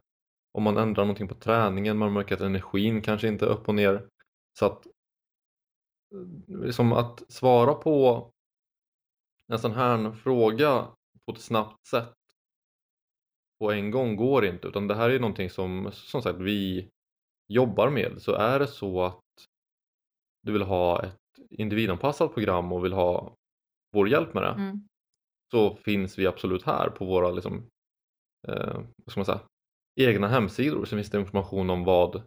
Om 0.52 0.62
man 0.62 0.76
ändrar 0.76 1.04
någonting 1.04 1.28
på 1.28 1.34
träningen, 1.34 1.98
man 1.98 2.12
märker 2.12 2.34
att 2.34 2.40
energin 2.40 3.02
kanske 3.02 3.28
inte 3.28 3.44
är 3.44 3.50
upp 3.50 3.68
och 3.68 3.74
ner. 3.74 4.08
Så 4.58 4.66
att 4.66 4.86
liksom 6.46 6.92
att 6.92 7.32
svara 7.32 7.74
på 7.74 8.30
en 9.46 9.58
sån 9.58 9.72
här 9.72 10.12
fråga 10.12 10.86
på 11.26 11.32
ett 11.32 11.40
snabbt 11.40 11.86
sätt 11.86 12.14
på 13.58 13.72
en 13.72 13.90
gång 13.90 14.16
går 14.16 14.44
inte 14.46 14.68
utan 14.68 14.86
det 14.88 14.94
här 14.94 15.10
är 15.10 15.20
någonting 15.20 15.50
som 15.50 15.90
som 15.92 16.22
sagt 16.22 16.38
vi 16.38 16.88
jobbar 17.48 17.90
med. 17.90 18.22
Så 18.22 18.32
är 18.32 18.58
det 18.58 18.66
så 18.66 19.02
att 19.02 19.20
du 20.42 20.52
vill 20.52 20.62
ha 20.62 21.02
ett 21.02 21.18
individanpassat 21.50 22.34
program 22.34 22.72
och 22.72 22.84
vill 22.84 22.92
ha 22.92 23.34
vår 23.92 24.08
hjälp 24.08 24.34
med 24.34 24.42
det 24.42 24.48
Mm. 24.48 24.88
så 25.50 25.76
finns 25.76 26.18
vi 26.18 26.26
absolut 26.26 26.62
här 26.62 26.90
på 26.90 27.04
våra 27.04 27.30
liksom, 27.30 27.66
eh, 28.48 28.74
vad 28.74 29.10
ska 29.10 29.20
man 29.20 29.26
säga, 29.26 29.40
egna 30.06 30.28
hemsidor 30.28 30.84
så 30.84 30.96
finns 30.96 31.10
det 31.10 31.20
information 31.20 31.70
om 31.70 31.84
vad, 31.84 32.22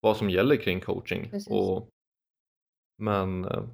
vad 0.00 0.16
som 0.16 0.30
gäller 0.30 0.56
kring 0.56 0.80
coaching. 0.80 1.30
Precis. 1.30 1.48
Och, 1.52 1.88
men 2.98 3.44
eh, 3.44 3.68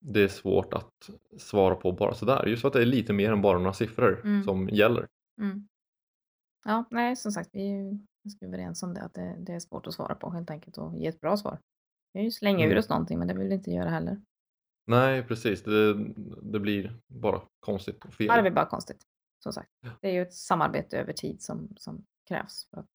det 0.00 0.20
är 0.22 0.28
svårt 0.28 0.74
att 0.74 1.10
svara 1.38 1.74
på 1.74 1.92
bara 1.92 2.14
sådär 2.14 2.46
just 2.46 2.60
för 2.62 2.68
att 2.68 2.74
det 2.74 2.80
är 2.82 2.86
lite 2.86 3.12
mer 3.12 3.32
än 3.32 3.42
bara 3.42 3.58
några 3.58 3.72
siffror 3.72 4.20
Mm. 4.24 4.42
som 4.44 4.68
gäller. 4.68 5.06
Mm. 5.40 5.68
Ja, 6.64 6.84
nej, 6.90 7.16
som 7.16 7.32
sagt, 7.32 7.50
vi 7.52 7.60
är 7.60 7.74
ju 7.76 7.98
ganska 8.24 8.46
överens 8.46 8.82
om 8.82 8.94
det, 8.94 9.02
att 9.02 9.14
det, 9.14 9.36
det 9.40 9.52
är 9.52 9.60
svårt 9.60 9.86
att 9.86 9.94
svara 9.94 10.14
på 10.14 10.30
helt 10.30 10.50
enkelt 10.50 10.78
och 10.78 10.96
ge 10.96 11.06
ett 11.06 11.20
bra 11.20 11.36
svar. 11.36 11.58
Vi 12.12 12.18
kan 12.18 12.24
ju 12.24 12.30
slänga 12.30 12.64
ur 12.64 12.70
Mm. 12.70 12.78
oss 12.78 12.88
någonting, 12.88 13.18
men 13.18 13.28
det 13.28 13.34
vill 13.34 13.48
vi 13.48 13.54
inte 13.54 13.70
göra 13.70 13.88
heller. 13.90 14.20
Nej 14.86 15.22
precis, 15.22 15.62
det, 15.62 15.94
det 16.42 16.60
blir 16.60 16.96
bara 17.08 17.42
konstigt 17.60 18.04
och 18.04 18.14
fel. 18.14 18.26
Ja, 18.26 18.36
det 18.36 18.42
blir 18.42 18.52
bara 18.52 18.66
konstigt. 18.66 19.02
Som 19.42 19.52
sagt, 19.52 19.68
det 20.00 20.08
är 20.08 20.12
ju 20.12 20.22
ett 20.22 20.34
samarbete 20.34 20.98
över 20.98 21.12
tid 21.12 21.42
som, 21.42 21.68
som 21.76 22.04
krävs 22.28 22.68
för 22.70 22.80
att 22.80 22.90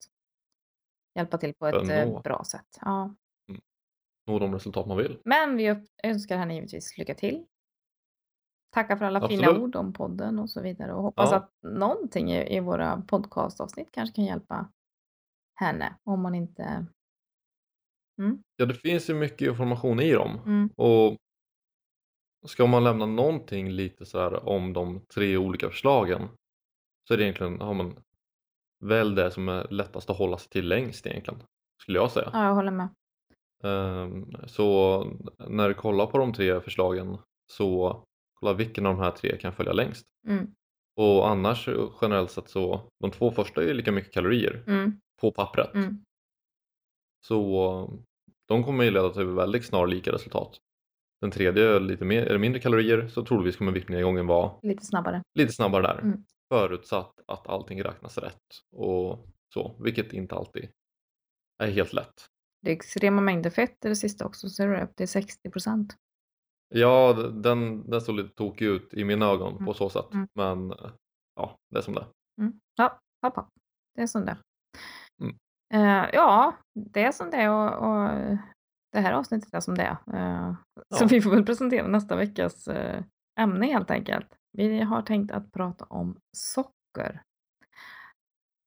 hjälpa 1.15 1.37
till 1.37 1.53
på 1.53 1.67
ett 1.67 1.75
att 1.75 1.89
eh, 1.89 2.21
bra 2.21 2.43
sätt. 2.43 2.77
Ja. 2.81 3.15
Nå 4.27 4.39
de 4.39 4.53
resultat 4.53 4.87
man 4.87 4.97
vill. 4.97 5.19
Men 5.25 5.57
vi 5.57 5.75
önskar 6.03 6.37
henne 6.37 6.55
givetvis 6.55 6.97
lycka 6.97 7.15
till. 7.15 7.45
Tackar 8.69 8.97
för 8.97 9.05
alla 9.05 9.27
fina 9.27 9.43
Absolut. 9.47 9.61
ord 9.63 9.75
om 9.75 9.93
podden 9.93 10.39
och 10.39 10.49
så 10.49 10.61
vidare 10.61 10.93
och 10.93 11.03
hoppas 11.03 11.31
Ja. 11.31 11.37
att 11.37 11.51
någonting 11.61 12.31
i, 12.31 12.55
i 12.55 12.59
våra 12.59 13.01
podcastavsnitt 13.01 13.91
kanske 13.91 14.15
kan 14.15 14.25
hjälpa 14.25 14.71
henne 15.55 15.95
om 16.03 16.21
man 16.21 16.35
inte... 16.35 16.85
Mm, 18.19 18.43
Ja 18.55 18.65
det 18.65 18.73
finns 18.73 19.09
ju 19.09 19.13
mycket 19.13 19.47
information 19.47 19.99
i 19.99 20.11
dem 20.13 20.39
mm, 20.45 20.69
och 20.75 21.17
ska 22.47 22.67
man 22.67 22.83
lämna 22.83 23.05
någonting 23.05 23.69
lite 23.69 24.05
så 24.05 24.19
här 24.19 24.49
om 24.49 24.73
de 24.73 25.05
tre 25.05 25.37
olika 25.37 25.69
förslagen 25.69 26.27
så 27.07 27.13
är 27.13 27.17
det 27.17 27.23
egentligen, 27.23 27.61
har 27.61 27.73
man 27.73 28.03
väl 28.81 29.15
det 29.15 29.31
som 29.31 29.49
är 29.49 29.67
lättast 29.69 30.09
att 30.09 30.17
hålla 30.17 30.37
sig 30.37 30.49
till 30.49 30.67
längst 30.67 31.05
egentligen 31.07 31.43
skulle 31.83 31.97
jag 31.99 32.11
säga. 32.11 32.29
ja, 32.33 32.45
jag 32.45 32.55
håller 32.55 32.71
med. 32.71 32.89
Ehm, 33.63 34.25
Så 34.47 35.03
när 35.47 35.67
du 35.67 35.73
kollar 35.73 36.05
på 36.05 36.17
de 36.17 36.33
tre 36.33 36.61
förslagen 36.61 37.17
så 37.51 38.03
kolla 38.33 38.53
vilken 38.53 38.85
av 38.85 38.95
de 38.95 39.01
här 39.03 39.11
tre 39.11 39.37
kan 39.37 39.53
följa 39.53 39.73
längst. 39.73 40.05
Mm, 40.27 40.47
Och 40.95 41.29
annars 41.29 41.69
generellt 42.01 42.31
sett 42.31 42.49
så 42.49 42.89
de 42.99 43.11
två 43.11 43.31
första 43.31 43.63
är 43.63 43.73
lika 43.73 43.91
mycket 43.91 44.13
kalorier 44.13 44.63
mm, 44.67 44.99
på 45.21 45.31
pappret. 45.31 45.73
mm, 45.73 46.03
Så 47.27 47.99
de 48.47 48.63
kommer 48.63 48.83
ju 48.83 48.91
leda 48.91 49.09
till 49.09 49.25
väldigt 49.25 49.65
snarlika 49.65 50.11
resultat. 50.11 50.57
Den 51.21 51.31
tredje 51.31 51.75
är 51.75 51.79
lite 51.79 52.05
mer, 52.05 52.23
eller 52.25 52.37
mindre 52.39 52.61
kalorier 52.61 53.07
så 53.07 53.25
troligtvis 53.25 53.55
kommer 53.57 53.71
viktnedgången 53.71 54.27
vara 54.27 54.51
lite 54.63 54.85
snabbare. 54.85 55.21
lite 55.39 55.53
snabbare 55.53 55.81
där. 55.81 55.99
Mm. 56.51 56.67
Förutsatt 56.67 57.13
att 57.27 57.47
allting 57.47 57.83
räknas 57.83 58.17
rätt 58.17 58.41
och 58.75 59.27
så, 59.53 59.75
vilket 59.79 60.13
inte 60.13 60.35
alltid 60.35 60.69
är 61.63 61.71
helt 61.71 61.93
lätt. 61.93 62.25
Det 62.61 62.71
är 62.71 62.75
extrema 62.75 63.21
mängder 63.21 63.49
fett 63.49 63.85
i 63.85 63.89
det 63.89 63.95
sista 63.95 64.25
också, 64.25 64.49
så 64.49 64.63
är 64.63 64.67
det 64.67 64.83
upp 64.83 64.95
till 64.95 65.07
60 65.07 65.49
procent. 65.51 65.95
Ja, 66.73 67.13
den, 67.33 67.89
den 67.89 68.01
såg 68.01 68.15
lite 68.15 68.35
tokig 68.35 68.65
ut 68.65 68.93
i 68.93 69.03
mina 69.03 69.25
ögon 69.25 69.51
Mm. 69.53 69.65
på 69.65 69.73
så 69.73 69.89
sätt. 69.89 70.13
Mm. 70.13 70.27
Men 70.35 70.71
eh, 70.71 70.91
ja, 71.35 71.55
det 71.69 71.77
är 71.77 71.81
som 71.81 71.93
det 71.93 72.01
är. 72.01 72.07
Mm. 72.41 72.59
Ja, 72.75 72.99
hopp. 73.27 73.47
Det 73.95 74.01
är 74.01 74.07
som 74.07 74.25
det 74.25 74.37
Mm. 75.21 75.35
Eh, 75.73 76.09
Ja, 76.13 76.57
det 76.93 77.03
är 77.03 77.11
som 77.11 77.29
det 77.29 77.37
är 77.37 77.49
och, 77.49 77.89
och 77.89 78.37
det 78.91 78.99
här 78.99 79.13
avsnittet 79.13 79.53
är 79.53 79.59
som 79.59 79.75
det 79.75 79.83
är. 79.83 79.97
Eh, 80.15 80.53
Så 80.95 81.03
Ja. 81.03 81.07
vi 81.09 81.21
får 81.21 81.29
väl 81.31 81.45
presentera 81.45 81.87
nästa 81.87 82.15
veckas 82.15 82.67
eh, 82.67 83.03
ämne 83.39 83.65
helt 83.65 83.91
enkelt. 83.91 84.37
Vi 84.51 84.81
har 84.81 85.01
tänkt 85.01 85.31
att 85.31 85.51
prata 85.51 85.85
om 85.85 86.19
socker. 86.37 87.23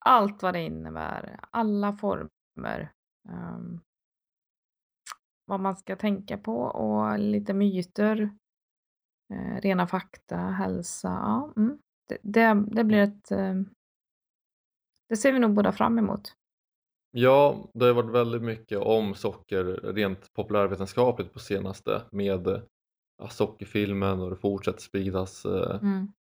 Allt 0.06 0.42
vad 0.42 0.54
det 0.54 0.62
innebär, 0.62 1.40
alla 1.50 1.92
former. 1.92 2.92
ehm, 3.28 3.80
vad 5.46 5.60
man 5.60 5.76
ska 5.76 5.96
tänka 5.96 6.38
på 6.38 6.56
och 6.62 7.18
lite 7.18 7.54
myter. 7.54 8.30
eh, 9.34 9.60
rena 9.60 9.86
fakta, 9.86 10.36
hälsa. 10.36 11.08
Ja, 11.08 11.52
mm. 11.56 11.78
det, 12.08 12.18
det, 12.22 12.64
det 12.66 12.84
blir 12.84 12.98
ett... 13.02 13.30
eh, 13.30 13.54
det 15.08 15.16
ser 15.16 15.32
vi 15.32 15.38
nog 15.38 15.54
båda 15.54 15.72
fram 15.72 15.98
emot. 15.98 16.34
Ja, 17.10 17.70
det 17.74 17.84
har 17.84 17.92
varit 17.94 18.14
väldigt 18.14 18.42
mycket 18.42 18.78
om 18.78 19.14
socker 19.14 19.64
rent 19.64 20.32
populärvetenskapligt 20.32 21.32
på 21.32 21.38
senaste 21.38 22.02
med 22.12 22.62
sockerfilmen 23.28 24.20
och 24.20 24.30
det 24.30 24.36
fortsätter 24.36 24.80
spridas 24.80 25.44
eh, 25.44 25.78
Mm. 25.82 26.12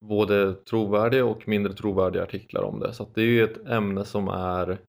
både 0.00 0.54
trovärdiga 0.54 1.24
och 1.24 1.48
mindre 1.48 1.72
trovärdiga 1.72 2.22
artiklar 2.22 2.62
om 2.62 2.80
det. 2.80 2.92
Så 2.92 3.10
det 3.14 3.20
är 3.22 3.26
ju 3.26 3.44
ett 3.44 3.66
ämne 3.66 4.04
som 4.04 4.28
är 4.28 4.80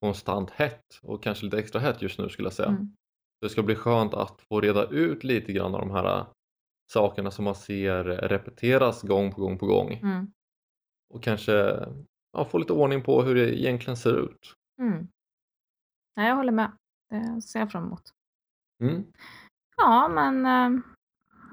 konstant 0.00 0.50
hett 0.50 1.00
och 1.02 1.22
kanske 1.22 1.44
lite 1.44 1.58
extra 1.58 1.80
hett 1.80 2.02
just 2.02 2.18
nu 2.18 2.28
skulle 2.28 2.46
jag 2.46 2.52
säga. 2.52 2.68
Mm. 2.68 2.92
Det 3.40 3.48
ska 3.48 3.62
bli 3.62 3.74
skönt 3.74 4.14
att 4.14 4.40
få 4.48 4.60
reda 4.60 4.86
ut 4.86 5.24
lite 5.24 5.52
grann 5.52 5.74
av 5.74 5.80
de 5.80 5.90
här 5.90 6.18
äh, 6.18 6.26
sakerna 6.92 7.30
som 7.30 7.44
man 7.44 7.54
ser 7.54 8.04
repeteras 8.04 9.02
gång 9.02 9.32
på 9.32 9.40
gång 9.40 9.58
på 9.58 9.66
gång 9.66 9.92
Mm. 10.02 10.32
och 11.14 11.22
kanske 11.22 11.52
ja, 12.32 12.44
få 12.44 12.58
lite 12.58 12.72
ordning 12.72 13.02
på 13.02 13.22
hur 13.22 13.34
det 13.34 13.60
egentligen 13.60 13.96
ser 13.96 14.18
ut. 14.24 14.54
Mm. 14.80 15.08
Nej, 16.16 16.28
jag 16.28 16.36
håller 16.36 16.52
med. 16.52 16.72
Det 17.10 17.42
ser 17.42 17.58
jag 17.60 17.72
fram 17.72 17.84
emot. 17.84 18.12
Mm. 18.82 19.04
Ja, 19.76 20.08
men 20.08 20.46
eh, 20.46 20.80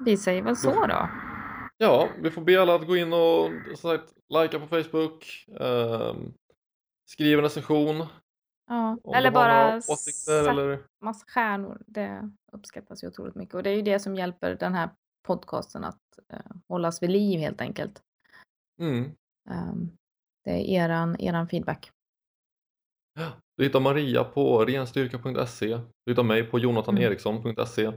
vi 0.04 0.16
säger 0.16 0.42
väl 0.42 0.56
så 0.56 0.86
då. 0.86 1.08
Ja, 1.78 2.08
vi 2.22 2.30
får 2.30 2.42
be 2.42 2.62
alla 2.62 2.74
att 2.74 2.86
gå 2.86 2.96
in 2.96 3.12
och 3.12 3.50
som 3.66 3.90
sagt, 3.90 4.12
likea 4.28 4.60
på 4.60 4.66
Facebook, 4.66 5.46
ehm, 5.60 6.32
skriva 7.10 7.38
en 7.38 7.42
recension 7.44 8.06
Ja. 8.68 8.98
om 9.04 9.14
Eller 9.14 9.30
bara 9.30 9.76
åsikter 9.76 10.42
sätt 10.42 10.48
eller 10.48 10.82
massa 11.04 11.26
stjärnor. 11.26 11.82
Det 11.86 12.30
uppskattas 12.52 13.04
ju 13.04 13.08
otroligt 13.08 13.34
mycket. 13.34 13.54
Och 13.54 13.62
det 13.62 13.70
är 13.70 13.76
ju 13.76 13.82
det 13.82 13.98
som 14.00 14.14
hjälper 14.16 14.54
den 14.54 14.74
här 14.74 14.90
podcasten 15.26 15.84
att 15.84 16.00
eh, 16.32 16.38
hållas 16.68 17.02
vid 17.02 17.10
liv 17.10 17.40
helt 17.40 17.60
enkelt. 17.60 18.02
mm. 18.80 19.04
Ehm, 19.50 19.90
det 20.44 20.50
är 20.50 20.84
eran, 20.84 21.16
eran 21.20 21.48
feedback. 21.48 21.90
Du 23.56 23.64
hittar 23.64 23.80
Maria 23.80 24.24
på 24.24 24.64
renstyrka.se. 24.64 25.80
Du 26.06 26.12
hittar 26.12 26.22
mig 26.22 26.44
på 26.44 26.58
jonathaneriksson.se. 26.58 27.92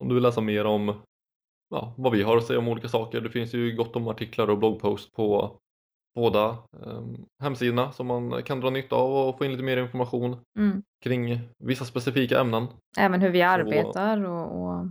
Om 0.00 0.08
du 0.08 0.14
vill 0.14 0.22
läsa 0.22 0.40
mer 0.40 0.64
om 0.64 1.02
ja, 1.70 1.94
vad 1.96 2.12
vi 2.12 2.22
har 2.22 2.36
att 2.36 2.44
säga 2.46 2.58
om 2.58 2.68
olika 2.68 2.88
saker. 2.88 3.20
Det 3.20 3.30
finns 3.30 3.54
ju 3.54 3.76
gott 3.76 3.96
om 3.96 4.08
artiklar 4.08 4.50
och 4.50 4.58
bloggpost 4.58 5.12
på 5.12 5.58
båda 6.14 6.58
ehm, 6.86 7.26
hemsidorna 7.42 7.92
som 7.92 8.06
man 8.06 8.42
kan 8.42 8.60
dra 8.60 8.70
nytta 8.70 8.96
av 8.96 9.28
och 9.28 9.38
få 9.38 9.44
in 9.44 9.50
lite 9.50 9.62
mer 9.62 9.76
information 9.76 10.36
Mm. 10.58 10.82
kring 11.04 11.38
vissa 11.58 11.84
specifika 11.84 12.40
ämnen. 12.40 12.66
Även 12.98 13.20
hur 13.20 13.30
vi 13.30 13.42
arbetar 13.42 14.24
och, 14.24 14.62
och 14.64 14.86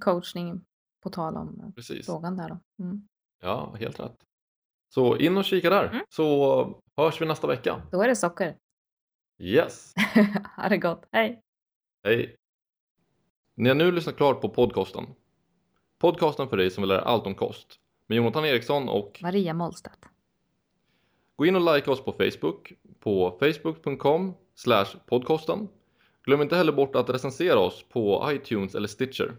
coachning 0.00 0.60
på 1.02 1.10
tal 1.10 1.36
om 1.36 1.60
eh, 1.60 1.70
Precis. 1.74 2.06
frågan 2.06 2.36
där 2.36 2.48
då. 2.48 2.84
Mm. 2.84 3.08
Ja, 3.42 3.74
helt 3.78 4.00
rätt. 4.00 4.16
Så 4.94 5.16
in 5.16 5.36
och 5.36 5.44
kika 5.44 5.70
där 5.70 5.84
Mm. 5.88 6.04
så 6.08 6.82
hörs 6.96 7.20
vi 7.20 7.26
nästa 7.26 7.46
vecka. 7.46 7.82
Då 7.90 8.02
är 8.02 8.08
det 8.08 8.16
socker. 8.16 8.56
Yes! 9.40 9.92
ha 10.56 10.68
det 10.68 10.78
gott. 10.78 11.08
Hej! 11.12 11.42
Hej! 12.04 12.36
Ni 13.58 13.68
har 13.68 13.76
nu 13.76 13.92
lyssnat 13.92 14.16
klart 14.16 14.40
på 14.40 14.48
podcasten. 14.48 15.06
Podcasten 15.98 16.48
för 16.48 16.56
dig 16.56 16.70
som 16.70 16.82
vill 16.82 16.88
lära 16.88 17.00
allt 17.00 17.26
om 17.26 17.34
kost 17.34 17.66
med 18.06 18.16
Jonathan 18.16 18.44
Eriksson 18.44 18.88
och 18.88 19.18
Maria 19.22 19.54
Mollstedt. 19.54 19.98
gå 21.36 21.46
in 21.46 21.56
och 21.56 21.74
like 21.74 21.90
oss 21.90 22.04
på 22.04 22.12
Facebook 22.12 22.72
på 23.00 23.36
facebook.com 23.40 24.34
podcasten. 25.06 25.68
Glöm 26.24 26.42
inte 26.42 26.56
heller 26.56 26.72
bort 26.72 26.96
att 26.96 27.10
recensera 27.10 27.58
oss 27.58 27.84
på 27.88 28.30
iTunes 28.32 28.74
eller 28.74 28.88
Stitcher. 28.88 29.36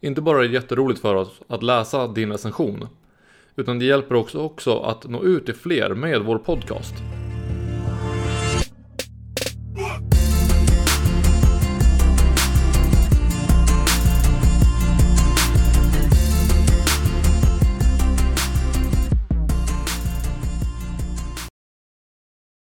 Inte 0.00 0.20
bara 0.22 0.38
är 0.38 0.48
det 0.48 0.54
jätteroligt 0.54 1.00
för 1.00 1.14
oss 1.14 1.40
att 1.46 1.62
läsa 1.62 2.08
din 2.08 2.32
recension 2.32 2.88
utan 3.56 3.78
det 3.78 3.84
hjälper 3.84 4.14
också, 4.14 4.38
också 4.38 4.78
att 4.78 5.04
nå 5.04 5.22
ut 5.22 5.44
till 5.44 5.54
fler 5.54 5.94
med 5.94 6.22
vår 6.22 6.38
podcast. 6.38 6.94